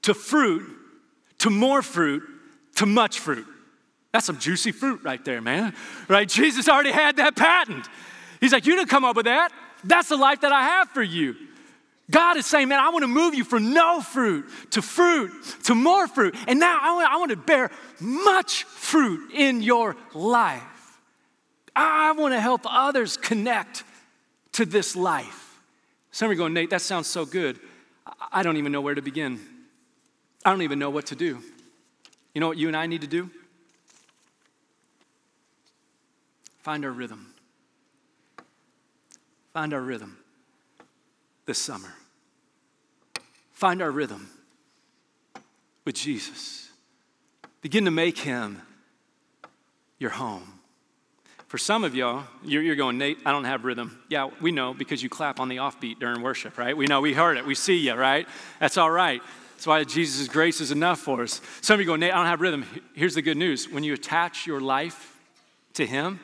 to 0.02 0.14
fruit 0.14 0.64
to 1.38 1.50
more 1.50 1.82
fruit 1.82 2.22
to 2.76 2.86
much 2.86 3.18
fruit. 3.18 3.46
That's 4.12 4.26
some 4.26 4.38
juicy 4.38 4.70
fruit 4.70 5.00
right 5.02 5.24
there, 5.24 5.40
man. 5.40 5.74
Right? 6.06 6.28
Jesus 6.28 6.68
already 6.68 6.92
had 6.92 7.16
that 7.16 7.34
patent. 7.34 7.88
He's 8.40 8.52
like, 8.52 8.66
You 8.66 8.76
didn't 8.76 8.88
come 8.90 9.04
up 9.04 9.16
with 9.16 9.24
that. 9.24 9.50
That's 9.82 10.10
the 10.10 10.16
life 10.16 10.42
that 10.42 10.52
I 10.52 10.62
have 10.62 10.90
for 10.90 11.02
you. 11.02 11.34
God 12.12 12.36
is 12.36 12.46
saying, 12.46 12.68
Man, 12.68 12.78
I 12.78 12.90
want 12.90 13.02
to 13.02 13.08
move 13.08 13.34
you 13.34 13.42
from 13.42 13.72
no 13.72 14.00
fruit 14.00 14.48
to 14.70 14.82
fruit 14.82 15.32
to 15.64 15.74
more 15.74 16.06
fruit. 16.06 16.36
And 16.46 16.60
now 16.60 16.78
I 16.80 16.94
want, 16.94 17.10
I 17.10 17.16
want 17.16 17.30
to 17.30 17.36
bear 17.36 17.70
much 17.98 18.64
fruit 18.64 19.32
in 19.32 19.62
your 19.62 19.96
life. 20.14 21.00
I 21.74 22.12
want 22.12 22.34
to 22.34 22.40
help 22.40 22.60
others 22.66 23.16
connect 23.16 23.82
to 24.52 24.66
this 24.66 24.94
life. 24.94 25.58
Some 26.10 26.26
of 26.26 26.36
you 26.36 26.38
are 26.38 26.44
going, 26.44 26.52
Nate, 26.52 26.70
that 26.70 26.82
sounds 26.82 27.06
so 27.06 27.24
good. 27.24 27.58
I 28.30 28.42
don't 28.42 28.58
even 28.58 28.70
know 28.70 28.82
where 28.82 28.94
to 28.94 29.02
begin. 29.02 29.40
I 30.44 30.50
don't 30.50 30.62
even 30.62 30.78
know 30.78 30.90
what 30.90 31.06
to 31.06 31.16
do. 31.16 31.42
You 32.34 32.40
know 32.40 32.48
what 32.48 32.58
you 32.58 32.68
and 32.68 32.76
I 32.76 32.86
need 32.86 33.00
to 33.00 33.06
do? 33.06 33.30
Find 36.58 36.84
our 36.84 36.90
rhythm. 36.90 37.32
Find 39.54 39.72
our 39.72 39.80
rhythm 39.80 40.18
this 41.46 41.58
summer. 41.58 41.94
Find 43.62 43.80
our 43.80 43.92
rhythm 43.92 44.28
with 45.84 45.94
Jesus. 45.94 46.68
Begin 47.60 47.84
to 47.84 47.92
make 47.92 48.18
him 48.18 48.60
your 50.00 50.10
home. 50.10 50.58
For 51.46 51.58
some 51.58 51.84
of 51.84 51.94
y'all, 51.94 52.24
you're, 52.44 52.74
going, 52.74 52.98
Nate, 52.98 53.18
I 53.24 53.30
don't 53.30 53.44
have 53.44 53.64
rhythm. 53.64 54.02
Yeah, 54.08 54.30
we 54.40 54.50
know 54.50 54.74
because 54.74 55.00
you 55.00 55.08
clap 55.08 55.38
on 55.38 55.48
the 55.48 55.58
offbeat 55.58 56.00
during 56.00 56.22
worship, 56.22 56.58
right? 56.58 56.76
We 56.76 56.86
know, 56.86 57.00
we 57.00 57.14
heard 57.14 57.36
it, 57.36 57.46
we 57.46 57.54
see 57.54 57.76
you, 57.76 57.94
right? 57.94 58.26
That's 58.58 58.78
all 58.78 58.90
right. 58.90 59.22
That's 59.52 59.66
why 59.68 59.84
Jesus' 59.84 60.26
grace 60.26 60.60
is 60.60 60.72
enough 60.72 60.98
for 60.98 61.22
us. 61.22 61.40
Some 61.60 61.74
of 61.74 61.80
you 61.82 61.86
go, 61.86 61.94
Nate, 61.94 62.12
I 62.12 62.16
don't 62.16 62.26
have 62.26 62.40
rhythm. 62.40 62.66
Here's 62.94 63.14
the 63.14 63.22
good 63.22 63.36
news 63.36 63.68
when 63.68 63.84
you 63.84 63.94
attach 63.94 64.44
your 64.44 64.60
life 64.60 65.20
to 65.74 65.86
Him, 65.86 66.18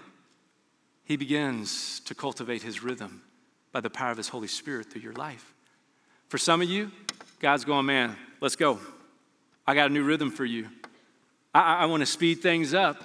He 1.05 1.16
begins 1.16 2.01
to 2.01 2.16
cultivate 2.16 2.62
His 2.64 2.83
rhythm 2.83 3.22
by 3.70 3.81
the 3.81 3.90
power 3.90 4.11
of 4.11 4.16
His 4.16 4.31
Holy 4.31 4.48
Spirit 4.48 4.90
through 4.90 5.03
your 5.03 5.12
life. 5.12 5.55
For 6.27 6.37
some 6.37 6.61
of 6.61 6.68
you, 6.68 6.90
God's 7.40 7.64
going, 7.64 7.87
man, 7.87 8.16
let's 8.40 8.57
go. 8.57 8.81
I 9.66 9.74
got 9.74 9.90
a 9.90 9.92
new 9.92 10.03
rhythm 10.03 10.31
for 10.31 10.44
you. 10.44 10.68
I, 11.55 11.83
I 11.83 11.87
want 11.87 12.01
to 12.01 12.07
speed 12.07 12.42
things 12.42 12.74
up. 12.74 13.03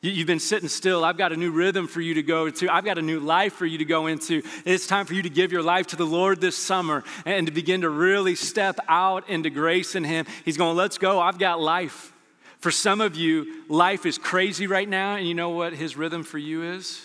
You've 0.00 0.26
been 0.26 0.38
sitting 0.38 0.68
still. 0.68 1.02
I've 1.02 1.16
got 1.16 1.32
a 1.32 1.36
new 1.36 1.50
rhythm 1.50 1.86
for 1.86 2.02
you 2.02 2.14
to 2.14 2.22
go 2.22 2.50
to. 2.50 2.68
I've 2.68 2.84
got 2.84 2.98
a 2.98 3.02
new 3.02 3.20
life 3.20 3.54
for 3.54 3.64
you 3.64 3.78
to 3.78 3.86
go 3.86 4.06
into. 4.06 4.42
It's 4.66 4.86
time 4.86 5.06
for 5.06 5.14
you 5.14 5.22
to 5.22 5.30
give 5.30 5.50
your 5.50 5.62
life 5.62 5.86
to 5.88 5.96
the 5.96 6.04
Lord 6.04 6.42
this 6.42 6.58
summer 6.58 7.04
and 7.24 7.46
to 7.46 7.52
begin 7.52 7.80
to 7.80 7.88
really 7.88 8.34
step 8.34 8.78
out 8.86 9.30
into 9.30 9.48
grace 9.48 9.94
in 9.94 10.04
Him. 10.04 10.26
He's 10.44 10.58
going, 10.58 10.76
let's 10.76 10.98
go. 10.98 11.20
I've 11.20 11.38
got 11.38 11.58
life. 11.58 12.12
For 12.58 12.70
some 12.70 13.00
of 13.00 13.16
you, 13.16 13.64
life 13.68 14.04
is 14.04 14.18
crazy 14.18 14.66
right 14.66 14.88
now, 14.88 15.16
and 15.16 15.26
you 15.26 15.34
know 15.34 15.50
what 15.50 15.72
His 15.72 15.96
rhythm 15.96 16.22
for 16.22 16.38
you 16.38 16.62
is? 16.62 17.04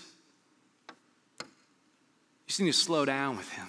You 1.40 1.46
just 2.48 2.60
need 2.60 2.68
to 2.68 2.74
slow 2.74 3.06
down 3.06 3.38
with 3.38 3.50
Him. 3.50 3.68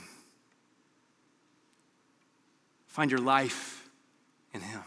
Find 2.91 3.11
your 3.11 3.21
life 3.21 3.89
in 4.53 4.61
Him. 4.61 4.83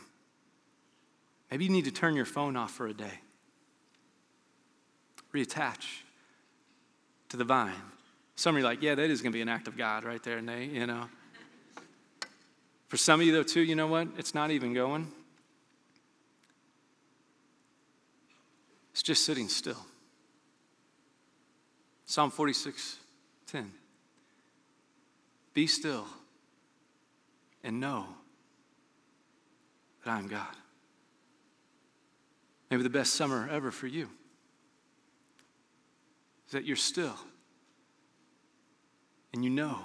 Maybe 1.49 1.65
you 1.65 1.71
need 1.71 1.85
to 1.85 1.91
turn 1.91 2.15
your 2.15 2.25
phone 2.25 2.55
off 2.55 2.71
for 2.71 2.87
a 2.87 2.93
day 2.93 3.19
reattach 5.33 6.01
to 7.29 7.37
the 7.37 7.43
vine. 7.43 7.73
Some 8.35 8.55
of 8.55 8.61
you 8.61 8.65
are 8.65 8.69
like, 8.69 8.81
yeah, 8.81 8.95
that 8.95 9.09
is 9.09 9.21
going 9.21 9.31
to 9.31 9.35
be 9.35 9.41
an 9.41 9.49
act 9.49 9.67
of 9.67 9.77
God 9.77 10.03
right 10.03 10.21
there, 10.23 10.41
Nate, 10.41 10.71
you 10.71 10.85
know. 10.85 11.05
For 12.87 12.97
some 12.97 13.19
of 13.19 13.25
you, 13.25 13.33
though, 13.33 13.43
too, 13.43 13.61
you 13.61 13.75
know 13.75 13.87
what? 13.87 14.07
It's 14.17 14.35
not 14.35 14.51
even 14.51 14.73
going. 14.73 15.11
It's 18.91 19.01
just 19.01 19.25
sitting 19.25 19.47
still. 19.47 19.83
Psalm 22.05 22.29
46, 22.29 22.97
10. 23.47 23.71
Be 25.55 25.65
still 25.65 26.05
and 27.63 27.79
know 27.79 28.07
that 30.03 30.11
I 30.11 30.19
am 30.19 30.27
God. 30.27 30.55
Maybe 32.69 32.83
the 32.83 32.89
best 32.89 33.13
summer 33.13 33.47
ever 33.51 33.71
for 33.71 33.87
you 33.87 34.09
is 36.47 36.53
that 36.53 36.65
you're 36.65 36.75
still 36.75 37.17
and 39.33 39.43
you 39.43 39.49
know 39.49 39.79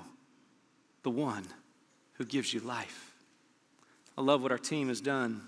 the 1.02 1.10
one 1.10 1.44
who 2.14 2.24
gives 2.24 2.52
you 2.52 2.60
life. 2.60 3.12
I 4.16 4.20
love 4.20 4.42
what 4.42 4.52
our 4.52 4.58
team 4.58 4.88
has 4.88 5.00
done. 5.00 5.42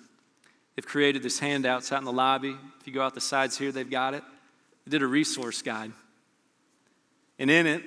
They've 0.77 0.87
created 0.87 1.23
this 1.23 1.39
handouts 1.39 1.93
out 1.93 1.99
in 1.99 2.05
the 2.05 2.13
lobby. 2.13 2.57
If 2.81 2.87
you 2.87 2.93
go 2.93 3.03
out 3.03 3.15
the 3.15 3.21
sides 3.21 3.59
here, 3.59 3.73
they've 3.73 3.91
got 3.91 4.15
it. 4.15 4.23
They 4.85 4.93
did 4.93 5.03
a 5.03 5.07
resource 5.07 5.61
guide. 5.61 5.93
And 7.39 7.51
in 7.51 7.67
it, 7.67 7.83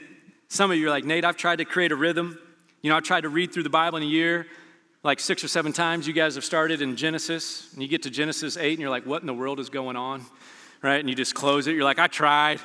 some 0.50 0.72
of 0.72 0.78
you 0.78 0.88
are 0.88 0.90
like, 0.90 1.06
Nate, 1.06 1.26
I've 1.26 1.38
tried 1.38 1.58
to 1.58 1.66
create 1.66 1.92
a 1.92 1.96
rhythm. 1.96 2.38
You 2.84 2.90
know, 2.90 2.98
I 2.98 3.00
tried 3.00 3.22
to 3.22 3.30
read 3.30 3.54
through 3.54 3.64
the 3.64 3.70
Bible 3.70 3.98
in 3.98 4.04
a 4.04 4.08
year, 4.08 4.46
like 5.04 5.22
six 5.22 5.42
or 5.42 5.48
seven 5.48 5.72
times. 5.72 6.06
You 6.06 6.12
guys 6.12 6.36
have 6.36 6.44
started 6.44 6.82
in 6.82 6.98
Genesis, 6.98 7.70
and 7.72 7.82
you 7.82 7.88
get 7.88 8.04
to 8.04 8.10
Genesis 8.10 8.58
8, 8.58 8.74
and 8.74 8.82
you're 8.82 8.90
like, 8.90 9.06
what 9.06 9.22
in 9.22 9.26
the 9.26 9.34
world 9.34 9.62
is 9.62 9.70
going 9.70 9.96
on? 9.96 10.26
Right? 10.82 11.00
And 11.00 11.08
you 11.08 11.16
just 11.16 11.34
close 11.34 11.66
it. 11.68 11.76
You're 11.76 11.86
like, 11.86 11.98
I 11.98 12.08
tried. 12.08 12.60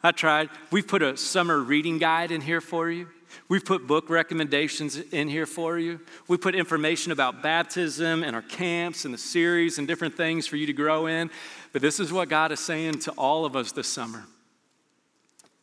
I 0.00 0.12
tried. 0.12 0.50
We've 0.70 0.86
put 0.86 1.02
a 1.02 1.16
summer 1.16 1.58
reading 1.58 1.98
guide 1.98 2.30
in 2.30 2.40
here 2.40 2.60
for 2.60 2.88
you. 2.88 3.08
We've 3.48 3.64
put 3.64 3.88
book 3.88 4.10
recommendations 4.10 4.96
in 4.96 5.26
here 5.26 5.44
for 5.44 5.76
you. 5.76 5.98
We 6.28 6.36
put 6.36 6.54
information 6.54 7.10
about 7.10 7.42
baptism 7.42 8.22
and 8.22 8.36
our 8.36 8.42
camps 8.42 9.04
and 9.04 9.12
the 9.12 9.18
series 9.18 9.78
and 9.78 9.88
different 9.88 10.16
things 10.16 10.46
for 10.46 10.54
you 10.54 10.66
to 10.66 10.72
grow 10.72 11.06
in. 11.06 11.32
But 11.72 11.82
this 11.82 11.98
is 11.98 12.12
what 12.12 12.28
God 12.28 12.52
is 12.52 12.60
saying 12.60 13.00
to 13.00 13.10
all 13.12 13.44
of 13.44 13.56
us 13.56 13.72
this 13.72 13.88
summer. 13.88 14.22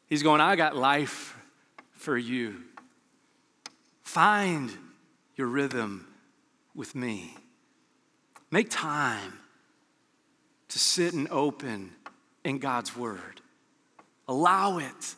He's 0.08 0.22
going, 0.22 0.42
I 0.42 0.58
got 0.58 0.76
life 0.76 1.38
for 1.94 2.18
you. 2.18 2.58
Find 4.12 4.70
your 5.38 5.48
rhythm 5.48 6.06
with 6.76 6.96
me. 6.96 7.34
Make 8.52 8.70
time 8.70 9.40
to 10.68 10.78
sit 10.78 11.14
and 11.14 11.30
open 11.30 11.94
in 12.44 12.60
God's 12.60 12.94
Word. 12.94 13.40
Allow 14.28 14.80
it 14.80 15.16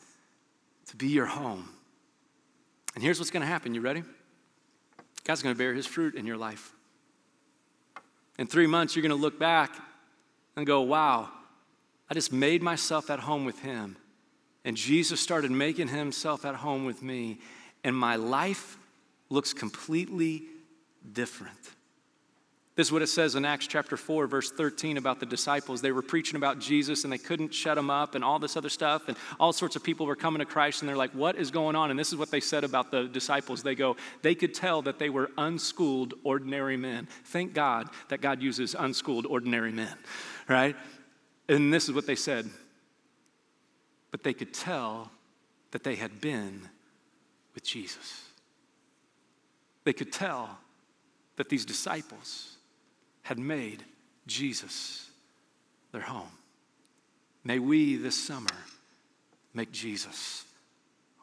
to 0.89 0.95
be 0.95 1.07
your 1.07 1.25
home. 1.25 1.69
And 2.93 3.03
here's 3.03 3.17
what's 3.17 3.31
going 3.31 3.41
to 3.41 3.47
happen. 3.47 3.73
You 3.73 3.81
ready? 3.81 4.03
God's 5.23 5.41
going 5.41 5.55
to 5.55 5.57
bear 5.57 5.73
his 5.73 5.87
fruit 5.87 6.13
in 6.13 6.27
your 6.27 6.37
life. 6.37 6.71
In 8.37 8.45
three 8.45 8.67
months, 8.67 8.95
you're 8.95 9.01
going 9.01 9.09
to 9.09 9.15
look 9.15 9.39
back 9.39 9.71
and 10.55 10.67
go, 10.67 10.81
wow, 10.81 11.31
I 12.11 12.13
just 12.13 12.31
made 12.31 12.61
myself 12.61 13.09
at 13.09 13.21
home 13.21 13.43
with 13.43 13.57
him. 13.57 13.97
And 14.63 14.77
Jesus 14.77 15.19
started 15.19 15.49
making 15.49 15.87
himself 15.87 16.45
at 16.45 16.53
home 16.53 16.85
with 16.85 17.01
me. 17.01 17.39
And 17.83 17.97
my 17.97 18.17
life 18.17 18.77
looks 19.33 19.53
completely 19.53 20.43
different. 21.11 21.57
This 22.75 22.87
is 22.87 22.91
what 22.91 23.03
it 23.03 23.07
says 23.07 23.35
in 23.35 23.45
Acts 23.45 23.67
chapter 23.67 23.95
4, 23.95 24.25
verse 24.25 24.51
13 24.51 24.97
about 24.97 25.19
the 25.19 25.27
disciples. 25.27 25.81
They 25.81 25.91
were 25.91 26.01
preaching 26.01 26.37
about 26.37 26.57
Jesus 26.57 27.03
and 27.03 27.13
they 27.13 27.19
couldn't 27.19 27.53
shut 27.53 27.77
him 27.77 27.91
up 27.91 28.15
and 28.15 28.23
all 28.23 28.39
this 28.39 28.57
other 28.57 28.69
stuff. 28.69 29.07
And 29.07 29.17
all 29.39 29.53
sorts 29.53 29.75
of 29.75 29.83
people 29.83 30.07
were 30.07 30.15
coming 30.15 30.39
to 30.39 30.45
Christ 30.45 30.81
and 30.81 30.89
they're 30.89 30.97
like, 30.97 31.11
What 31.11 31.35
is 31.35 31.51
going 31.51 31.75
on? 31.75 31.91
And 31.91 31.99
this 31.99 32.07
is 32.11 32.15
what 32.15 32.31
they 32.31 32.39
said 32.39 32.63
about 32.63 32.89
the 32.89 33.03
disciples. 33.03 33.61
They 33.61 33.75
go, 33.75 33.95
They 34.23 34.33
could 34.33 34.55
tell 34.55 34.81
that 34.83 34.97
they 34.97 35.11
were 35.11 35.29
unschooled, 35.37 36.15
ordinary 36.23 36.77
men. 36.77 37.07
Thank 37.25 37.53
God 37.53 37.89
that 38.09 38.21
God 38.21 38.41
uses 38.41 38.75
unschooled, 38.77 39.27
ordinary 39.27 39.71
men, 39.71 39.95
right? 40.49 40.75
And 41.47 41.71
this 41.71 41.87
is 41.87 41.93
what 41.93 42.07
they 42.07 42.15
said. 42.15 42.49
But 44.09 44.23
they 44.23 44.33
could 44.33 44.53
tell 44.53 45.11
that 45.71 45.83
they 45.83 45.95
had 45.95 46.21
been 46.21 46.69
with 47.53 47.63
Jesus. 47.63 48.22
They 49.83 49.93
could 49.93 50.11
tell 50.11 50.57
that 51.35 51.49
these 51.49 51.65
disciples, 51.65 52.57
had 53.23 53.39
made 53.39 53.83
Jesus 54.27 55.09
their 55.91 56.01
home. 56.01 56.31
May 57.43 57.59
we 57.59 57.95
this 57.95 58.21
summer 58.21 58.47
make 59.53 59.71
Jesus 59.71 60.45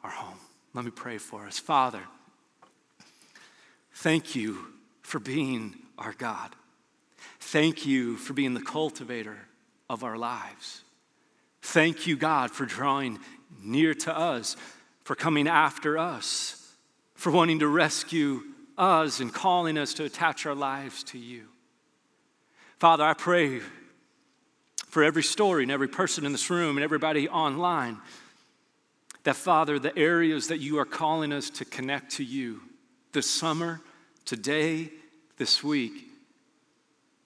our 0.03 0.09
home. 0.09 0.37
Let 0.73 0.85
me 0.85 0.91
pray 0.91 1.17
for 1.17 1.45
us. 1.45 1.59
Father, 1.59 2.01
thank 3.95 4.35
you 4.35 4.67
for 5.01 5.19
being 5.19 5.75
our 5.97 6.13
God. 6.13 6.55
Thank 7.39 7.85
you 7.85 8.17
for 8.17 8.33
being 8.33 8.53
the 8.53 8.61
cultivator 8.61 9.37
of 9.89 10.03
our 10.03 10.17
lives. 10.17 10.83
Thank 11.61 12.07
you, 12.07 12.15
God, 12.15 12.51
for 12.51 12.65
drawing 12.65 13.19
near 13.61 13.93
to 13.93 14.17
us, 14.17 14.55
for 15.03 15.15
coming 15.15 15.47
after 15.47 15.97
us, 15.97 16.73
for 17.13 17.31
wanting 17.31 17.59
to 17.59 17.67
rescue 17.67 18.41
us 18.81 19.19
and 19.19 19.33
calling 19.33 19.77
us 19.77 19.93
to 19.95 20.03
attach 20.03 20.45
our 20.45 20.55
lives 20.55 21.03
to 21.03 21.17
you. 21.17 21.47
Father, 22.79 23.03
I 23.03 23.13
pray 23.13 23.61
for 24.87 25.03
every 25.03 25.23
story 25.23 25.63
and 25.63 25.71
every 25.71 25.87
person 25.87 26.25
in 26.25 26.31
this 26.31 26.49
room 26.49 26.77
and 26.77 26.83
everybody 26.83 27.29
online 27.29 27.99
that, 29.23 29.35
Father, 29.35 29.77
the 29.77 29.95
areas 29.97 30.47
that 30.47 30.57
you 30.57 30.79
are 30.79 30.85
calling 30.85 31.31
us 31.31 31.49
to 31.51 31.65
connect 31.65 32.13
to 32.13 32.23
you 32.23 32.59
this 33.11 33.29
summer, 33.29 33.81
today, 34.25 34.89
this 35.37 35.63
week, 35.63 36.07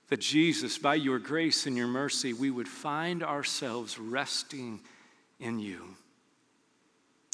that 0.10 0.20
Jesus, 0.20 0.78
by 0.78 0.96
your 0.96 1.20
grace 1.20 1.66
and 1.66 1.78
your 1.78 1.88
mercy, 1.88 2.34
we 2.34 2.52
would 2.52 2.68
find 2.68 3.24
ourselves 3.24 3.98
resting 3.98 4.82
in 5.40 5.60
you. 5.60 5.96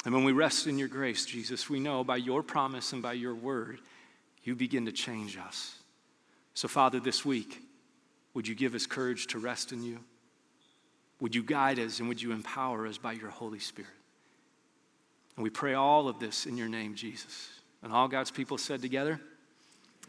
And 0.05 0.13
when 0.13 0.23
we 0.23 0.31
rest 0.31 0.67
in 0.67 0.77
your 0.77 0.87
grace, 0.87 1.25
Jesus, 1.25 1.69
we 1.69 1.79
know 1.79 2.03
by 2.03 2.17
your 2.17 2.43
promise 2.43 2.93
and 2.93 3.01
by 3.01 3.13
your 3.13 3.35
word, 3.35 3.79
you 4.43 4.55
begin 4.55 4.85
to 4.85 4.91
change 4.91 5.37
us. 5.37 5.75
So, 6.53 6.67
Father, 6.67 6.99
this 6.99 7.23
week, 7.23 7.61
would 8.33 8.47
you 8.47 8.55
give 8.55 8.75
us 8.75 8.85
courage 8.85 9.27
to 9.27 9.39
rest 9.39 9.71
in 9.71 9.83
you? 9.83 9.99
Would 11.19 11.35
you 11.35 11.43
guide 11.43 11.79
us 11.79 11.99
and 11.99 12.09
would 12.09 12.21
you 12.21 12.31
empower 12.31 12.87
us 12.87 12.97
by 12.97 13.13
your 13.13 13.29
Holy 13.29 13.59
Spirit? 13.59 13.91
And 15.35 15.43
we 15.43 15.49
pray 15.49 15.75
all 15.75 16.07
of 16.07 16.19
this 16.19 16.45
in 16.45 16.57
your 16.57 16.67
name, 16.67 16.95
Jesus. 16.95 17.49
And 17.83 17.93
all 17.93 18.07
God's 18.07 18.31
people 18.31 18.57
said 18.57 18.81
together, 18.81 19.19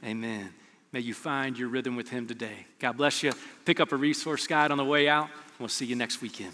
Amen. 0.05 0.53
May 0.91 1.01
you 1.01 1.14
find 1.14 1.59
your 1.59 1.68
rhythm 1.68 1.97
with 1.97 2.09
Him 2.09 2.26
today. 2.26 2.66
God 2.78 2.97
bless 2.97 3.22
you. 3.22 3.33
Pick 3.64 3.80
up 3.80 3.93
a 3.93 3.97
resource 3.97 4.47
guide 4.47 4.70
on 4.70 4.78
the 4.78 4.85
way 4.85 5.09
out. 5.09 5.28
We'll 5.59 5.68
see 5.68 5.87
you 5.87 5.97
next 5.97 6.20
weekend. 6.20 6.53